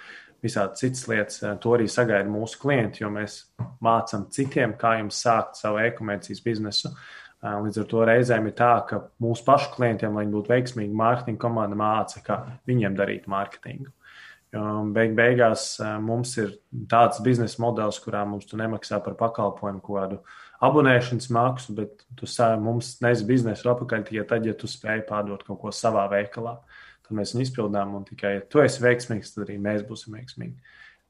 visādi 0.44 0.82
citas 0.82 1.08
lietas. 1.08 1.42
To 1.60 1.74
arī 1.74 1.88
sagaida 1.88 2.28
mūsu 2.28 2.60
klienti, 2.60 3.02
jo 3.02 3.10
mēs 3.12 3.40
mācām 3.84 4.28
citiem, 4.32 4.76
kā 4.80 4.98
jums 5.00 5.22
sākt 5.24 5.60
savu 5.60 5.80
e-komercijas 5.80 6.44
biznesu. 6.44 6.92
Līdz 7.44 7.82
ar 7.82 7.88
to 7.90 8.04
reizēm 8.08 8.46
ir 8.48 8.54
tā, 8.56 8.70
ka 8.88 9.02
mūsu 9.20 9.44
pašu 9.44 9.74
klientiem, 9.74 10.14
lai 10.16 10.22
viņi 10.24 10.32
būtu 10.32 10.52
veiksmīgi, 10.52 10.96
mārketinga 10.96 11.40
komanda 11.42 11.76
māca, 11.76 12.22
kā 12.24 12.38
viņiem 12.68 12.96
darīt 12.96 13.26
mārketingu. 13.28 13.90
Beig 14.94 15.16
beigās 15.18 15.74
mums 16.00 16.36
ir 16.38 16.54
tāds 16.88 17.18
biznesa 17.24 17.60
modelis, 17.60 17.98
kurā 18.00 18.22
mums 18.28 18.46
tu 18.48 18.56
nemaksā 18.60 19.00
par 19.04 19.16
pakalpojumu 19.18 19.82
kādu 19.84 20.20
abonēšanas 20.62 21.30
maksu, 21.34 21.74
bet 21.76 22.04
tu 22.18 22.28
sāki 22.30 22.62
mums 22.62 22.94
nes 23.04 23.22
biznesu 23.26 23.68
apakaļ 23.72 24.06
tikai 24.08 24.26
tad, 24.30 24.46
ja 24.46 24.54
tu 24.58 24.70
spēj 24.70 25.04
pārdot 25.08 25.44
kaut 25.46 25.60
ko 25.62 25.72
savā 25.74 26.06
veikalā. 26.12 26.56
Tad 27.04 27.18
mēs 27.18 27.34
viņu 27.34 27.44
izpildām, 27.44 27.96
un 27.98 28.06
tikai 28.08 28.36
ja 28.38 28.44
tu 28.48 28.62
esi 28.64 28.82
veiksmīgs, 28.84 29.34
tad 29.34 29.44
arī 29.46 29.58
mēs 29.60 29.84
būsim 29.88 30.16
veiksmīgi. 30.16 30.56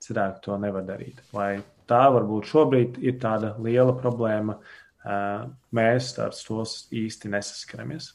Cilvēki 0.04 0.42
to 0.44 0.56
nevar 0.60 0.84
darīt. 0.86 1.20
Lai 1.36 1.62
tā 1.88 2.02
varbūt 2.12 2.50
šobrīd 2.50 2.98
ir 3.04 3.20
tāda 3.22 3.54
liela 3.62 3.94
problēma, 3.96 4.58
mēs 5.74 6.12
ar 6.20 6.34
to 6.34 6.64
īsti 6.64 7.32
nesaskaramies. 7.32 8.12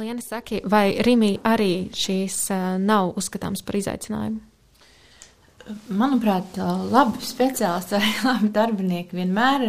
Liena 0.00 0.24
saka, 0.24 0.62
vai 0.64 0.96
Rimī 1.04 1.36
arī 1.44 1.92
šīs 1.92 2.46
nav 2.80 3.12
uzskatāms 3.20 3.60
par 3.64 3.76
izaicinājumu? 3.76 4.51
Manuprāt, 5.92 6.56
labi 6.90 7.20
speciālisti 7.22 7.94
vai 7.94 8.08
labi 8.26 8.48
darbinieki 8.54 9.16
vienmēr 9.16 9.64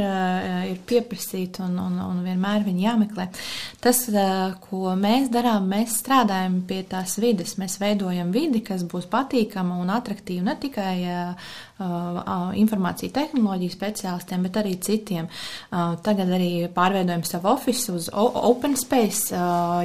ir 0.72 0.80
pieprasīti 0.90 1.62
un, 1.66 1.76
un, 1.82 2.00
un 2.02 2.24
vienmēr 2.26 2.66
viņi 2.66 2.88
jāmeklē. 2.88 3.28
Tas, 3.84 4.06
ko 4.66 4.96
mēs 5.00 5.30
darām, 5.34 5.68
mēs 5.70 6.00
strādājam 6.02 6.62
pie 6.68 6.82
tās 6.90 7.20
vides. 7.22 7.58
Mēs 7.62 7.78
veidojam 7.82 8.34
vidi, 8.34 8.64
kas 8.66 8.86
būs 8.90 9.06
patīkama 9.12 9.78
un 9.84 9.94
attraktīva 9.94 10.48
ne 10.50 10.58
tikai 10.64 10.96
informāciju 11.82 13.12
tehnoloģiju 13.14 13.74
speciālistiem, 13.74 14.44
bet 14.46 14.58
arī 14.62 14.74
citiem. 14.84 15.28
Tagad 15.72 16.30
arī 16.36 16.68
pārveidojam 16.74 17.24
savu 17.26 17.50
ofisu 17.54 17.96
uz 17.98 18.10
open 18.14 18.76
space, 18.78 19.34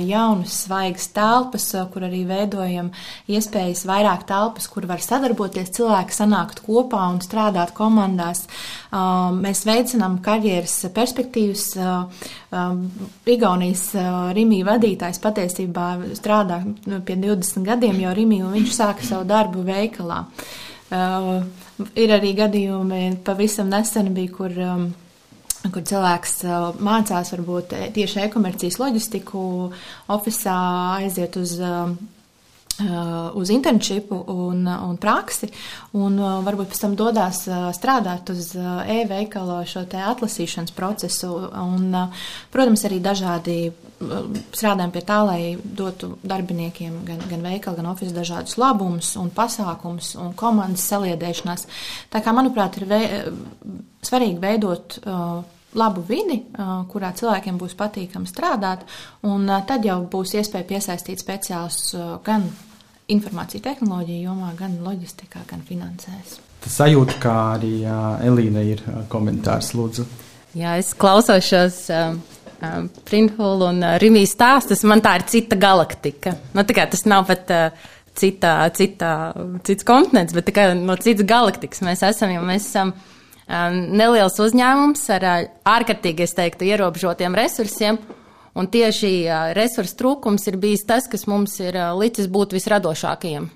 jaunas, 0.04 0.64
svaigas 0.66 1.08
telpas, 1.16 1.70
kur 1.92 2.06
arī 2.06 2.24
veidojam 2.28 2.92
iespējas 3.28 3.86
vairāk 3.88 4.26
telpas, 4.28 4.68
kur 4.68 4.86
var 4.86 5.00
sadarboties 5.04 5.72
cilvēki, 5.78 5.97
sanākt 6.14 6.62
kopā 6.66 7.04
un 7.12 7.20
strādāt 7.24 7.74
komandās. 7.76 8.46
Mēs 9.38 9.64
veicinām 9.68 10.18
karjeras 10.24 10.80
perspektīvas. 10.94 11.66
Igaunijas 13.28 13.84
Rimī 14.38 14.62
vadītājs 14.66 15.20
patiesībā 15.20 15.88
strādā 16.16 16.62
pie 17.04 17.16
20 17.20 17.66
gadiem 17.66 18.02
jau 18.06 18.16
Rimī, 18.16 18.42
un 18.46 18.54
viņš 18.56 18.74
sāka 18.78 19.04
savu 19.04 19.28
darbu 19.28 19.66
veikalā. 19.66 20.24
Uh, 20.88 21.42
Ir 21.94 22.10
arī 22.10 22.32
gadījumi, 22.34 23.02
pavisam 23.22 23.68
nesen 23.70 24.10
bija, 24.16 24.32
kur, 24.34 24.54
um, 24.58 24.86
kur 25.68 25.84
cilvēks 25.86 26.32
uh, 26.48 26.70
mācās 26.82 27.30
varbūt 27.36 27.74
tieši 27.94 28.24
e-komercijas 28.24 28.80
loģistiku, 28.82 29.42
oficiālā 30.16 31.04
aiziet 31.04 31.38
uz. 31.38 31.58
Uh, 32.78 33.34
uz 33.34 33.50
internetu 33.50 34.24
un, 34.26 34.66
un 34.66 34.96
praksi, 35.02 35.48
un 35.98 36.14
uh, 36.14 36.36
varbūt 36.46 36.68
pēc 36.70 36.82
tam 36.84 36.92
dodas 36.94 37.40
uh, 37.50 37.72
strādāt 37.74 38.30
uz 38.30 38.52
uh, 38.54 38.84
e-veikala 38.86 39.64
šo 39.66 39.82
atlasīšanas 39.82 40.76
procesu. 40.76 41.32
Un, 41.58 41.90
protams, 42.54 42.84
arī 42.86 43.00
dažādi 43.02 43.56
strādājam 43.98 44.92
pie 44.94 45.02
tā, 45.02 45.16
lai 45.26 45.40
dotu 45.58 46.12
darbiniekiem 46.22 47.00
gan, 47.08 47.24
gan 47.26 47.42
veikalu, 47.48 47.80
gan 47.80 47.90
oficiālu 47.90 48.20
dažādus 48.20 48.54
labumus 48.62 49.10
un 49.18 49.32
pasākumus 49.34 50.12
un 50.22 50.30
komandas 50.38 50.86
saliedēšanās. 50.86 51.66
Tā 52.14 52.22
kā, 52.22 52.36
manuprāt, 52.36 52.78
ir 52.78 52.86
vei, 52.94 53.02
svarīgi 54.06 54.38
veidot 54.38 55.00
uh, 55.02 55.42
labu 55.74 56.06
vidi, 56.06 56.44
uh, 56.54 56.86
kurā 56.94 57.10
cilvēkiem 57.10 57.58
būs 57.58 57.74
patīkami 57.74 58.30
strādāt, 58.30 58.86
un 59.26 59.50
uh, 59.50 59.66
tad 59.66 59.82
jau 59.82 59.98
būs 60.06 60.38
iespēja 60.38 60.70
piesaistīt 60.76 61.26
speciālistus 61.26 62.22
gan 62.22 62.46
informāciju 63.12 63.64
tehnoloģiju 63.64 64.28
jomā, 64.28 64.52
gan 64.58 64.78
loģistikā, 64.84 65.44
gan 65.48 65.62
finansēs. 65.66 66.38
Tas 66.64 66.80
sajūta, 66.82 67.16
kā 67.22 67.34
arī 67.56 67.74
uh, 67.84 68.18
Elīna 68.26 68.64
ir 68.66 68.82
uh, 68.84 69.04
komentārs, 69.10 69.72
lūdzu. 69.78 70.04
Jā, 70.58 70.74
es 70.80 70.90
klausos 70.98 71.46
šos 71.46 71.78
um, 71.94 72.18
um, 72.64 72.88
Printful 73.08 73.62
un 73.68 73.80
uh, 73.84 73.94
Rimijas 74.02 74.34
stāstus. 74.36 74.84
Man 74.88 75.02
tā 75.04 75.14
ir 75.20 75.28
cita 75.30 75.58
galaktika. 75.60 76.34
Nu, 76.56 76.64
tikai 76.68 76.88
tas 76.92 77.06
nav 77.08 77.28
pat 77.30 77.52
uh, 77.54 77.86
citā, 78.18 78.56
citā, 78.74 79.12
cits 79.66 79.86
kontinents, 79.86 80.34
bet 80.36 80.48
tikai 80.50 80.72
no 80.78 80.98
citas 81.00 81.28
galaktikas 81.28 81.84
mēs 81.86 82.02
esam, 82.10 82.34
jo 82.34 82.42
mēs 82.44 82.66
esam 82.72 82.92
um, 82.92 83.80
neliels 83.94 84.38
uzņēmums 84.42 85.04
ar 85.16 85.28
uh, 85.28 85.42
ārkārtīgi, 85.76 86.26
es 86.26 86.36
teiktu, 86.36 86.68
ierobežotiem 86.68 87.38
resursiem. 87.38 88.00
Un 88.58 88.66
tieši 88.66 89.12
resursu 89.54 89.96
trūkums 90.00 90.48
ir 90.50 90.58
bijis 90.58 90.82
tas, 90.88 91.06
kas 91.10 91.28
mums 91.30 91.54
ir 91.62 91.76
licis 91.98 92.26
būt 92.32 92.56
visradošākajiem. 92.56 93.48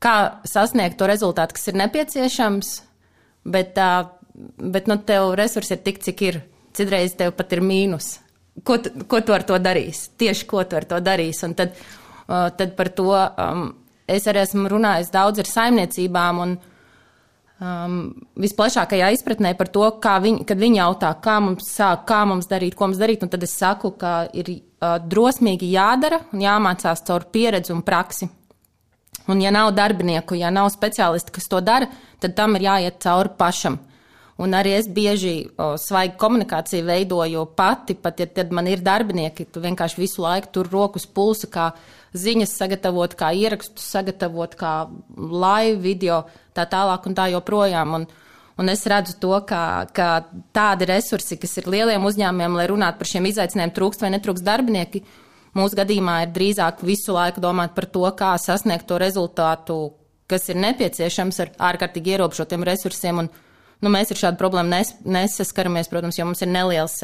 Kā 0.00 0.16
sasniegt 0.48 0.96
to 1.00 1.08
rezultātu, 1.08 1.56
kas 1.56 1.68
ir 1.68 1.78
nepieciešams, 1.80 2.70
bet, 3.52 3.78
bet 4.58 4.88
nu, 4.90 4.98
tev 5.04 5.34
resursi 5.38 5.76
ir 5.76 5.84
tik, 5.84 6.00
cik 6.04 6.26
ir. 6.28 6.42
Citreiz 6.74 7.12
tev 7.14 7.36
pat 7.38 7.52
ir 7.54 7.62
mīnus. 7.62 8.16
Ko, 8.66 8.80
tu, 8.82 8.90
ko 9.10 9.20
tu 9.22 9.34
ar 9.34 9.44
to 9.46 9.58
darīsi? 9.62 10.08
Tieši 10.18 10.46
ko 10.50 10.64
tu 10.66 10.78
ar 10.78 10.88
to 10.90 10.98
darīsi? 11.04 11.44
Un 11.46 11.54
tad, 11.58 11.76
tad 12.26 12.72
par 12.78 12.90
to 12.96 13.12
um, 13.14 13.68
es 14.10 14.26
arī 14.30 14.42
esmu 14.42 14.66
runājis 14.72 15.12
daudz 15.14 15.44
ar 15.44 15.50
saimniecībām. 15.52 16.40
Un, 16.42 16.56
uh, 16.58 16.73
um, 17.60 17.98
visplašākajā 18.40 19.10
izpratnē 19.14 19.54
par 19.58 19.70
to, 19.74 19.86
viņi, 20.00 20.44
kad 20.48 20.60
viņi 20.60 20.80
jautā, 20.80 21.12
kā 21.22 21.38
mums 21.44 21.70
sāk, 21.74 22.06
kā 22.08 22.24
mums 22.28 22.48
darīt, 22.50 22.76
ko 22.78 22.88
mums 22.88 23.00
darīt, 23.00 23.26
tad 23.30 23.42
es 23.46 23.56
saku, 23.58 23.94
ka 24.00 24.24
ir 24.32 24.50
uh, 24.54 24.96
drosmīgi 25.02 25.72
jādara 25.74 26.24
un 26.32 26.44
jāmācās 26.44 27.04
caur 27.06 27.28
pieredzi 27.32 27.74
un 27.74 27.82
praksi. 27.86 28.30
Un 29.30 29.40
ja 29.40 29.50
nav 29.54 29.70
darbinieku, 29.72 30.36
ja 30.36 30.50
nav 30.52 30.68
speciālisti, 30.72 31.32
kas 31.32 31.48
to 31.48 31.60
dara, 31.64 31.88
tad 32.20 32.34
tam 32.36 32.58
ir 32.58 32.66
jāiet 32.66 33.00
cauri 33.00 33.32
pašam. 33.38 33.78
Un 34.42 34.54
arī 34.58 34.72
es 34.74 34.88
bieži 34.90 35.46
o, 35.46 35.76
svaigu 35.78 36.16
komunikāciju 36.18 36.84
veidoju 36.88 37.44
pati, 37.56 37.94
pat 37.94 38.18
ja 38.20 38.26
man 38.50 38.66
ir 38.66 38.82
darbinieki, 38.82 39.46
tu 39.54 39.62
vienkārši 39.62 40.00
visu 40.00 40.24
laiku 40.24 40.50
tur 40.56 40.70
rokas 40.72 41.06
pulsa, 41.06 41.46
kā 41.46 41.68
ziņas 42.14 42.54
sagatavot, 42.58 43.16
kā 43.18 43.32
ierakstus 43.34 43.86
sagatavot, 43.94 44.54
kā 44.58 44.74
live 45.16 45.80
video, 45.82 46.22
tā 46.54 46.66
tālāk 46.70 47.08
un 47.08 47.16
tā 47.18 47.28
joprojām. 47.32 47.96
Un, 47.98 48.06
un 48.60 48.72
es 48.72 48.84
redzu 48.90 49.16
to, 49.22 49.34
ka, 49.48 49.62
ka 49.94 50.08
tādi 50.54 50.88
resursi, 50.90 51.38
kas 51.42 51.58
ir 51.60 51.70
lieliem 51.74 52.06
uzņēmumiem, 52.06 52.58
lai 52.60 52.68
runātu 52.70 53.02
par 53.02 53.10
šiem 53.10 53.30
izaicinājumiem, 53.32 53.74
trūkst 53.76 54.04
vai 54.04 54.12
netrūkst 54.14 54.46
darbinieki, 54.46 55.02
mūsu 55.58 55.80
gadījumā 55.80 56.20
ir 56.24 56.34
drīzāk 56.36 56.84
visu 56.86 57.16
laiku 57.16 57.42
domāt 57.42 57.74
par 57.74 57.90
to, 57.90 58.06
kā 58.18 58.34
sasniegt 58.38 58.86
to 58.90 59.00
rezultātu, 59.02 59.80
kas 60.30 60.46
ir 60.48 60.62
nepieciešams 60.62 61.42
ar 61.42 61.50
ārkārtīgi 61.72 62.14
ierobežotiem 62.14 62.66
resursiem. 62.66 63.26
Un, 63.26 63.34
Nu, 63.84 63.90
mēs 63.92 64.08
ar 64.14 64.16
šādu 64.16 64.38
problēmu 64.40 64.70
nes, 64.70 64.94
nesaskaramies, 65.04 65.90
protams, 65.92 66.16
jo 66.16 66.24
mums 66.24 66.40
ir 66.40 66.48
neliels, 66.48 66.94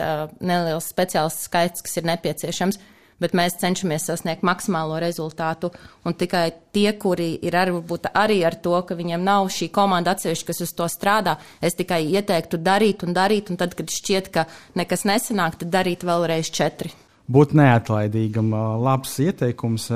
neliels 0.40 0.86
speciālists 0.88 1.48
skaits, 1.50 1.82
kas 1.84 1.98
ir 2.00 2.06
nepieciešams, 2.08 2.78
bet 3.20 3.36
mēs 3.36 3.58
cenšamies 3.60 4.08
sasniegt 4.10 4.46
maksimālo 4.46 5.00
rezultātu. 5.02 5.70
Un 6.04 6.16
tikai 6.18 6.48
tie, 6.74 6.88
kuri 6.98 7.32
ir 7.46 7.56
arī, 7.60 7.76
arī 8.14 8.40
ar 8.46 8.56
to, 8.64 8.76
ka 8.86 8.96
viņiem 8.98 9.24
nav 9.26 9.50
šī 9.52 9.70
komanda 9.74 10.16
atsevišķi, 10.16 10.48
kas 10.50 10.64
uz 10.66 10.72
to 10.76 10.88
strādā, 10.90 11.36
es 11.60 11.78
tikai 11.78 12.02
ieteiktu 12.08 12.60
darīt 12.64 13.04
un 13.06 13.14
darīt, 13.16 13.52
un 13.52 13.60
tad, 13.60 13.76
kad 13.78 13.92
šķiet, 13.92 14.32
ka 14.34 14.48
nekas 14.80 15.06
nesanāk, 15.08 15.60
tad 15.60 15.72
darīt 15.76 16.06
vēlreiz 16.08 16.52
četri 16.54 16.92
būt 17.30 17.54
neatlaidīgam, 17.54 18.50
labs 18.82 19.12
ieteikums, 19.22 19.86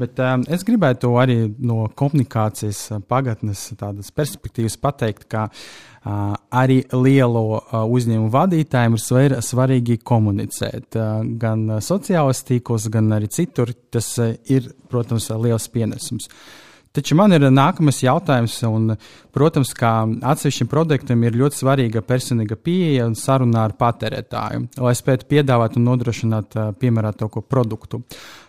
bet 0.00 0.20
es 0.48 0.64
gribētu 0.64 1.12
arī 1.20 1.38
no 1.58 1.86
komunikācijas 1.98 3.02
pagatnes 3.10 3.68
perspektīvas 4.16 4.78
pateikt, 4.80 5.28
ka 5.28 5.48
arī 6.04 6.78
lielo 6.94 7.60
uzņēmumu 7.72 8.30
vadītājiem 8.32 8.96
ir 8.98 9.34
svarīgi 9.44 9.98
komunicēt 10.06 10.96
gan 11.40 11.66
sociālajos 11.82 12.44
tīklos, 12.48 12.88
gan 12.92 13.12
arī 13.16 13.28
citur. 13.32 13.74
Tas 13.90 14.14
ir, 14.48 14.70
protams, 14.90 15.30
liels 15.30 15.68
pienesums. 15.72 16.28
Taču 16.98 17.14
man 17.18 17.34
ir 17.36 17.44
nākamais 17.52 18.00
jautājums, 18.00 18.56
un, 18.66 18.94
protams, 19.36 19.74
kā 19.76 19.92
atsevišķim 20.32 20.70
produktam 20.72 21.20
ir 21.22 21.36
ļoti 21.36 21.60
svarīga 21.60 22.02
personīga 22.02 22.56
pieeja 22.56 23.04
un 23.06 23.14
sarunā 23.18 23.66
ar 23.68 23.76
patērētāju, 23.78 24.64
lai 24.82 24.94
spētu 24.96 25.28
piedāvāt 25.28 25.76
un 25.78 25.84
nodrošināt 25.90 26.56
piemērotāko 26.80 27.44
produktu. 27.44 28.00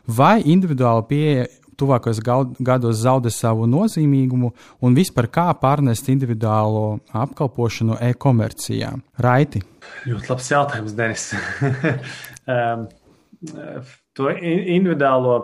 Vai 0.08 0.39
individuāla 0.50 1.04
pieeja 1.10 1.50
tuvākajos 1.80 2.22
gados 2.24 3.02
zaudē 3.02 3.32
savu 3.34 3.68
nozīmīgumu 3.70 4.52
un 4.86 4.98
vispār 4.98 5.30
kā 5.34 5.48
pārnest 5.62 6.12
individuālo 6.12 7.00
apkalpošanu 7.16 8.00
e-komercijā? 8.10 8.94
Raiti. 9.26 9.64
Ļoti 10.08 10.34
labs 10.34 10.52
jautājums, 10.52 10.96
Denis. 10.98 11.28
um, 12.56 12.88
to 14.14 14.32
individuālo 14.36 15.36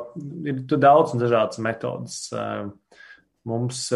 ir 0.46 0.64
daudz 0.76 1.16
un 1.16 1.24
dažādas 1.24 1.62
metodas. 1.64 2.26
Um, 2.36 2.76
Mums, 3.46 3.92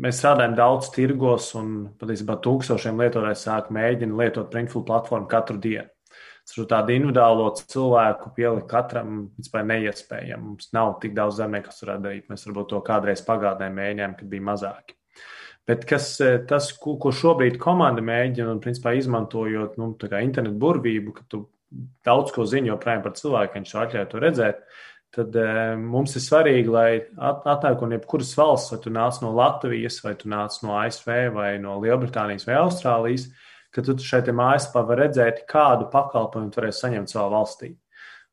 mēs 0.00 0.16
strādājam 0.16 0.54
daudz 0.56 0.86
tirgos, 0.94 1.50
un 1.60 1.90
patiesībā 2.00 2.38
tūkstošiem 2.40 3.02
lietotāju 3.02 3.36
sāk 3.36 3.68
mēģina 3.76 4.16
lietot 4.16 4.48
Printful 4.52 4.86
platformu 4.88 5.28
katru 5.28 5.58
dienu. 5.60 5.91
Tur 6.52 6.66
tādu 6.68 6.92
individuālo 6.92 7.46
cilvēku 7.56 8.34
pielikt 8.36 8.68
katram 8.70 9.22
vispār 9.38 9.64
neiespējami. 9.70 10.42
Mums 10.50 10.72
nav 10.76 10.98
tik 11.02 11.14
daudz 11.16 11.38
zemnieku, 11.40 11.70
kas 11.70 11.84
varētu 11.84 12.04
darīt. 12.04 12.26
Mēs 12.28 12.44
varbūt 12.48 12.68
to 12.74 12.82
kādreiz 12.84 13.24
pagātnē 13.24 13.70
mēģinājām, 13.72 14.18
kad 14.18 14.30
bija 14.32 14.48
mazāki. 14.50 14.98
Bet 15.68 15.86
kas, 15.86 16.16
tas, 16.50 16.72
ko, 16.82 16.96
ko 17.00 17.12
šobrīd 17.14 17.56
komanda 17.62 18.02
mēģina, 18.04 18.50
un 18.50 18.60
principā 18.62 18.96
izmantojot 18.98 19.76
nu, 19.78 19.92
internetu 20.18 20.58
burvību, 20.58 21.14
ka 21.14 21.26
tu 21.30 21.44
daudz 22.04 22.32
ko 22.34 22.46
zini 22.48 22.70
joprojām 22.72 23.04
par 23.04 23.14
cilvēkiem, 23.16 23.62
viņš 23.62 23.76
atļauj 23.84 24.08
to 24.10 24.22
redzēt, 24.22 24.64
tad 25.14 25.36
e, 25.38 25.46
mums 25.78 26.16
ir 26.18 26.24
svarīgi, 26.24 26.72
lai 26.72 26.88
atnāk 27.30 27.84
no 27.84 27.92
jebkuras 27.94 28.32
valsts, 28.38 28.74
vai 28.74 28.80
tu 28.84 28.92
nāc 28.92 29.20
no 29.22 29.32
Latvijas, 29.36 30.00
vai 30.04 30.14
tu 30.18 30.30
nāc 30.32 30.58
no 30.64 30.76
ASV, 30.80 31.12
vai 31.36 31.52
no 31.62 31.78
Lielbritānijas, 31.84 32.46
vai 32.48 32.58
Austrālijas, 32.60 33.28
ka 33.72 33.84
tu 33.84 33.96
šeit 34.00 34.28
mājaslapā 34.32 34.84
vari 34.88 35.06
redzēt, 35.06 35.44
kādu 35.48 35.88
pakalpojumu 35.92 36.52
tu 36.52 36.60
varēsi 36.60 36.84
saņemt 36.84 37.12
savā 37.12 37.30
valstī. 37.32 37.72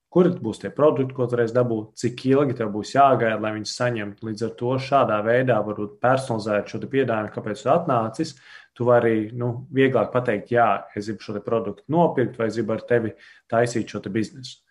Kur 0.10 0.26
būs 0.42 0.58
tie 0.64 0.72
produkti, 0.74 1.14
ko 1.14 1.28
tu 1.30 1.38
varēsi 1.38 1.54
dabūt, 1.54 1.92
cik 2.02 2.24
ilgi 2.32 2.56
tev 2.58 2.72
būs 2.74 2.96
jāgaida, 2.96 3.38
lai 3.44 3.52
viņus 3.58 3.76
saņemtu. 3.78 4.26
Līdz 4.26 4.46
ar 4.48 4.56
to 4.62 4.78
šādā 4.88 5.20
veidā 5.26 5.60
varbūt 5.66 6.00
personalizēt 6.02 6.72
šo 6.72 6.82
piedāvājumu, 6.86 7.34
kāpēc 7.36 7.62
tu 7.62 7.70
atnācis. 7.76 8.34
Tu 8.74 8.88
vari 8.88 9.14
nu, 9.38 9.52
vieglāk 9.76 10.10
pateikt, 10.14 10.54
jā, 10.56 10.70
es 10.98 11.12
gribu 11.12 11.28
šo 11.28 11.44
produktu 11.46 11.86
nopirkt, 11.94 12.40
vai 12.40 12.48
es 12.50 12.58
gribu 12.58 12.74
ar 12.78 12.84
tevi 12.90 13.14
taisīt 13.52 13.92
šo 13.92 14.02
biznesu. 14.10 14.64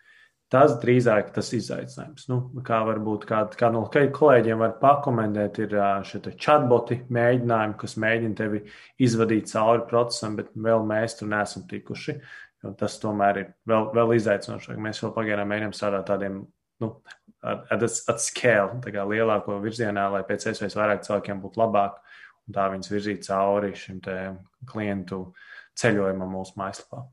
Tas 0.49 0.79
drīzāk 0.81 1.35
tas 1.37 1.51
izaicinājums. 1.53 2.25
Nu, 2.31 2.39
kā 2.65 2.79
varbūt 2.89 3.27
kāda 3.29 3.59
kā 3.61 3.69
no 3.73 3.83
kolēģiem 3.93 4.63
var 4.63 4.79
pakomentēt, 4.81 5.59
ir 5.61 5.75
šie 6.09 6.23
chatboti 6.41 7.03
mēģinājumi, 7.13 7.77
kas 7.83 7.99
mēģina 8.01 8.39
tevi 8.39 8.63
izvadīt 9.05 9.51
cauri 9.53 9.85
procesam, 9.91 10.39
bet 10.41 10.55
vēl 10.57 10.87
mēs 10.89 11.19
tur 11.19 11.29
neesam 11.35 11.67
tikuši. 11.69 12.17
Tas 12.81 12.97
tomēr 13.03 13.43
ir 13.43 13.51
vēl, 13.69 13.91
vēl 13.95 14.15
izaicinošāk. 14.17 14.81
Mēs 14.83 15.03
vēl 15.05 15.13
pagaidām 15.19 15.53
mēģinām 15.53 15.77
strādāt 15.77 16.09
tādiem, 16.09 16.41
nu, 16.81 16.91
at, 17.45 17.85
at 17.85 18.25
scale, 18.25 18.81
tā 18.83 18.95
kā 18.97 19.05
lielāko 19.05 19.61
virzienā, 19.63 20.09
lai 20.17 20.25
pēc 20.27 20.49
iespējas 20.49 20.79
vairāk 20.81 21.05
cilvēkiem 21.07 21.45
būtu 21.45 21.61
labāk 21.61 22.01
un 22.49 22.57
tā 22.57 22.71
viņus 22.73 22.93
virzīt 22.95 23.29
cauri 23.29 23.75
šim 23.77 24.01
klientu 24.73 25.21
ceļojumam 25.79 26.35
mūsu 26.39 26.57
mājaslapā. 26.59 27.05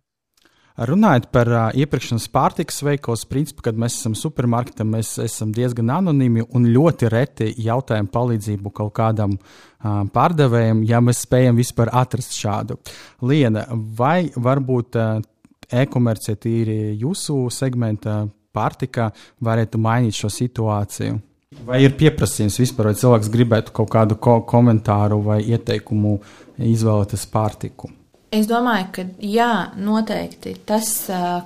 Runājot 0.76 1.30
par 1.32 1.48
uh, 1.48 1.68
iepirkšanas 1.72 2.26
pārtikas 2.36 2.82
veikalos 2.84 3.22
principu, 3.30 3.64
kad 3.64 3.78
mēs 3.80 3.96
esam 3.96 4.16
supermarketā, 4.20 4.84
mēs 4.84 5.14
esam 5.24 5.54
diezgan 5.56 5.94
anonīmi 6.02 6.44
un 6.52 6.68
ļoti 6.68 7.12
reti 7.14 7.48
jautājam 7.64 8.10
palīdzību 8.12 8.74
kaut 8.76 8.92
kādam 8.98 9.38
uh, 9.38 10.04
pārdevējam, 10.12 10.84
ja 10.84 11.00
mēs 11.00 11.24
spējam 11.24 11.56
vispār 11.62 11.94
atrast 11.96 12.36
šādu. 12.36 12.76
Liena, 13.24 13.64
vai 13.72 14.28
varbūt 14.36 15.00
uh, 15.00 15.24
e-komercija 15.72 16.44
tīri 16.44 16.98
jūsu 17.00 17.46
segmenta 17.56 18.26
pārtika 18.56 19.14
varētu 19.48 19.80
mainīt 19.80 20.20
šo 20.20 20.28
situāciju? 20.28 21.22
Vai 21.64 21.86
ir 21.86 21.96
pieprasījums 21.96 22.60
vispār, 22.60 22.92
vai 22.92 23.00
cilvēks 23.00 23.32
gribētu 23.32 23.72
kaut 23.80 23.94
kādu 23.96 24.20
ko 24.20 24.42
komentāru 24.44 25.24
vai 25.24 25.40
ieteikumu 25.56 26.18
izvēlēties 26.60 27.30
pārtiku? 27.32 27.96
Es 28.36 28.50
domāju, 28.50 28.88
ka 28.92 29.04
jā, 29.24 29.52
noteikti 29.80 30.56
tas, 30.68 30.92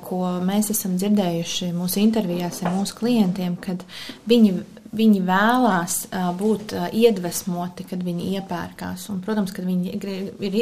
ko 0.08 0.24
mēs 0.46 0.72
esam 0.74 0.96
dzirdējuši 0.98 1.70
mūsu 1.76 2.02
intervijās 2.02 2.64
ar 2.64 2.74
mūsu 2.74 2.96
klientiem, 2.98 3.58
kad 3.62 3.84
viņi, 4.30 4.54
viņi 4.98 5.20
vēlās 5.28 5.98
būt 6.40 6.74
iedvesmoti, 6.98 7.86
kad 7.92 8.02
viņi 8.06 8.32
iepērkās. 8.40 9.04
Un, 9.14 9.20
protams, 9.26 9.54
kad 9.54 9.68
viņi 9.68 9.94
ir, 10.00 10.08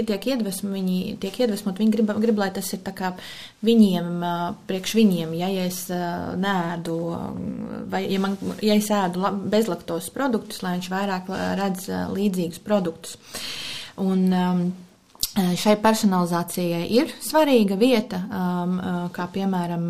tiek 0.10 0.28
iedvesmoti, 0.34 0.74
viņi 0.74 0.98
tiek 1.24 1.38
iedvesmoti, 1.46 1.84
viņi 1.86 1.96
grib, 1.96 2.12
grib, 2.26 2.42
lai 2.44 2.50
tas 2.58 2.74
ir 2.76 2.82
viņiem, 3.70 4.10
priekš 4.68 4.96
viņiem. 5.00 5.38
Ja, 5.40 5.52
ja 5.54 5.70
es 5.70 5.86
nēdu, 5.88 6.98
vai 7.94 8.04
ja, 8.10 8.20
man, 8.26 8.36
ja 8.66 8.76
es 8.76 8.92
ēdu 8.92 9.32
bezlaktos 9.54 10.12
produktus, 10.18 10.60
lai 10.66 10.76
viņš 10.76 10.92
vairāk 10.92 11.32
redz 11.62 11.88
līdzīgus 12.18 12.66
produktus. 12.68 13.16
Un, 13.98 14.28
um, 14.28 14.68
Šai 15.38 15.76
personalizācijai 15.82 16.88
ir 16.98 17.12
svarīga 17.22 17.78
vieta, 17.78 18.24
um, 18.26 18.78
kā 19.14 19.28
piemēram 19.34 19.90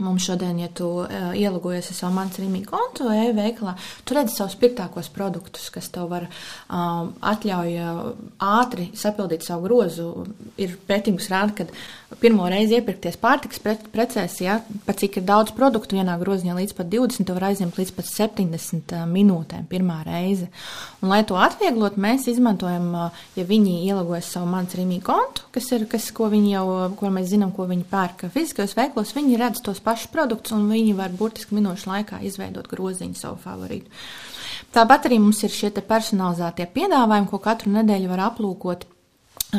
Mums 0.00 0.24
šodien, 0.24 0.56
ja 0.56 0.70
tu 0.72 0.86
ielogojies 1.36 1.90
ar 1.92 1.96
savu 1.98 2.14
mans 2.16 2.38
rīmīgu 2.40 2.70
kontu 2.70 3.10
e-veikalā, 3.12 3.74
tu 4.08 4.16
redzi 4.16 4.38
savus 4.38 4.56
pirktākos 4.56 5.10
produktus, 5.12 5.68
kas 5.74 5.90
tev 5.92 6.08
var 6.08 6.24
um, 6.24 7.10
atļauj 7.20 7.74
ātri 8.40 8.88
sapildīt 8.96 9.44
savu 9.44 9.68
grozu. 9.68 10.06
Ir 10.56 10.78
pētījums 10.88 11.28
rāda, 11.28 11.52
ka 11.60 11.66
pirmo 12.20 12.46
reizi 12.50 12.76
iepirkties 12.78 13.16
pārtiks 13.20 13.60
pre 13.62 13.74
precēs, 13.92 14.38
ja, 14.44 14.58
pat 14.86 15.00
cik 15.00 15.20
ir 15.20 15.24
daudz 15.28 15.54
produktu 15.56 15.96
vienā 15.98 16.16
groziņā, 16.20 16.56
līdz 16.58 16.74
pat 16.78 16.90
20, 16.92 17.28
tu 17.28 17.36
var 17.36 17.46
aizņemt 17.50 17.78
līdz 17.80 17.92
pat 17.96 18.08
70 18.08 18.94
uh, 18.96 19.04
minūtēm 19.08 19.68
pirmā 19.70 20.00
reize. 20.06 20.48
Un, 21.00 21.10
lai 21.12 21.22
to 21.28 21.38
atvieglot, 21.40 21.96
mēs 22.00 22.28
izmantojam, 22.32 22.90
ja 23.38 23.46
viņi 23.48 23.78
ielogojas 23.86 24.32
savu 24.34 24.50
mans 24.52 24.76
rīmīgu 24.78 25.06
kontu, 25.06 25.46
kas 25.54 25.70
ir, 25.76 25.86
kas, 25.90 26.10
ko 26.16 26.28
viņi 26.32 26.52
jau, 26.56 26.66
ko 26.98 27.12
mēs 27.14 27.30
zinām, 27.32 27.54
ko 27.56 27.68
viņi 27.70 27.88
pērk 27.90 28.26
fiziskajos 28.34 28.76
veiklos, 28.78 29.14
viņi 29.16 29.40
redz 29.40 29.62
tos 29.64 29.82
pašus 29.84 30.12
produktus, 30.12 30.56
un 30.56 30.68
viņi 30.72 30.96
var 30.98 31.14
burtiski 31.16 31.56
minūšu 31.58 31.90
laikā 31.92 32.22
izveidot 32.28 32.70
groziņu 32.70 33.18
savu 33.18 33.40
favorītu. 33.42 33.90
Tāpat 34.72 35.08
arī 35.08 35.18
mums 35.20 35.42
ir 35.44 35.52
šie 35.52 35.68
personalizētie 35.74 36.64
piedāvājumi, 36.72 37.28
ko 37.28 37.40
katru 37.44 37.72
nedēļu 37.74 38.08
var 38.08 38.28
aplūkot 38.30 38.86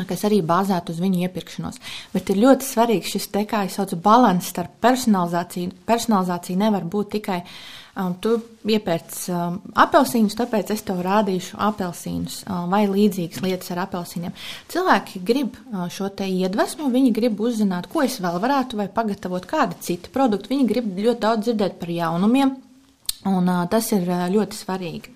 kas 0.08 0.24
arī 0.26 0.40
bāzētu 0.42 0.90
uz 0.90 0.98
viņu 1.02 1.22
iepirkšanos. 1.28 1.78
Bet 2.14 2.32
ir 2.32 2.40
ļoti 2.42 2.66
svarīgs 2.66 3.14
šis 3.14 3.28
te, 3.30 3.44
kā 3.46 3.62
es 3.68 3.76
saucu, 3.78 3.98
balans 4.02 4.48
starp 4.50 4.74
personalizāciju. 4.82 5.70
Personalizācija 5.86 6.58
nevar 6.58 6.86
būt 6.90 7.12
tikai 7.14 7.38
um, 7.44 8.16
tu 8.18 8.34
iepērc 8.66 9.20
um, 9.30 9.60
apelsīnus, 9.84 10.34
tāpēc 10.38 10.72
es 10.74 10.82
tev 10.86 10.98
rādīšu 11.06 11.60
apelsīnus 11.62 12.40
um, 12.48 12.66
vai 12.72 12.84
līdzīgas 12.90 13.44
lietas 13.44 13.70
ar 13.74 13.84
apelsīniem. 13.84 14.34
Cilvēki 14.74 15.22
grib 15.30 15.54
uh, 15.60 15.86
šo 15.94 16.10
te 16.10 16.26
iedvesmu, 16.26 16.90
viņi 16.94 17.14
grib 17.14 17.38
uzzināt, 17.46 17.86
ko 17.92 18.02
es 18.02 18.18
vēl 18.24 18.40
varētu 18.42 18.82
vai 18.82 18.90
pagatavot 18.90 19.46
kādu 19.50 19.78
citu 19.84 20.10
produktu. 20.14 20.50
Viņi 20.56 20.68
grib 20.74 20.90
ļoti 20.98 21.22
daudz 21.22 21.46
dzirdēt 21.46 21.78
par 21.78 21.94
jaunumiem, 21.94 22.56
un 23.30 23.46
uh, 23.46 23.62
tas 23.70 23.92
ir 23.94 24.10
uh, 24.10 24.26
ļoti 24.34 24.58
svarīgi. 24.58 25.14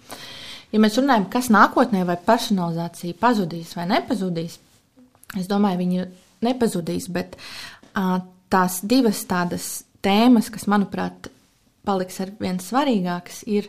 Ja 0.70 0.78
mēs 0.84 0.98
runājam, 1.00 1.26
kas 1.32 1.48
nākotnē 1.50 2.04
vai 2.04 2.18
personalizācija 2.20 3.16
pazudīs 3.18 3.72
vai 3.74 3.86
nepazudīs, 3.88 4.58
es 5.36 5.48
domāju, 5.50 5.82
viņi 5.82 6.06
nepazudīs, 6.46 7.08
bet 7.12 7.36
uh, 7.36 8.18
tās 8.52 8.80
divas 8.86 9.24
tādas 9.28 9.68
tēmas, 10.04 10.48
kas, 10.54 10.68
manuprāt, 10.70 11.30
paliks 11.88 12.20
ar 12.22 12.32
vien 12.40 12.60
svarīgāks, 12.62 13.42
ir 13.48 13.68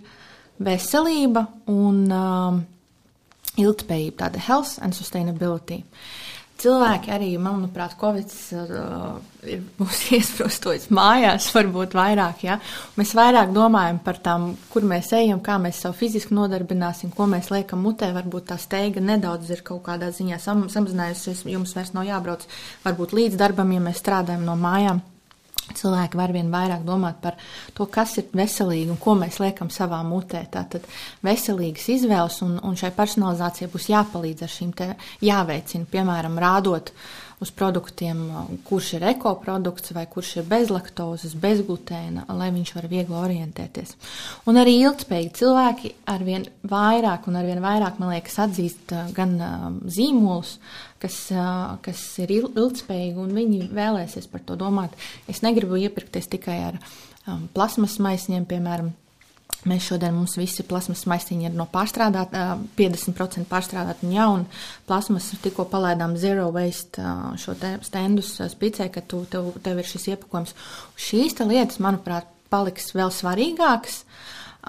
veselība 0.60 1.46
un 1.72 2.04
um, 2.12 2.60
ilgspējība, 3.60 4.18
tāda 4.26 4.44
health 4.44 4.78
and 4.84 4.96
sustainability. 4.96 5.84
Cilvēki 6.60 7.12
arī, 7.16 7.28
manuprāt, 7.40 7.94
Covid 8.00 8.34
uh, 8.58 9.20
ir 9.48 9.62
mūs 9.80 10.02
iesprostojis 10.18 10.90
mājās, 10.92 11.48
varbūt 11.56 11.96
vairāk. 11.96 12.44
Ja? 12.44 12.58
Mēs 13.00 13.14
vairāk 13.16 13.54
domājam 13.56 14.02
par 14.04 14.20
tām, 14.24 14.50
kur 14.74 14.88
mēs 14.88 15.14
ejam, 15.16 15.40
kā 15.46 15.56
mēs 15.62 15.80
savu 15.86 15.96
fiziski 16.02 16.36
nodarbināsim, 16.36 17.14
ko 17.16 17.30
mēs 17.32 17.48
liekam 17.54 17.80
mutē. 17.86 18.12
Varbūt 18.16 18.50
tā 18.52 18.60
steiga 18.60 19.04
nedaudz 19.04 19.54
ir 19.56 19.64
kaut 19.64 19.86
kādā 19.88 20.12
ziņā 20.16 20.42
sam 20.44 20.66
samazinājusies. 20.72 21.46
Jums 21.48 21.78
vairs 21.78 21.94
nav 21.96 22.10
jābrauc 22.10 22.44
varbūt 22.84 23.16
līdz 23.16 23.40
darbam, 23.40 23.72
ja 23.72 23.86
mēs 23.86 24.04
strādājam 24.04 24.44
no 24.48 24.60
mājām. 24.60 25.00
Cilvēki 25.78 26.20
var 26.20 26.34
vien 26.36 26.50
vairāk 26.54 26.84
domāt 26.88 27.22
par 27.24 27.38
to, 27.78 27.88
kas 27.92 28.18
ir 28.22 28.30
veselīgi 28.34 28.90
un 28.94 29.00
ko 29.02 29.16
mēs 29.20 29.40
liekam 29.44 29.72
savā 29.74 30.02
mutē. 30.08 30.44
Tātad 30.52 30.86
veselīgas 31.26 31.90
izvēles 31.96 32.42
un, 32.46 32.58
un 32.66 32.78
šai 32.80 32.92
personalizācijai 32.98 33.72
būs 33.72 33.90
jāpalīdz 33.94 34.46
ar 34.46 34.54
šīm 34.58 34.76
te 34.78 34.94
jāveicina, 35.26 35.90
piemēram, 35.90 36.40
rādot 36.42 36.94
uz 37.40 37.52
produktiem, 37.56 38.20
kurš 38.68 38.94
ir 38.98 39.06
ekoprodukts 39.14 39.94
vai 39.96 40.04
kurš 40.12 40.34
ir 40.42 40.48
bez 40.50 40.72
laktozes, 40.74 41.36
bez 41.40 41.62
glutēna, 41.64 42.26
lai 42.36 42.50
viņš 42.56 42.74
var 42.76 42.88
viegli 42.92 43.16
orientēties. 43.16 43.96
Un 44.52 44.60
arī 44.60 44.76
ilgspējīgi 44.82 45.36
cilvēki 45.40 45.94
arvien 46.12 46.50
vairāk 46.68 47.30
un 47.32 47.40
arvien 47.40 47.64
vairāk, 47.64 48.00
man 48.02 48.12
liekas, 48.12 48.42
atzīst 48.44 48.92
gan 49.16 49.38
zīmolus, 49.88 50.58
kas, 51.02 51.20
kas 51.86 52.06
ir 52.24 52.34
ilgspējīgi, 52.38 53.20
un 53.20 53.36
viņi 53.38 53.68
vēlēsies 53.76 54.30
par 54.32 54.44
to 54.46 54.58
domāt. 54.60 54.96
Es 55.32 55.44
negribu 55.46 55.80
iepirkties 55.80 56.32
tikai 56.32 56.58
ar 56.72 56.82
plasmas 57.56 58.00
maisiņiem, 58.04 58.50
piemēram, 58.50 58.92
Mēs 59.68 59.90
šodien 59.90 60.14
mums 60.16 60.38
visi 60.40 60.64
plasmas 60.64 61.02
maisiņi 61.10 61.50
ir 61.50 61.56
no 61.58 61.66
pārstrādāta, 61.68 62.54
50% 62.78 63.44
pārstrādāta 63.50 64.06
un 64.08 64.14
jauna. 64.16 64.60
Plasmas 64.88 65.28
tikko 65.44 65.66
palaidām 65.68 66.14
Zero 66.22 66.46
Waste 66.56 67.04
šo 67.42 67.58
te 67.60 67.74
stendus 67.84 68.38
spicē, 68.54 68.88
ka 68.94 69.04
tu, 69.04 69.26
tev, 69.28 69.52
tev 69.66 69.82
ir 69.82 69.90
šis 69.90 70.14
iepakojums. 70.14 70.56
Šīs 70.96 71.36
lietas, 71.44 71.82
manuprāt, 71.84 72.30
paliks 72.54 72.94
vēl 72.96 73.12
svarīgākas. 73.12 74.06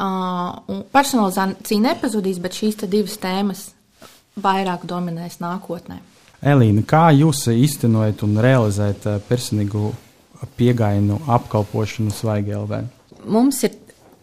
Uh, 0.01 0.83
personalizācija 0.91 1.87
nepazudīs, 1.87 2.43
bet 2.43 2.59
šīs 2.59 2.83
divas 2.91 3.19
tēmas 3.23 3.69
vairāk 4.43 4.89
dominēs 4.91 5.39
nākotnē. 5.43 6.01
Elīna, 6.41 6.83
kā 6.89 7.11
jūs 7.13 7.43
īstenojat 7.53 8.23
un 8.25 8.39
realizējat 8.41 9.27
personīgu 9.29 9.91
pieejamu 10.57 11.19
apkalpošanu 11.29 12.15
Svaigēlvē? 12.17 12.81
Mums 13.29 13.61
ir 13.69 13.77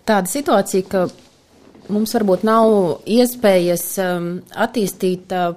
tāda 0.07 0.29
situācija, 0.31 0.87
ka 0.89 1.05
mums 1.93 2.15
varbūt 2.17 2.45
nav 2.47 2.73
iespējas 3.05 3.85
um, 4.01 4.29
attīstīt 4.57 5.33
uh, 5.35 5.53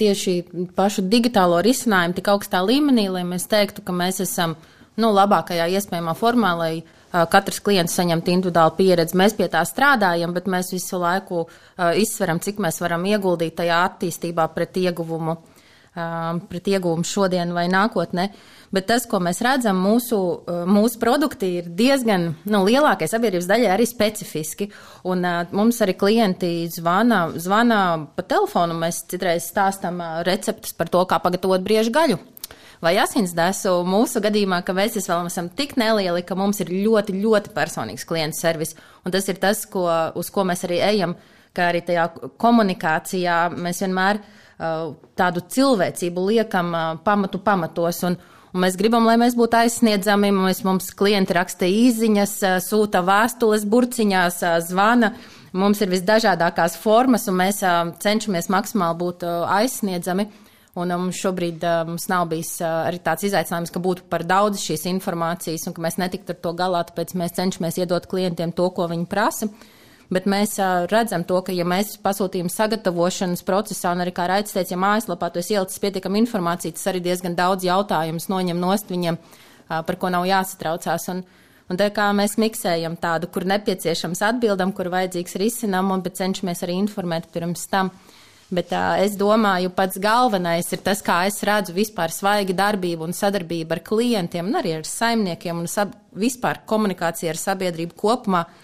tieši 0.00 0.38
pašu 0.74 1.04
digitālo 1.10 1.60
risinājumu 1.62 2.16
tik 2.16 2.32
augstā 2.32 2.64
līmenī, 2.64 3.10
lai 3.12 3.26
mēs 3.28 3.44
teiktu, 3.50 3.84
ka 3.84 3.92
mēs 3.92 4.22
esam 4.24 4.56
nu, 4.96 5.12
labākajā 5.12 5.68
iespējamā 5.76 6.16
formā, 6.16 6.56
lai 6.58 6.72
uh, 6.80 7.26
katrs 7.30 7.60
klients 7.60 7.94
saņemtu 8.00 8.32
individuālu 8.32 8.78
pieredzi. 8.80 9.20
Mēs 9.20 9.36
pie 9.36 9.52
tā 9.52 9.62
strādājam, 9.68 10.32
bet 10.32 10.48
mēs 10.50 10.72
visu 10.74 10.98
laiku 11.02 11.44
izsveram, 12.00 12.40
cik 12.40 12.62
mēs 12.62 12.80
varam 12.82 13.04
ieguldīt 13.04 13.58
tajā 13.60 13.84
attīstībā 13.90 14.48
pret 14.56 14.80
ieguvumu, 14.80 15.36
pret 15.94 16.68
ieguvumu 16.68 17.06
šodien 17.06 17.52
vai 17.54 17.68
nākotnē. 17.70 18.28
Bet 18.74 18.88
tas, 18.90 19.04
ko 19.06 19.20
mēs 19.22 19.38
redzam, 19.44 19.78
mūsu, 19.78 20.18
uh, 20.18 20.64
mūsu 20.66 20.98
produkti 20.98 21.52
ir 21.60 21.68
diezgan 21.78 22.32
nu, 22.50 22.62
lielākai 22.66 23.06
sabiedrības 23.06 23.46
daļai 23.46 23.70
arī 23.70 23.86
specifiski. 23.86 24.66
Un, 25.06 25.22
uh, 25.22 25.44
mums 25.54 25.78
arī 25.84 25.94
klienti 25.98 26.66
zvana, 26.74 27.28
zvana 27.38 27.80
pa 28.16 28.26
telefonu. 28.26 28.74
Mēs 28.80 29.04
citreiz 29.10 29.46
stāstam 29.46 30.02
uh, 30.02 30.22
receptes 30.26 30.74
par 30.74 30.90
to, 30.90 31.04
kā 31.06 31.20
pagatavot 31.22 31.62
briežu 31.62 31.94
gaļu 31.94 32.18
vai 32.82 32.96
asinsdesu. 32.98 33.78
Mūsu 33.86 34.20
gadījumā, 34.24 34.64
ka 34.66 34.74
mēs 34.76 34.98
vēl 34.98 35.30
esam 35.30 35.46
tik 35.54 35.76
nelieli, 35.80 36.26
ka 36.26 36.34
mums 36.36 36.58
ir 36.64 36.74
ļoti, 36.74 37.14
ļoti 37.22 37.54
personīgs 37.54 38.08
klienta 38.08 38.40
servis. 38.40 38.74
Un 39.06 39.14
tas 39.14 39.30
ir 39.30 39.38
tas, 39.38 39.62
ko, 39.70 39.86
uz 40.18 40.34
ko 40.34 40.42
mēs 40.44 40.66
arī 40.66 40.82
ejam, 40.82 41.14
kā 41.54 41.70
arī 41.70 41.84
tajā 41.86 42.10
komunikācijā 42.42 43.44
mēs 43.54 43.86
vienmēr 43.86 44.18
uh, 44.18 44.40
tādu 45.18 45.42
cilvēcību 45.56 46.28
liekam 46.30 46.70
uh, 46.74 46.86
pamatu 47.04 47.42
pamatos. 47.42 48.04
Un, 48.08 48.20
Un 48.54 48.62
mēs 48.62 48.76
gribam, 48.78 49.02
lai 49.02 49.16
mēs 49.18 49.34
būtu 49.34 49.56
aizsniedzami. 49.58 50.28
Mēs, 50.30 50.60
mums 50.62 50.92
klienti 50.94 51.34
raksta 51.34 51.66
īziņas, 51.66 52.34
sūta 52.62 53.00
vēstules, 53.02 53.64
burciņās, 53.66 54.36
zvana. 54.68 55.10
Mums 55.58 55.82
ir 55.82 55.90
visdažādākās 55.90 56.76
formas, 56.78 57.26
un 57.26 57.40
mēs 57.40 57.58
cenšamies 58.04 58.46
maksimāli 58.54 59.00
būt 59.00 59.26
aizsniedzami. 59.26 60.28
Un 60.78 60.90
mums 60.90 61.18
šobrīd 61.18 61.66
mums 61.86 62.06
nav 62.10 62.28
bijis 62.30 62.56
arī 62.62 62.98
tāds 63.02 63.26
izaicinājums, 63.26 63.74
ka 63.74 63.82
būtu 63.82 64.06
par 64.10 64.22
daudz 64.26 64.62
šīs 64.62 64.88
informācijas 64.90 65.66
un 65.66 65.74
ka 65.74 65.82
mēs 65.82 65.98
netiktu 66.02 66.34
ar 66.34 66.40
to 66.42 66.54
galā, 66.58 66.80
tāpēc 66.86 67.14
mēs 67.18 67.34
cenšamies 67.34 67.78
iedot 67.82 68.06
klientiem 68.10 68.54
to, 68.54 68.70
ko 68.74 68.86
viņi 68.90 69.06
prasa. 69.10 69.50
Bet 70.14 70.28
mēs 70.30 70.58
redzam 70.92 71.24
to, 71.26 71.40
ka, 71.42 71.52
ja 71.54 71.64
mēs 71.66 71.96
pasūtījuma 72.04 72.52
sagatavošanas 72.52 73.42
procesā, 73.46 73.94
un 73.96 74.04
arī 74.04 74.12
kā 74.14 74.28
Raits 74.30 74.54
teica, 74.54 74.74
ja 74.74 74.78
mājaslapā 74.78 75.30
tu 75.32 75.40
esi 75.40 75.56
ielicis 75.56 75.80
pietiekami 75.82 76.20
informāciju, 76.22 76.74
tas 76.76 76.90
arī 76.92 77.00
diezgan 77.02 77.34
daudz 77.34 77.64
jautājumus 77.66 78.28
noņem 78.30 78.60
nost 78.62 78.92
viņiem, 78.92 79.18
par 79.72 79.96
ko 79.98 80.10
nav 80.14 80.26
jāsatraucās. 80.28 81.08
Un, 81.10 81.22
un 81.66 81.80
tā 81.80 81.88
kā 81.96 82.10
mēs 82.14 82.36
miksējam 82.38 82.94
tādu, 83.02 83.30
kur 83.32 83.46
nepieciešams 83.50 84.22
atbildam, 84.28 84.74
kur 84.76 84.92
vajadzīgs 84.92 85.34
risinām, 85.40 85.90
un 85.90 86.04
bet 86.04 86.20
cenšamies 86.20 86.62
arī 86.62 86.76
informēt 86.84 87.26
pirms 87.34 87.66
tam. 87.72 87.90
Bet 88.54 88.70
uh, 88.76 89.00
es 89.00 89.16
domāju, 89.18 89.72
pats 89.74 89.96
galvenais 89.98 90.68
ir 90.76 90.82
tas, 90.84 91.00
kā 91.02 91.22
es 91.26 91.40
redzu 91.48 91.72
vispār 91.74 92.12
svaigi 92.12 92.54
darbību 92.54 93.08
un 93.08 93.16
sadarbību 93.16 93.74
ar 93.74 93.80
klientiem, 93.88 94.52
un 94.52 94.60
arī 94.60 94.76
ar 94.76 94.86
saimniekiem, 94.86 95.64
un 95.64 95.66
sab 95.66 95.96
vispār 96.14 96.60
komunikāciju 96.68 97.32
ar 97.32 97.40
sabiedrību 97.40 97.98
kopumā. 97.98 98.44
Uh, 98.44 98.63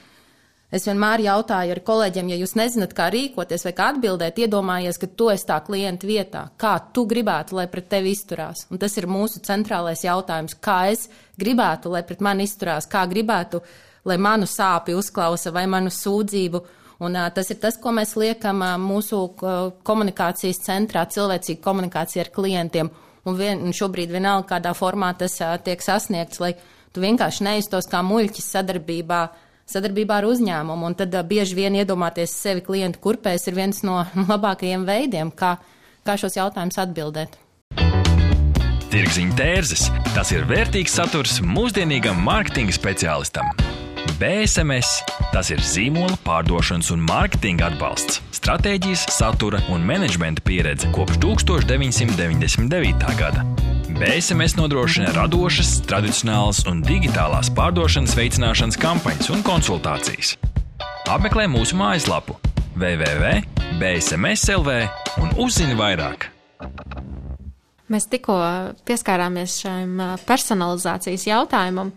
Es 0.71 0.85
vienmēr 0.87 1.25
jautāju 1.25 1.73
ar 1.75 1.81
kolēģiem, 1.83 2.29
ja 2.31 2.37
jūs 2.39 2.53
nezināt, 2.55 2.93
kā 2.95 3.09
rīkoties 3.11 3.65
vai 3.67 3.73
kā 3.75 3.89
atbildēt, 3.91 4.37
iedomājies, 4.39 5.01
ka 5.03 5.09
tu 5.19 5.27
esi 5.33 5.49
tā 5.49 5.57
klienta 5.67 6.07
vietā. 6.07 6.45
Kā 6.63 6.77
tu 6.95 7.09
gribētu, 7.11 7.57
lai 7.59 7.67
pret 7.73 7.89
tevi 7.91 8.13
izturās? 8.15 8.69
Un 8.71 8.79
tas 8.79 8.95
ir 9.01 9.09
mūsu 9.11 9.43
centrālais 9.43 10.05
jautājums. 10.07 10.55
Kā 10.63 10.85
es 10.93 11.09
gribētu, 11.43 11.91
lai 11.91 12.05
pret 12.07 12.23
mani 12.23 12.47
izturās? 12.47 12.87
Kā 12.87 13.03
gribētu, 13.11 13.65
lai 14.07 14.19
manu 14.23 14.47
sāpju 14.47 15.03
uzklausa 15.03 15.51
vai 15.51 15.67
manu 15.67 15.91
sūdzību? 15.91 16.63
Un, 17.03 17.19
uh, 17.19 17.27
tas 17.35 17.51
ir 17.51 17.59
tas, 17.59 17.75
ko 17.81 17.91
mēs 17.97 18.15
liekam 18.21 18.63
uh, 18.63 18.79
mūsu 18.79 19.25
uh, 19.27 19.61
komunikācijas 19.83 20.63
centrā, 20.69 21.03
cilvēcīga 21.11 21.65
komunikācija 21.67 22.29
ar 22.29 22.35
klientiem. 22.35 22.95
Un, 23.27 23.37
vien, 23.37 23.59
un 23.59 23.75
šobrīd 23.75 24.13
vienalga, 24.15 24.53
kādā 24.55 24.77
formā 24.79 25.11
tas 25.19 25.41
uh, 25.43 25.57
tiek 25.65 25.83
sasniegts, 25.83 26.39
lai 26.39 26.55
tu 26.95 27.03
vienkārši 27.03 27.49
neiztos 27.49 27.91
kā 27.91 28.05
muļķis 28.07 28.53
sadarbībā 28.55 29.25
sadarbībā 29.71 30.21
ar 30.21 30.29
uzņēmumu. 30.31 30.91
Un 30.91 30.97
tad 30.99 31.15
bieži 31.29 31.59
vien 31.59 31.79
iedomāties 31.79 32.35
sevi 32.35 32.65
klientu 32.67 33.03
kurpēs 33.03 33.49
ir 33.49 33.59
viens 33.59 33.85
no 33.87 34.03
labākajiem 34.33 34.87
veidiem, 34.89 35.31
kā, 35.31 35.57
kā 36.07 36.19
šos 36.21 36.39
jautājumus 36.41 36.81
atbildēt. 36.83 37.39
Tirziņa 38.91 39.37
tērzes- 39.39 39.85
tas 40.17 40.33
ir 40.35 40.49
vērtīgs 40.51 40.97
saturs 40.99 41.39
mūsdienīgam 41.47 42.19
mārketinga 42.27 42.75
speciālistam. 42.75 43.47
BSMS- 44.19 45.05
tas 45.35 45.51
ir 45.55 45.63
zīmola 45.63 46.19
pārdošanas 46.27 46.91
un 46.91 47.07
mārketinga 47.07 47.71
atbalsts, 47.71 48.21
stratēģijas, 48.35 49.07
satura 49.15 49.63
un 49.71 49.87
menedžmenta 49.87 50.43
pieredze 50.43 50.91
kopš 50.93 51.23
1999. 51.23 53.15
gada. 53.17 53.47
BSMS 54.01 54.55
nodrošina 54.57 55.11
radošas, 55.13 55.83
tradicionālas 55.85 56.63
un 56.71 56.79
digitālās 56.81 57.51
pārdošanas 57.53 58.15
veicināšanas 58.17 58.79
kampaņas 58.81 59.29
un 59.35 59.43
konsultācijas. 59.45 60.41
Apmeklē 61.13 61.45
mūsu 61.53 61.77
mājaslapu 61.77 62.33
www.bsms.lv 62.81 63.59
un 65.21 65.29
uzzini 65.45 65.77
vairāk. 65.77 66.33
Mēs 67.93 68.09
tikko 68.09 68.39
pieskārāmies 68.89 69.59
šim 69.67 70.01
personalizācijas 70.25 71.29
jautājumam. 71.29 71.93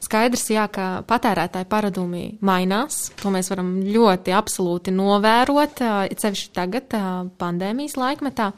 Skaidrs, 0.00 0.48
jā, 0.48 0.64
ka 0.72 1.04
patērētāju 1.04 1.68
paradumi 1.68 2.40
mainās. 2.40 3.12
To 3.20 3.28
mēs 3.36 3.52
varam 3.52 3.84
ļoti 3.84 4.32
absolūti 4.32 4.96
novērot, 4.96 5.76
ceļš 6.24 6.48
tagad, 6.56 6.88
pandēmijas 7.36 8.00
laikmetā. 8.00 8.48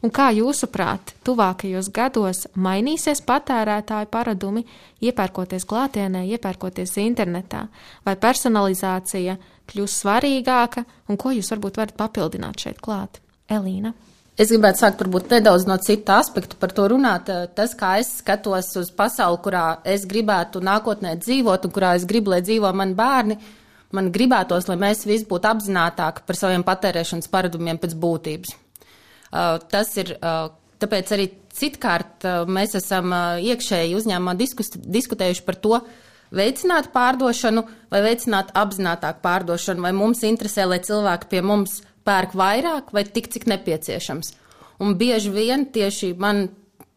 Un 0.00 0.12
kā 0.16 0.30
jūsuprāt, 0.32 1.12
tuvākajos 1.28 1.90
gados 1.92 2.46
mainīsies 2.56 3.20
patērētāju 3.28 4.08
paradumi, 4.08 4.62
iepērkoties 5.04 5.66
klātienē, 5.68 6.22
iepērkoties 6.36 6.94
internetā, 7.02 7.66
vai 8.06 8.14
personalizācija 8.16 9.36
kļūs 9.68 9.96
svarīgāka, 10.00 10.86
un 11.08 11.20
ko 11.20 11.34
jūs 11.36 11.52
varbūt 11.52 11.82
varat 11.82 11.98
papildināt 12.00 12.64
šeit 12.64 12.80
klāt? 12.80 13.20
Elīna. 13.50 13.92
Es 14.40 14.48
gribētu 14.48 14.80
sākt 14.80 15.02
varbūt 15.02 15.34
nedaudz 15.34 15.66
no 15.68 15.76
cita 15.84 16.16
aspekta 16.22 16.56
par 16.56 16.72
to 16.72 16.86
runāt. 16.88 17.28
Tas, 17.52 17.74
kā 17.76 17.98
es 18.00 18.14
skatos 18.22 18.70
uz 18.80 18.88
pasauli, 18.96 19.40
kurā 19.44 19.64
es 19.84 20.06
gribētu 20.08 20.62
nākotnē 20.64 21.18
dzīvot 21.20 21.66
un 21.68 21.74
kurā 21.76 21.92
es 21.98 22.06
gribu, 22.08 22.32
lai 22.32 22.40
dzīvo 22.46 22.70
mani 22.72 22.96
bērni, 22.96 23.36
man 23.92 24.08
gribētos, 24.14 24.70
lai 24.70 24.78
mēs 24.80 25.04
visi 25.04 25.28
būtu 25.28 25.50
apzinātāki 25.50 26.24
par 26.24 26.40
saviem 26.40 26.64
patērēšanas 26.64 27.28
paradumiem 27.28 27.82
pēc 27.82 27.98
būtības. 28.00 28.56
Uh, 29.30 29.60
tas 29.70 29.92
ir 30.00 30.16
uh, 30.18 30.48
tāpēc 30.82 31.12
arī 31.14 31.28
citkārt 31.54 32.26
uh, 32.26 32.48
mēs 32.50 32.74
esam 32.78 33.12
iekšēji 33.38 33.94
uzņēmumā 33.94 34.34
diskus, 34.38 34.72
diskutējuši 34.74 35.44
par 35.46 35.58
to, 35.62 35.80
veicināt 36.34 36.90
pārdošanu 36.94 37.62
vai 37.90 38.00
veicināt 38.06 38.50
apzinātāku 38.58 39.22
pārdošanu, 39.22 39.84
vai 39.86 39.92
mums 39.94 40.24
interesē, 40.26 40.66
lai 40.66 40.80
cilvēki 40.82 41.30
pie 41.30 41.44
mums 41.46 41.80
pērk 42.06 42.34
vairāk 42.38 42.90
vai 42.94 43.04
tik, 43.06 43.30
cik 43.30 43.46
nepieciešams. 43.50 44.34
Un 44.82 44.96
bieži 44.98 45.30
vien 45.34 45.66
tieši 45.70 46.14
man 46.18 46.48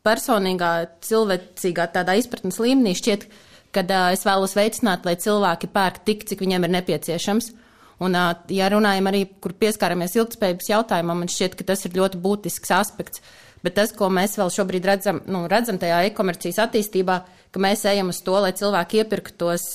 personīgā, 0.05 0.73
cilvēcīgā 1.05 1.89
tādā 1.93 2.15
izpratnes 2.19 2.57
līmenī 2.61 2.95
šķiet, 2.97 3.27
ka 3.73 3.86
uh, 3.86 4.09
es 4.15 4.25
vēlos 4.25 4.57
veicināt, 4.57 5.05
lai 5.05 5.19
cilvēki 5.21 5.69
pērk 5.73 6.01
tik, 6.07 6.25
cik 6.29 6.41
viņiem 6.45 6.65
ir 6.65 6.79
nepieciešams. 6.79 7.53
Un, 8.01 8.17
ja 8.49 8.69
runājam 8.73 9.09
arī, 9.11 9.25
kur 9.43 9.53
pieskaramies 9.59 10.15
ilgspējības 10.17 10.69
jautājumam, 10.71 11.21
man 11.23 11.31
šķiet, 11.31 11.57
ka 11.59 11.67
tas 11.69 11.85
ir 11.85 11.97
ļoti 11.97 12.19
būtisks 12.23 12.73
aspekts. 12.73 13.21
Bet 13.63 13.77
tas, 13.77 13.93
ko 13.95 14.09
mēs 14.11 14.35
vēl 14.39 14.49
šobrīd 14.51 14.87
redzam, 14.89 15.21
nu, 15.31 15.45
redzam 15.47 15.77
tajā 15.79 16.01
e-komercijas 16.09 16.59
attīstībā, 16.65 17.19
ka 17.53 17.61
mēs 17.63 17.85
ejam 17.87 18.09
uz 18.11 18.19
to, 18.25 18.35
lai 18.43 18.51
cilvēki 18.57 19.03
iepirktos 19.03 19.69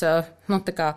nu, 0.51 0.59
kā, 0.67 0.91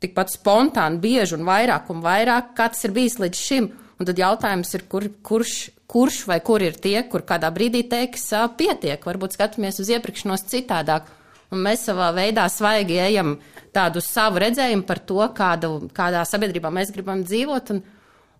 tikpat 0.00 0.32
spontāni, 0.32 1.02
bieži 1.02 1.36
un 1.36 1.44
vairāk 1.48 1.90
un 1.92 2.00
vairāk, 2.04 2.54
kā 2.56 2.70
tas 2.72 2.86
ir 2.88 2.96
bijis 2.96 3.18
līdz 3.20 3.44
šim. 3.44 3.68
Un 4.00 4.08
tad 4.08 4.16
jautājums 4.16 4.72
ir, 4.78 4.86
kur, 4.88 5.04
kurš, 5.20 5.54
kurš 5.90 6.22
vai 6.30 6.38
kur 6.40 6.62
ir 6.64 6.78
tie, 6.80 6.96
kur 7.12 7.26
kādā 7.28 7.50
brīdī 7.52 7.82
teiks, 7.90 8.30
pietiek, 8.56 9.04
varbūt 9.04 9.36
skatāmies 9.36 9.82
uz 9.82 9.90
iepirkšanos 9.92 10.46
citādāk. 10.48 11.10
Un 11.50 11.62
mēs 11.64 11.86
savā 11.88 12.10
veidā 12.16 12.46
svaigi 12.50 12.98
ejam 13.02 13.36
tādu 13.74 14.02
savu 14.04 14.42
redzējumu 14.42 14.86
par 14.86 15.00
to, 15.06 15.22
kādu, 15.36 15.72
kādā 15.94 16.24
sabiedrībā 16.26 16.72
mēs 16.74 16.92
gribam 16.94 17.24
dzīvot. 17.26 17.74
Un, 17.76 17.82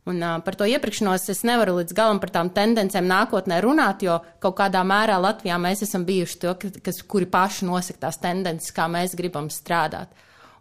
Un 0.09 0.17
uh, 0.25 0.39
par 0.41 0.57
to 0.57 0.65
iepirkšanos 0.65 1.27
es 1.29 1.43
nevaru 1.45 1.75
līdz 1.77 1.93
galam 1.95 2.19
par 2.23 2.31
tām 2.33 2.49
tendencēm 2.57 3.05
nākotnē 3.05 3.59
runāt, 3.61 4.01
jo 4.01 4.17
kaut 4.41 4.57
kādā 4.57 4.81
mērā 4.81 5.19
Latvijā 5.21 5.59
mēs 5.61 5.85
esam 5.85 6.07
bijuši 6.09 6.39
tie, 6.41 6.55
kas, 6.81 7.03
kuri 7.05 7.29
paši 7.29 7.69
nosaka 7.69 8.07
tās 8.07 8.17
tendences, 8.23 8.73
kā 8.73 8.89
mēs 8.89 9.13
gribam 9.19 9.51
strādāt. 9.53 10.09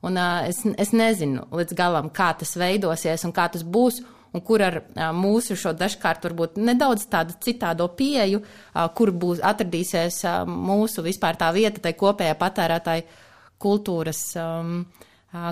Un 0.03 0.19
uh, 0.19 0.43
es, 0.49 0.59
es 0.75 0.91
nezinu 0.91 1.47
līdz 1.55 1.77
galam, 1.79 2.11
kā 2.11 2.33
tas 2.35 2.51
veidosies 2.59 3.23
un 3.23 3.33
kā 3.35 3.47
tas 3.53 3.63
būs 3.63 4.01
un 4.33 4.43
kur 4.45 4.61
ar 4.61 4.79
mūsu 5.15 5.57
šo 5.59 5.73
dažkārt 5.77 6.27
varbūt 6.27 6.59
nedaudz 6.61 7.07
tādu 7.09 7.37
citādo 7.43 7.87
pieeju, 7.97 8.43
kur 8.97 9.11
būs 9.11 9.41
atradīsies 9.45 10.21
mūsu 10.45 11.05
vispār 11.05 11.39
tā 11.39 11.49
vieta 11.55 11.81
tai 11.83 11.95
kopējā 11.97 12.37
patērētāju 12.39 13.07
kultūras 13.59 14.21
um, 14.39 14.77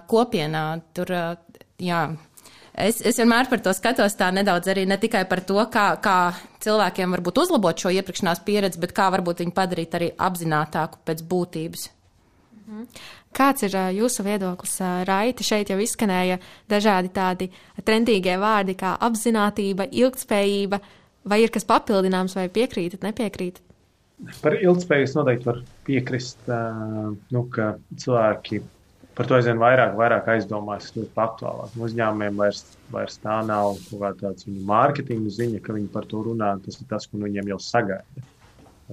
kopienā. 0.07 0.63
Tur, 0.95 1.13
jā, 1.81 2.01
es, 2.73 3.01
es 3.01 3.19
vienmēr 3.19 3.49
par 3.51 3.63
to 3.65 3.73
skatos 3.75 4.15
tā 4.19 4.29
nedaudz 4.35 4.71
arī 4.71 4.85
ne 4.89 4.99
tikai 5.01 5.25
par 5.29 5.43
to, 5.47 5.59
kā, 5.73 5.89
kā 6.03 6.17
cilvēkiem 6.63 7.17
varbūt 7.17 7.43
uzlabot 7.43 7.81
šo 7.81 7.93
iepirkšanās 7.97 8.45
pieredzi, 8.47 8.81
bet 8.83 8.95
kā 8.97 9.09
varbūt 9.13 9.43
viņu 9.43 9.55
padarīt 9.57 9.99
arī 9.99 10.11
apzinātāku 10.29 11.03
pēc 11.07 11.23
būtības. 11.27 11.91
Mhm. 12.67 12.87
Kāds 13.35 13.65
ir 13.67 13.75
jūsu 13.97 14.23
viedoklis, 14.25 14.77
Raiti? 15.07 15.45
Šeit 15.45 15.69
jau 15.69 15.77
izskanēja 15.81 16.39
dažādi 16.71 17.11
tādi 17.13 17.49
trendīgie 17.85 18.37
vārdi 18.41 18.77
kā 18.79 18.95
apzinātība, 19.07 19.89
ilgtspējība, 19.91 20.79
vai 21.27 21.43
ir 21.43 21.53
kas 21.53 21.67
papildināms, 21.67 22.37
vai 22.39 22.47
piekrītat, 22.53 23.03
nepiekrītat? 23.05 23.63
Par 24.41 24.55
ilgspēju 24.57 25.05
es 25.05 25.13
noteikti 25.13 25.45
varu 25.45 25.61
piekrist, 25.85 26.47
nu, 26.49 27.43
ka 27.53 27.75
cilvēki 28.01 28.63
par 29.17 29.29
to 29.29 29.37
aizvien 29.37 29.57
vairāk, 29.61 29.93
vairāk 29.97 30.29
aizdomājas, 30.33 30.91
tas 30.93 31.03
ir 31.03 31.21
aktuālāk. 31.21 31.75
Uzņēmumiem 31.87 32.41
vairs, 32.41 32.63
vairs 32.93 33.17
tā 33.21 33.39
nav 33.45 33.77
kaut 33.89 34.01
kā 34.01 34.11
tāds 34.23 34.45
viņu 34.45 34.65
mārketinga 34.69 35.33
ziņa, 35.33 35.61
ka 35.65 35.73
viņi 35.77 35.89
par 35.93 36.05
to 36.09 36.21
runā. 36.25 36.51
Tas 36.65 36.77
ir 36.81 36.89
tas, 36.89 37.05
ko 37.09 37.21
nu 37.21 37.29
viņiem 37.29 37.49
jau 37.53 37.57
sagaida. 37.61 38.25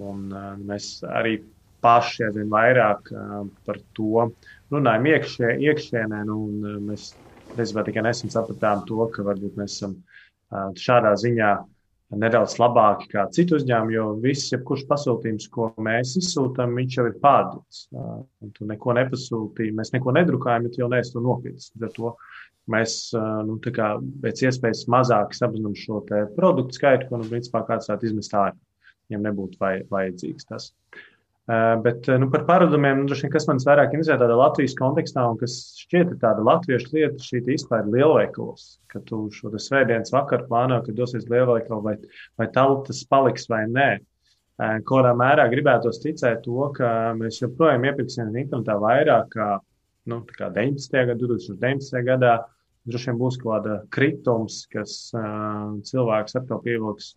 Un, 0.01 0.27
uh, 0.33 0.55
mēs 0.61 0.89
arī 1.09 1.39
paši 1.85 2.27
aizvien 2.31 2.49
vairāk 2.53 3.13
par 3.69 3.79
to 3.97 4.31
runājam 4.73 5.13
iekšē, 5.13 5.53
iekšēnē. 5.69 6.25
Nu, 6.27 6.41
mēs 6.89 7.13
principā 7.55 7.85
tikai 7.87 8.07
nesen 8.09 8.33
sapratām 8.33 8.83
to, 8.89 9.05
ka 9.15 9.27
varbūt 9.27 9.61
mēs 9.61 9.79
esam 9.79 10.01
šādā 10.81 11.15
ziņā 11.21 11.53
nedaudz 12.15 12.59
labāki 12.61 13.09
kā 13.11 13.25
citu 13.35 13.57
uzņēmumu, 13.59 13.95
jo 13.95 14.05
viss, 14.23 14.53
jebkurš 14.53 14.85
pasūtījums, 14.91 15.49
ko 15.55 15.71
mēs 15.83 16.15
izsūtām, 16.21 16.77
viņš 16.79 16.99
jau 16.99 17.07
ir 17.09 17.17
pārdots. 17.23 17.87
Tu 18.55 18.69
neko 18.69 18.95
nepasūtīji, 19.01 19.75
mēs 19.75 19.95
neko 19.95 20.15
nedrukājam, 20.15 20.69
ja 20.69 20.75
tu 20.75 20.83
jau 20.85 20.91
neesi 20.93 21.15
to 21.15 21.23
nopircis. 21.25 21.73
To 21.97 22.15
mēs 22.71 22.99
nu, 23.49 23.57
kā, 23.65 23.89
pēc 24.23 24.45
iespējas 24.47 24.85
mazāk 24.93 25.35
apzinām 25.35 25.75
šo 25.79 26.05
produktu 26.37 26.79
skaitu, 26.79 27.09
ko 27.11 27.23
nu, 27.23 27.29
principā 27.33 27.65
kāds 27.67 27.91
varētu 27.91 28.13
izmest 28.13 28.37
ārā, 28.39 28.55
ja 29.13 29.21
nebūtu 29.21 29.61
vai, 29.61 29.75
vajadzīgs 29.91 30.51
tas. 30.53 30.71
Uh, 31.45 31.75
bet 31.85 32.07
nu, 32.09 32.31
par 32.33 32.47
paradumiem, 32.49 33.03
nu, 33.05 33.17
vien, 33.21 33.31
kas 33.33 33.45
man 33.51 33.59
vairāk 33.61 33.93
interesē 33.93 34.15
tādā 34.17 34.37
Latvijas 34.39 34.73
kontekstā, 34.79 35.27
un 35.29 35.37
kas 35.37 35.59
šķiet 35.83 36.15
tāda 36.23 36.41
latviešu 36.41 36.95
lieta, 36.95 37.21
šī 37.21 37.43
izklāja 37.53 37.85
lielveikalos, 37.93 38.79
ka 38.89 39.03
tu 39.05 39.27
šo 39.35 39.53
svētdienas 39.53 40.15
vakaru 40.15 40.49
plāno, 40.49 40.81
ka 40.87 40.95
dosies 40.97 41.29
lielveikalu, 41.29 41.83
vai, 41.85 41.95
vai 42.41 42.49
tautas 42.55 43.03
paliks 43.11 43.45
vai 43.53 43.67
nē. 43.69 43.91
Uh, 44.01 44.79
Kādā 44.89 45.11
mērā 45.19 45.49
gribētos 45.51 45.99
ticēt 45.99 46.45
to, 46.45 46.69
ka 46.77 46.89
mēs 47.19 47.41
joprojām 47.43 47.85
iepirksim 47.89 48.31
internetā 48.39 48.77
vairāk 48.79 49.33
kā, 49.35 49.49
nu, 50.07 50.21
kā 50.31 50.49
19. 50.55 50.95
gadā, 51.11 51.17
2019. 51.19 52.05
gadā. 52.07 52.35
Droši 52.85 53.11
vien 53.11 53.19
būs 53.19 53.39
kaut 53.41 53.51
kāda 53.51 53.79
kritums, 53.97 54.63
kas 54.71 55.11
uh, 55.17 55.73
cilvēks 55.89 56.37
atkal 56.39 56.61
pievilks 56.63 57.15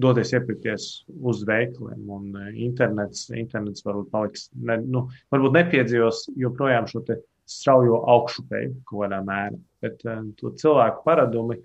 doties 0.00 0.32
iepirkties 0.36 0.88
uz 1.26 1.44
veikaliem. 1.48 2.02
Un 2.12 2.36
internets, 2.52 3.28
internets 3.34 3.84
varbūt 3.86 4.10
paliks, 4.12 4.48
ne, 4.56 4.78
nu, 4.84 5.06
varbūt 5.34 5.56
nepiedzīvos 5.58 6.26
joprojām 6.38 6.88
šo 6.90 7.02
straujo 7.46 8.02
augšupēju 8.10 8.74
kaut 8.86 9.04
kādā 9.04 9.22
mērā. 9.26 9.58
Bet 9.84 10.02
to 10.40 10.52
cilvēku 10.60 11.04
paradumi 11.06 11.60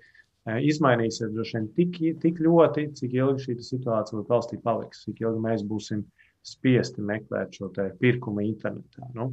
izmainīsies 0.46 1.32
droši 1.34 1.58
vien 1.58 1.68
tik, 1.76 1.98
tik 2.22 2.40
ļoti, 2.42 2.88
cik 2.98 3.14
ilgi 3.18 3.46
šī 3.46 3.56
situācija 3.62 4.24
valstī 4.28 4.58
paliks, 4.62 5.04
cik 5.06 5.22
ilgi 5.22 5.42
mēs 5.42 5.66
būsim 5.66 6.04
spiesti 6.42 7.02
meklēt 7.06 7.54
šo 7.58 7.70
pirkumu 8.00 8.42
internetā. 8.42 9.06
Nu, 9.14 9.32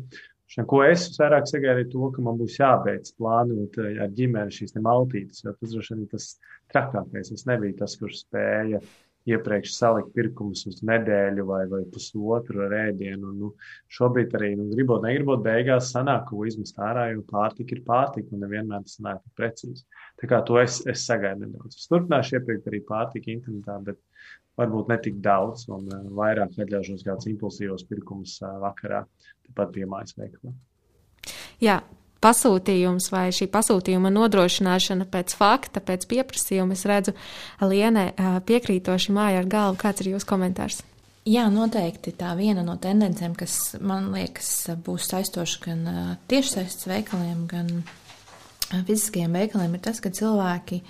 ko 0.70 0.82
es 0.86 1.06
vairāk 1.20 1.46
sagaidu, 1.50 1.86
to, 1.92 2.08
ka 2.16 2.24
man 2.26 2.40
būs 2.40 2.58
jābeidz 2.60 3.14
plānot 3.20 3.78
eh, 3.84 4.00
ar 4.02 4.10
ģimeni 4.18 4.56
šīs 4.56 4.74
maltītes, 4.82 5.44
jo 5.46 5.54
tas 5.54 5.76
droši 5.76 5.94
vien 5.94 6.06
ir 6.06 6.10
tas 6.16 6.32
trakākais. 6.74 7.32
Es 7.36 7.46
nebiju 7.50 7.78
tas, 7.82 7.98
kurš 8.00 8.24
spēja 8.24 8.82
iepriekš 9.30 9.74
salikt 9.76 10.12
pirkumus 10.16 10.66
uz 10.70 10.82
nedēļu 10.86 11.46
vai, 11.48 11.62
vai 11.72 11.82
pusotru 11.94 12.68
rēdienu. 12.72 13.34
Nu, 13.40 13.52
šobrīd 13.96 14.36
arī, 14.40 14.52
nu, 14.60 14.68
gribot, 14.74 15.04
negribot, 15.06 15.44
beigās 15.46 15.92
sanāk, 15.94 16.28
ko 16.30 16.46
izmest 16.50 16.80
ārā, 16.84 17.10
jo 17.14 17.24
pārtika 17.30 17.78
ir 17.78 17.84
pārtika 17.88 18.36
un 18.36 18.44
nevienmēr 18.46 18.86
tas 18.88 19.00
nāk 19.06 19.24
precīzi. 19.40 19.86
Tā 20.22 20.30
kā 20.32 20.42
to 20.48 20.60
es, 20.62 20.82
es 20.90 21.06
sagaidu 21.08 21.46
nedaudz. 21.46 21.78
Es 21.80 21.90
turpināšu 21.92 22.40
iepirkt 22.40 22.70
arī 22.72 22.82
pārtika 22.88 23.34
internetā, 23.34 23.80
bet 23.92 24.02
varbūt 24.60 24.92
ne 24.92 25.00
tik 25.04 25.22
daudz, 25.24 25.68
un 25.72 25.88
uh, 25.88 26.04
vairāk 26.20 26.58
atļaušos 26.60 27.06
kādus 27.08 27.30
impulsīvos 27.32 27.88
pirkumus 27.90 28.40
uh, 28.44 28.58
vakarā, 28.64 29.06
tepat 29.48 29.72
pie 29.78 29.88
mājas 29.90 30.18
veikalā. 30.20 30.54
Jā, 31.64 31.80
pasūtījums 32.24 33.10
vai 33.14 33.30
šī 33.36 33.48
pasūtījuma 33.52 34.12
nodrošināšana 34.14 35.08
pēc 35.12 35.36
fakta, 35.40 35.84
pēc 35.84 36.06
pieprasījuma, 36.12 36.76
es 36.76 36.86
redzu, 36.90 37.16
Lienē 37.64 38.12
piekrītoši 38.48 39.16
māja 39.16 39.44
ar 39.44 39.50
galvu. 39.52 39.80
Kāds 39.82 40.04
ir 40.04 40.14
jūsu 40.14 40.30
komentārs? 40.30 40.82
Jā, 41.30 41.46
noteikti 41.52 42.14
tā 42.18 42.32
viena 42.40 42.64
no 42.66 42.78
tendencēm, 42.82 43.36
kas 43.38 43.76
man 43.84 44.10
liekas 44.16 44.50
būs 44.86 45.10
saistoša 45.12 45.64
gan 45.66 45.88
tiešsaistes 46.32 46.88
veikaliem, 46.90 47.44
gan 47.50 47.72
fiziskajiem 48.72 49.36
veikaliem, 49.38 49.76
ir 49.76 49.84
tas, 49.86 50.00
ka 50.02 50.12
cilvēki 50.16 50.82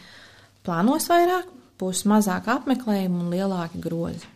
plānos 0.67 1.09
vairāk, 1.11 1.49
būs 1.81 2.05
mazāk 2.07 2.47
apmeklējumu 2.51 3.25
un 3.25 3.33
lielāki 3.33 3.81
grozi. 3.83 4.27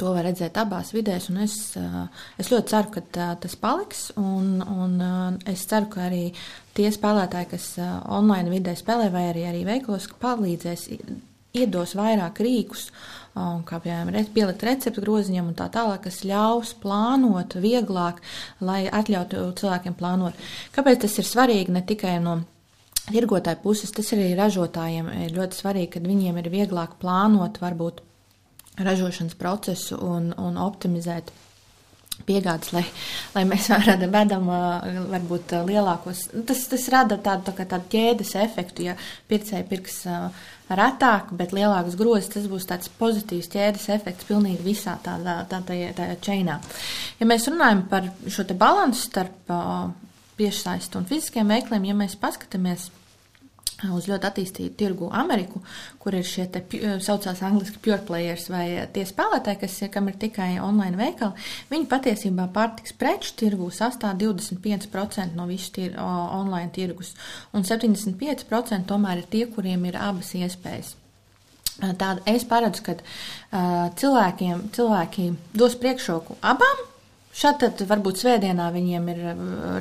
To 0.00 0.14
var 0.14 0.26
redzēt 0.26 0.56
abās 0.58 0.90
vidēs, 0.94 1.28
un 1.30 1.42
es, 1.44 1.56
es 2.40 2.50
ļoti 2.50 2.72
ceru, 2.72 2.94
ka 2.96 3.28
tas 3.42 3.54
paliks. 3.60 4.08
Un, 4.18 4.56
un 4.62 4.96
es 5.50 5.66
ceru, 5.70 5.90
ka 5.92 6.08
arī 6.08 6.24
tie 6.74 6.88
spēlētāji, 6.94 7.50
kas 7.52 7.68
online 8.10 8.50
vidē 8.50 8.74
spēlē, 8.78 9.10
vai 9.14 9.28
arī, 9.30 9.44
arī 9.50 9.62
veiklos, 9.68 10.08
palīdzēs, 10.22 10.88
iedos 11.54 11.94
vairāk 11.94 12.40
rīkus, 12.42 12.88
kā 13.34 13.78
piemēram 13.82 14.32
pielikt 14.34 14.64
receptu 14.66 15.02
groziņam 15.04 15.52
un 15.52 15.58
tā 15.58 15.68
tālāk, 15.74 16.04
kas 16.08 16.24
ļaus 16.26 16.74
plānot 16.82 17.54
vieglāk, 17.62 18.18
lai 18.62 18.84
atļautu 18.90 19.46
cilvēkiem 19.60 19.94
plānot. 19.98 20.38
Kāpēc 20.74 21.04
tas 21.06 21.14
ir 21.22 21.28
svarīgi 21.28 21.74
ne 21.74 21.84
tikai 21.86 22.16
no 22.22 22.40
tirgotāju 23.10 23.62
puses, 23.62 23.92
tas 23.94 24.10
arī 24.16 24.32
ražotājiem 24.38 25.12
ir 25.26 25.36
ļoti 25.36 25.60
svarīgi, 25.60 25.92
kad 25.96 26.10
viņiem 26.10 26.42
ir 26.42 26.50
vieglāk 26.50 26.98
plānot 27.02 27.62
varbūt 27.62 28.02
ražošanas 28.78 29.36
procesu 29.38 29.98
un, 30.02 30.32
un 30.38 30.58
optimizēt 30.58 31.30
piegādes, 32.26 32.70
lai, 32.74 32.84
lai 33.34 33.42
mēs 33.48 33.68
varētu 33.74 34.08
vedam 34.12 34.48
varbūt 35.10 35.56
lielākos. 35.68 36.28
Tas, 36.46 36.64
tas 36.70 36.88
rada 36.94 37.18
tādu, 37.22 37.50
tā 37.50 37.66
tādu 37.66 37.90
ķēdes 37.94 38.34
efektu, 38.44 38.88
ja 38.88 38.96
pircēji 39.30 39.68
pirks 39.70 40.00
retāk, 40.70 41.34
bet 41.36 41.52
lielākas 41.56 41.98
grozes, 42.00 42.30
tas 42.32 42.46
būs 42.50 42.68
tāds 42.70 42.90
pozitīvs 43.00 43.50
ķēdes 43.52 43.88
efekts 43.98 44.28
pilnīgi 44.28 44.64
visā 44.64 44.96
tādā, 45.04 45.42
tādā, 45.50 45.76
tādā 45.96 46.18
čeinā. 46.24 46.60
Ja 47.20 47.28
mēs 47.28 47.50
runājam 47.50 47.84
par 47.90 48.08
šo 48.30 48.46
te 48.48 48.56
balansu 48.58 49.10
starp 49.10 49.54
piešsaistu 50.38 50.98
un 50.98 51.08
fiziskiem 51.10 51.50
veikliem, 51.50 51.90
ja 51.90 51.98
mēs 51.98 52.16
paskatāmies 52.18 52.88
uz 53.92 54.08
ļoti 54.08 54.28
attīstītu 54.28 54.76
tirgu 54.80 55.10
Ameriku, 55.12 55.60
kur 56.00 56.16
ir 56.16 56.24
šie 56.26 56.46
te 56.52 56.62
saucās 57.04 57.42
angliski 57.44 57.80
pure 57.84 58.00
players 58.06 58.48
vai 58.52 58.64
tie 58.94 59.04
spēlētāji, 59.08 59.60
kas 59.64 59.76
ir, 59.82 59.92
kam 59.94 60.08
ir 60.10 60.18
tikai 60.20 60.50
online 60.62 60.98
veikali, 61.00 61.46
viņi 61.72 61.90
patiesībā 61.90 62.48
pārtiks 62.54 62.96
preču 63.00 63.34
tirgu 63.44 63.70
sastāv 63.74 64.18
25% 64.22 65.36
no 65.36 65.48
visu 65.50 65.72
tir, 65.74 65.94
online 66.00 66.72
tirgus, 66.74 67.14
un 67.52 67.66
75% 67.66 68.88
tomēr 68.88 69.24
ir 69.24 69.30
tie, 69.30 69.46
kuriem 69.50 69.88
ir 69.90 70.00
abas 70.00 70.34
iespējas. 70.38 70.94
Tāda 71.74 72.20
es 72.30 72.44
paredzu, 72.46 72.84
ka 72.86 72.94
uh, 72.94 73.88
cilvēkiem, 73.98 74.68
cilvēki 74.76 75.30
dos 75.58 75.74
priekšroku 75.80 76.38
abām 76.46 76.84
Šādi 77.34 77.64
tad 77.64 77.80
varbūt 77.90 78.20
svētdienā 78.22 78.68
viņiem 78.70 79.08
ir 79.10 79.22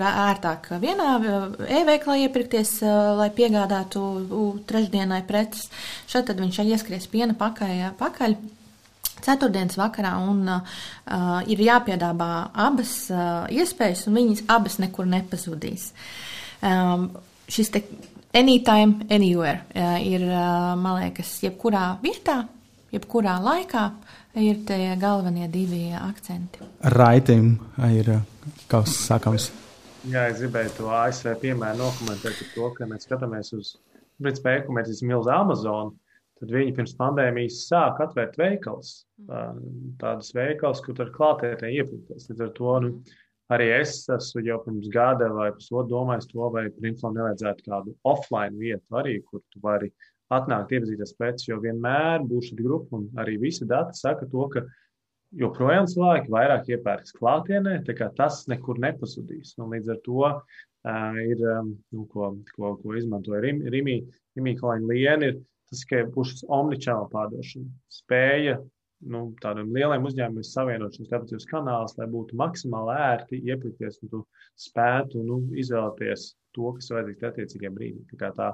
ērtāk 0.02 0.72
vienā 0.82 1.10
e-veiklā 1.70 2.16
iepirkties, 2.26 2.80
lai 3.20 3.30
piegādātu 3.36 4.02
trešdienai 4.70 5.22
preces. 5.28 5.70
Šādi 6.10 6.32
tad 6.32 6.42
viņš 6.42 6.60
ieskries 6.66 7.06
piena 7.12 7.38
pakaļ, 7.38 7.92
pakaļ 8.00 8.38
ceturtdienas 9.24 9.78
vakarā, 9.80 10.16
un 10.24 10.48
uh, 10.50 10.80
ir 11.50 11.62
jāpiedāvā 11.64 12.32
abas 12.66 12.96
uh, 13.14 13.46
iespējas, 13.54 14.08
un 14.10 14.20
viņas 14.20 14.46
abas 14.52 14.80
nekur 14.82 15.08
nepazudīs. 15.10 15.92
Um, 16.64 17.10
šis 17.52 17.72
te 17.74 17.84
anytime, 18.36 19.06
anywhere 19.14 19.64
uh, 19.76 19.98
ir, 20.04 20.26
uh, 20.28 20.74
man 20.80 21.00
liekas, 21.02 21.38
jebkurā 21.46 21.86
vietā, 22.04 22.44
jebkurā 22.94 23.40
laikā 23.44 23.88
ir 24.42 24.62
tie 24.68 24.94
galvenie 25.02 25.50
divi 25.52 25.88
akcenti. 25.98 26.64
Raitim 26.96 27.58
ir 27.90 28.14
kaut 28.68 28.88
kas 28.88 29.02
sakams. 29.08 29.50
Jā, 30.10 30.28
es 30.30 30.42
gribēju 30.42 30.72
to 30.78 30.90
ASV 30.92 31.36
piemēru 31.42 31.80
nokomentēt 31.80 32.40
par 32.40 32.54
to, 32.56 32.72
ka 32.78 32.88
mēs 32.90 33.06
skatāmies 33.08 33.54
uz, 33.56 33.76
principā, 34.20 34.58
e-komercijas 34.60 35.04
milzu 35.08 35.32
Amazonu 35.32 35.94
tad 36.44 36.52
viņi 36.52 36.74
pirms 36.76 36.96
pandēmijas 37.00 37.62
sāka 37.70 38.10
atvērt 38.10 38.34
veikals, 38.36 38.90
tādas 40.02 40.34
veikals, 40.36 40.82
kur 40.84 41.00
ar 41.00 41.12
klātienē 41.16 41.70
iepirkties. 41.78 42.28
Līdz 42.30 42.44
ar 42.44 42.50
to 42.58 42.74
nu, 42.84 42.90
arī 43.54 43.70
es 43.78 43.94
esmu 44.12 44.44
jau 44.44 44.58
pirms 44.66 44.90
gada 44.92 45.30
vai 45.32 45.54
pusotru 45.56 45.94
domājis 45.94 46.28
to, 46.34 46.50
vai 46.52 46.66
Printflam 46.76 47.16
nevajadzētu 47.16 47.70
kādu 47.70 47.96
offline 48.12 48.60
vietu 48.60 49.00
arī, 49.00 49.16
kur 49.30 49.40
tu 49.54 49.64
vari 49.64 49.94
atnākt, 50.34 50.72
iepazīties 50.76 51.16
pēc, 51.20 51.48
jo 51.50 51.60
vienmēr 51.64 52.24
būs 52.30 52.52
šī 52.52 52.58
grupa 52.62 53.00
un 53.00 53.10
arī 53.22 53.38
visi 53.42 53.68
dati 53.70 53.98
saka 54.00 54.28
to, 54.32 54.48
ka 54.54 54.64
joprojām 55.40 55.88
cilvēki 55.90 56.32
vairāk 56.34 56.70
iepērks 56.76 57.16
klātienē, 57.18 57.80
tā 57.88 57.96
kā 57.98 58.10
tas 58.18 58.44
nekur 58.52 58.82
nepazudīs. 58.82 59.56
Un 59.62 59.74
līdz 59.74 59.94
ar 59.96 60.02
to 60.06 60.20
uh, 60.30 61.18
ir, 61.24 61.42
um, 61.58 61.74
nu, 61.96 62.06
ko, 62.12 62.36
ko, 62.56 62.76
ko 62.82 63.00
izmantoja 63.00 63.42
Rimī, 63.44 63.98
Rimī 64.38 64.56
Kalniņa 64.60 64.92
Liena, 64.92 65.32
ir 65.32 65.42
tas 65.72 65.84
tikai 65.84 66.04
būs 66.14 66.44
omnichannel 66.54 67.10
pārdošana. 67.14 67.70
Spēja 67.94 68.60
nu, 69.14 69.24
tādiem 69.44 69.72
lieliem 69.76 70.06
uzņēmumiem 70.08 70.46
savienot 70.48 70.96
šos 70.96 71.10
starptautiskus 71.10 71.50
kanālus, 71.50 71.96
lai 71.98 72.08
būtu 72.12 72.38
maksimāli 72.40 72.94
ērti 73.08 73.42
iepirkties 73.50 74.00
un 74.04 74.12
tu 74.12 74.22
spētu 74.60 75.24
nu, 75.28 75.42
izvēlēties 75.60 76.30
to, 76.56 76.70
kas 76.78 76.92
vajadzīgs 76.94 77.28
attiecīgajā 77.32 77.74
brīdī. 77.74 78.20
Tā, 78.22 78.30
tā 78.38 78.52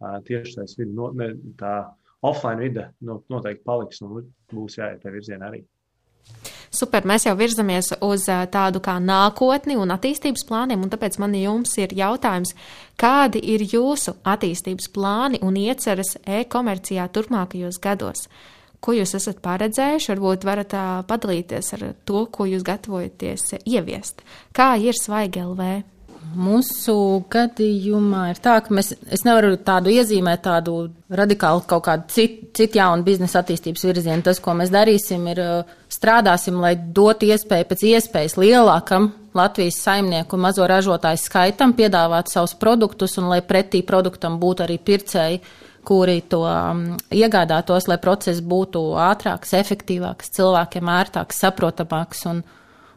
tiešais 0.00 0.76
vide, 0.78 0.92
no, 0.94 1.10
ne, 1.16 1.32
tā 1.58 1.80
offline 2.26 2.62
vide 2.62 2.88
noteikti 3.02 3.64
paliks 3.66 4.02
un 4.02 4.22
būs 4.52 4.78
jāiet 4.80 5.02
tajā 5.02 5.14
virzienā 5.14 5.50
arī. 5.50 5.64
Super, 6.70 7.06
mēs 7.08 7.24
jau 7.24 7.32
virzamies 7.38 7.94
uz 8.04 8.26
tādu 8.52 8.82
kā 8.84 8.98
nākotni 9.00 9.78
un 9.80 9.94
attīstības 9.94 10.44
plāniem, 10.48 10.82
un 10.84 10.92
tāpēc 10.92 11.16
man 11.22 11.32
jums 11.38 11.72
ir 11.80 11.94
jautājums, 11.96 12.52
kādi 13.00 13.40
ir 13.54 13.64
jūsu 13.64 14.18
attīstības 14.28 14.90
plāni 14.92 15.40
un 15.42 15.56
ieceras 15.56 16.18
e-komercijā 16.26 17.08
turpmākajos 17.14 17.80
gados? 17.80 18.28
Ko 18.84 18.92
jūs 18.94 19.16
esat 19.16 19.40
paredzējuši? 19.42 20.12
Varbūt 20.12 20.44
varat 20.46 20.76
padalīties 21.08 21.72
ar 21.74 21.86
to, 22.06 22.26
ko 22.30 22.46
jūs 22.46 22.62
gatavojaties 22.66 23.56
ieviest. 23.64 24.22
Kā 24.54 24.74
ir 24.78 24.94
svaigi 24.94 25.42
LV? 25.42 25.70
Mūsu 26.36 26.94
gadījumā 27.32 28.28
ir 28.32 28.40
tā, 28.42 28.58
ka 28.64 28.74
mēs, 28.74 28.90
es 29.14 29.22
nevaru 29.24 29.56
tādu 29.64 29.92
iezīmēt, 29.94 30.42
tādu 30.44 30.74
radikālu 31.08 31.62
kaut 31.68 31.86
kādu 31.86 32.10
citu 32.12 32.48
cit 32.58 32.74
jaunu 32.76 33.06
biznesa 33.06 33.42
attīstības 33.42 33.86
virzienu. 33.86 34.24
Tas, 34.26 34.40
ko 34.42 34.54
mēs 34.58 34.72
darīsim, 34.74 35.24
ir 35.32 35.40
strādāsim, 35.92 36.58
lai 36.60 36.74
dotu 36.76 37.28
iespēju 37.30 37.68
pēc 37.70 37.84
iespējas 37.92 38.36
lielākam 38.40 39.12
Latvijas 39.38 39.78
saimnieku 39.84 40.36
un 40.36 40.44
mazo 40.48 40.66
ražotāju 40.66 41.20
skaitam 41.22 41.74
piedāvāt 41.78 42.32
savus 42.32 42.56
produktus 42.58 43.16
un 43.20 43.28
lai 43.30 43.40
pretī 43.46 43.84
produktam 43.86 44.40
būtu 44.42 44.66
arī 44.66 44.78
pircēji, 44.82 45.40
kuri 45.88 46.20
to 46.28 46.42
um, 46.44 46.84
iegādātos, 47.14 47.86
lai 47.88 48.00
process 48.02 48.42
būtu 48.44 48.82
ātrāks, 49.00 49.54
efektīvāks, 49.56 50.32
cilvēkiem 50.36 50.90
ērtāks, 50.98 51.38
saprotamāks. 51.44 52.26
Un, 52.28 52.42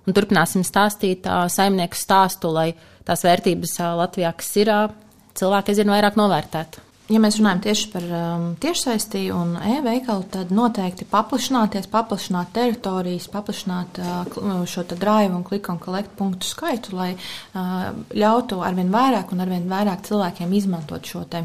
un 0.08 0.18
turpināsim 0.18 0.66
stāstīt 0.68 1.28
uh, 1.30 1.45
saimnieku 1.52 1.97
stāstu, 1.99 2.52
lai 2.54 2.72
tās 3.08 3.26
vērtības 3.28 3.78
uh, 3.82 3.91
Latvijā, 4.02 4.32
kas 4.38 4.54
ir, 4.62 4.72
uh, 4.74 5.20
cilvēki 5.38 5.74
aizvien 5.74 5.93
vairāk 5.93 6.18
novērtētu. 6.20 6.88
Ja 7.12 7.20
mēs 7.20 7.41
runājam 7.41 7.60
tieši 7.66 7.88
par 7.91 8.04
um, 8.16 8.43
tiešsaistī 8.62 9.26
un 9.36 9.58
e-veikalu, 9.60 10.24
tad 10.32 10.52
noteikti 10.56 11.04
paplašināties, 11.12 11.89
paplašināt 11.91 12.54
teritorijas, 12.56 13.28
paplašināt 13.34 13.99
uh, 13.99 14.62
šo 14.70 14.86
drive 14.93 15.34
un 15.36 15.43
click 15.47 15.68
un 15.74 15.82
collect 15.82 16.14
punktu 16.20 16.47
skaitu, 16.47 16.95
lai 16.95 17.10
uh, 17.18 17.89
ļautu 18.16 18.62
arvien 18.64 18.93
vairāk 18.93 19.34
un 19.36 19.43
arvien 19.43 19.68
vairāk 19.72 20.06
cilvēkiem 20.08 20.56
izmantot 20.62 21.12
šo 21.12 21.26
te 21.28 21.43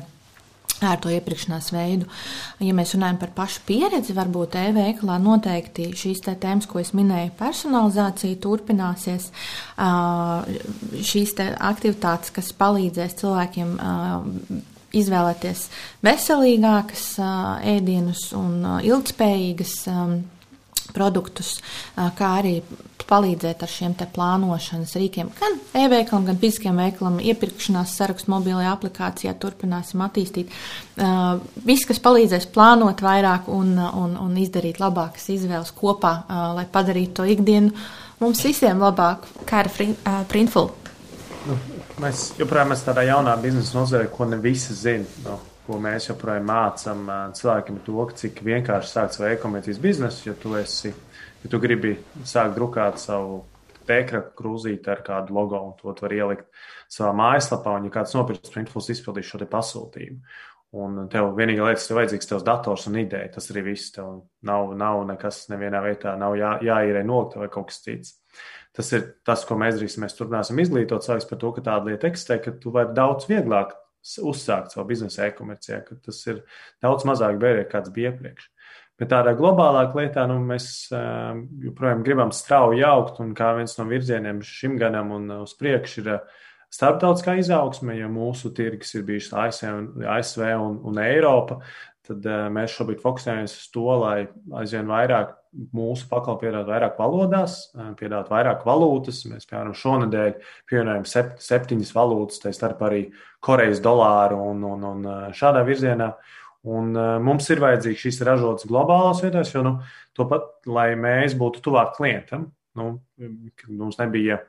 ērto 0.84 1.10
iepirkšanās 1.12 1.70
veidu. 1.72 2.08
Ja 2.60 2.74
mēs 2.76 2.92
runājam 2.96 3.18
par 3.20 3.32
pašu 3.36 3.62
pieredzi, 3.68 4.14
varbūt 4.16 4.58
e-veikalā 4.60 5.16
noteikti 5.22 5.90
šīs 5.96 6.22
tēmas, 6.26 6.68
ko 6.68 6.80
es 6.82 6.92
minēju, 6.96 7.32
personalizācija 7.38 8.40
turpināsies. 8.44 9.30
Šīs 11.10 11.34
aktivitātes, 11.40 12.32
kas 12.36 12.52
palīdzēs 12.60 13.18
cilvēkiem 13.22 13.76
izvēlēties 14.96 15.66
veselīgākas 16.06 17.06
ēdienus 17.76 18.30
un 18.36 18.60
ilgspējīgas 18.86 19.74
produktus, 20.96 21.56
kā 21.96 22.36
arī 22.40 22.60
palīdzēt 23.08 23.62
ar 23.64 23.70
šiem 23.70 23.94
plānošanas 23.96 24.94
rīkiem. 24.98 25.30
Gan 25.38 25.58
e-veikalam, 25.82 26.26
gan 26.28 26.38
fiziskiem 26.40 26.78
veikalam, 26.80 27.18
iepirkšanās 27.22 27.94
sarakstu 27.98 28.32
mobilajā 28.34 28.72
aplikācijā 28.74 29.34
turpināsim 29.42 30.02
attīstīt. 30.06 30.52
Uh, 30.96 31.40
viss, 31.66 31.86
kas 31.88 32.02
palīdzēs 32.04 32.48
plānot 32.54 33.02
vairāk 33.04 33.50
un, 33.52 33.74
un, 33.76 34.16
un 34.20 34.38
izdarīt 34.42 34.80
labākas 34.82 35.28
izvēles 35.34 35.74
kopā, 35.76 36.14
uh, 36.24 36.46
lai 36.58 36.66
padarītu 36.70 37.20
to 37.20 37.28
ikdienu 37.36 37.74
mums 38.22 38.44
visiem 38.44 38.80
labāk. 38.82 39.26
Kā 39.48 39.64
ar 39.64 39.72
uh, 39.72 40.22
Printful? 40.30 40.72
Nu, 41.46 41.58
mēs 42.02 42.32
joprojām 42.40 42.74
esam 42.74 42.92
tādā 42.92 43.06
jaunā 43.06 43.36
biznesa 43.42 43.78
nozarē, 43.78 44.08
ko 44.10 44.26
ne 44.28 44.40
visi 44.42 44.74
zina. 44.74 45.06
Nu 45.26 45.38
ko 45.66 45.80
mēs 45.82 46.04
joprojām 46.10 46.44
mācām 46.46 47.08
cilvēkiem, 47.34 47.80
to, 47.86 48.04
cik 48.20 48.38
vienkārši 48.46 48.92
sākt 48.92 49.16
savu 49.16 49.32
e-komercijas 49.32 49.80
biznesu, 49.82 50.28
ja 50.28 50.34
tu 50.38 50.54
esi 50.58 50.92
ja 51.46 51.52
tu 51.52 51.60
gribi 51.62 51.94
sākt 52.26 52.56
drukāt 52.56 52.98
savu 52.98 53.44
tēkra 53.86 54.24
krūzīti 54.34 54.90
ar 54.90 55.04
kādu 55.06 55.36
logo, 55.36 55.60
un 55.62 55.76
to 55.78 55.94
var 55.94 56.14
ielikt 56.14 56.48
savā 56.90 57.12
mājaslapā, 57.14 57.76
un 57.78 57.86
ja 57.86 57.94
kāds 57.94 58.16
nopirks 58.16 58.50
printfuls, 58.50 58.90
izpildīs 58.90 59.30
šo 59.30 59.40
te 59.42 59.48
pasūtījumu. 59.50 60.36
Un 60.76 61.06
tev 61.08 61.30
vienīgā 61.38 61.62
lieta, 61.62 61.78
kas 61.78 61.86
tev 61.88 62.00
vajadzīgs, 62.00 62.28
tevs 62.28 62.44
dators 62.44 62.88
un 62.90 62.98
ideja. 63.00 63.30
Tas 63.36 63.46
arī 63.52 63.62
viss. 63.70 63.92
Tev 63.94 64.26
nav, 64.44 64.72
nav 64.76 65.04
nekas 65.08 65.44
nevienā 65.52 65.80
vietā, 65.86 66.16
nav 66.20 66.34
jā, 66.36 66.56
jāīrē 66.66 67.04
nokta 67.06 67.40
vai 67.40 67.48
kaut 67.52 67.70
kas 67.70 67.78
cits. 67.84 68.16
Tas 68.76 68.90
ir 68.92 69.06
tas, 69.24 69.46
ko 69.48 69.56
mēs 69.56 69.78
darīsim. 69.78 70.02
Mēs 70.04 70.18
turpināsim 70.18 70.58
izglītot 70.60 71.06
cilvēkus 71.06 71.30
par 71.30 71.40
to, 71.40 71.52
ka 71.56 71.64
tāda 71.70 71.92
lieta 71.92 72.10
eksistē, 72.10 72.40
ka 72.42 72.56
tu 72.60 72.74
vari 72.74 72.92
daudz 72.98 73.30
vieglāk 73.30 73.72
uzsākt 74.26 74.74
savu 74.74 74.88
biznesa 74.90 75.30
e-komercijā, 75.30 75.80
ka 75.86 75.96
tas 76.02 76.18
ir 76.28 76.42
daudz 76.84 77.06
mazāk 77.08 77.38
bērēji, 77.40 77.70
kāds 77.70 77.94
bija 77.94 78.12
iepriekš. 78.12 78.50
Bet 78.96 79.10
tādā 79.12 79.34
globālākā 79.36 80.00
lietā 80.00 80.24
nu, 80.30 80.38
mēs 80.40 80.88
uh, 80.94 81.36
joprojām 81.60 82.04
gribam 82.06 82.32
strauji 82.32 82.84
augt, 82.88 83.20
un 83.20 83.34
kā 83.36 83.52
viens 83.58 83.76
no 83.76 83.84
virzieniem 83.90 84.40
šim 84.44 84.78
gadam 84.80 85.12
un 85.12 85.28
uz 85.42 85.52
priekšu 85.58 86.00
ir 86.00 86.12
uh, 86.14 86.38
starptautiskā 86.72 87.36
izaugsme, 87.40 87.96
ja 87.98 88.08
mūsu 88.10 88.52
tirgus 88.56 88.94
ir 88.96 89.04
bijis 89.06 89.32
ASV 89.36 89.68
un, 89.72 89.90
ASV 90.16 90.46
un, 90.56 90.80
un 90.88 91.02
Eiropa, 91.02 91.60
tad 92.06 92.26
mēs 92.54 92.74
šobrīd 92.76 93.02
fokusējamies 93.02 93.56
uz 93.56 93.66
to, 93.74 93.86
lai 94.02 94.16
aizvien 94.60 94.86
vairāk 94.90 95.34
mūsu 95.74 96.06
pakalpojumu 96.10 96.42
piedāvātu 96.42 96.72
vairāk 96.74 96.98
valodās, 97.00 97.56
piedāvātu 97.98 98.34
vairāk 98.34 98.64
valūtas. 98.68 99.22
Mēs, 99.30 99.46
piemēram, 99.48 99.74
šonadēļ 99.80 100.34
pievienojam 100.68 101.06
sept, 101.08 101.40
septiņas 101.42 101.92
valūtas, 101.96 102.42
tā 102.44 102.52
starp 102.54 102.84
arī 102.86 103.06
Korejas 103.42 103.80
dolāru 103.82 104.38
un, 104.52 104.62
un, 104.68 104.84
un 104.90 105.06
šādā 105.36 105.64
virzienā. 105.66 106.12
Un, 106.66 106.90
uh, 106.98 107.16
mums 107.22 107.46
ir 107.54 107.62
vajadzīgs 107.62 108.02
šīs 108.02 108.20
ražotas 108.26 108.66
globālās 108.66 109.22
vietās, 109.22 109.52
jo 109.54 109.62
nu, 109.62 109.76
pat, 110.18 110.48
lai 110.66 110.90
mēs 110.98 111.36
būtu 111.38 111.62
tuvāk 111.62 111.94
klientam, 111.98 112.48
nu, 112.76 112.88
mums 113.70 114.00
nebija 114.00 114.40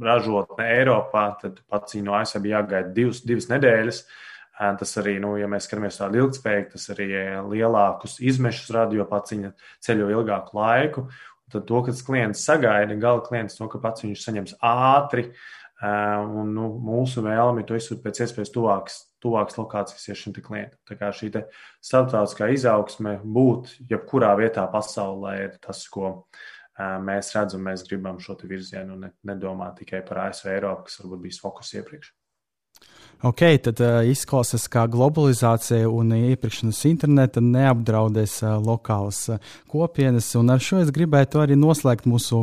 ražotne 0.00 0.68
Eiropā, 0.76 1.26
tad 1.40 1.60
pats 1.68 1.96
no 2.04 2.16
ASV 2.16 2.40
bija 2.44 2.60
jāgaida 2.60 2.94
divas, 2.96 3.22
divas 3.26 3.50
nedēļas. 3.52 4.00
Tas 4.56 4.94
arī, 5.02 5.18
nu, 5.20 5.34
ja 5.36 5.48
mēs 5.52 5.66
skatāmies 5.68 5.98
tādu 6.00 6.22
ilgspējīgu, 6.22 6.70
tas 6.72 6.86
arī 6.94 7.06
lielākus 7.44 8.16
izmešus 8.24 8.70
rada, 8.72 8.96
jo 8.96 9.04
pats 9.08 9.34
viņa 9.34 9.50
ceļo 9.84 10.08
ilgāku 10.14 10.56
laiku. 10.56 11.04
Tad 11.52 11.66
to, 11.68 11.82
kas 11.86 12.00
klients 12.02 12.44
sagaida, 12.48 12.96
gala 12.98 13.20
klients 13.24 13.58
to, 13.58 13.68
ka 13.70 13.80
pats 13.82 14.06
viņš 14.06 14.22
saņems 14.24 14.56
ātri, 14.64 15.28
un 15.84 16.54
nu, 16.56 16.70
mūsu 16.88 17.20
vēlme 17.26 17.62
ir 17.62 17.68
to 17.68 17.76
izsūt 17.76 18.00
pēc 18.04 18.22
iespējas 18.24 18.54
tuvāks 18.54 18.96
tuvākas 19.26 19.58
lokācijas 19.58 20.08
ir 20.08 20.20
šim 20.22 20.36
klientam. 20.38 20.78
Tā 20.88 20.96
kā 21.00 21.10
šī 21.14 21.32
starptautiskā 21.84 22.48
izaugsme 22.54 23.18
būt 23.22 23.74
jebkurā 23.90 24.32
vietā 24.38 24.68
pasaulē 24.72 25.34
ir 25.48 25.58
tas, 25.62 25.82
ko 25.90 26.14
mēs 26.76 27.32
redzam, 27.34 27.64
mēs 27.66 27.84
gribam 27.88 28.20
šo 28.22 28.36
virzienu 28.44 28.96
un 28.96 29.10
nedomāt 29.26 29.80
tikai 29.80 30.04
par 30.06 30.26
ASV 30.28 30.52
Eiropu, 30.54 30.86
kas 30.86 31.00
varbūt 31.02 31.26
bijis 31.26 31.42
fokus 31.42 31.74
iepriekš. 31.76 32.12
Ok, 33.24 33.40
tad 33.64 33.80
uh, 33.80 34.02
izklausās, 34.04 34.66
ka 34.68 34.82
globalizācija 34.92 35.88
un 35.88 36.12
iepirkšanas 36.12 36.82
interneta 36.84 37.40
neapdraudēs 37.40 38.34
uh, 38.44 38.58
lokālas 38.60 39.22
uh, 39.32 39.54
kopienas. 39.72 40.28
Un 40.36 40.52
ar 40.52 40.60
šo 40.60 40.82
es 40.82 40.92
gribētu 40.92 41.40
arī 41.40 41.56
noslēgt 41.56 42.04
mūsu 42.04 42.42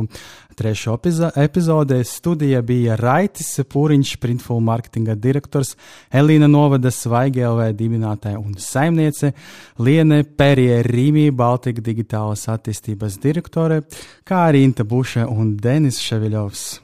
trešo 0.58 0.96
epizodi. 1.38 2.00
Studija 2.02 2.62
bija 2.66 2.98
Raitis 2.98 3.54
Pūriņš, 3.70 4.16
Printful 4.18 4.58
marketinga 4.66 5.14
direktors, 5.14 5.76
Elīna 6.10 6.50
Novada 6.50 6.90
Svaigelvē 6.90 7.70
dibinātāja 7.78 8.42
un 8.42 8.58
saimniece, 8.58 9.30
Liene 9.78 10.24
Perie 10.24 10.82
Rīmī, 10.82 11.30
Baltika 11.30 11.82
digitālas 11.86 12.48
attīstības 12.50 13.22
direktore, 13.22 13.84
kā 14.26 14.48
arī 14.50 14.66
Inta 14.66 14.82
Buša 14.82 15.30
un 15.30 15.54
Denis 15.54 16.02
Ševiļovs. 16.02 16.83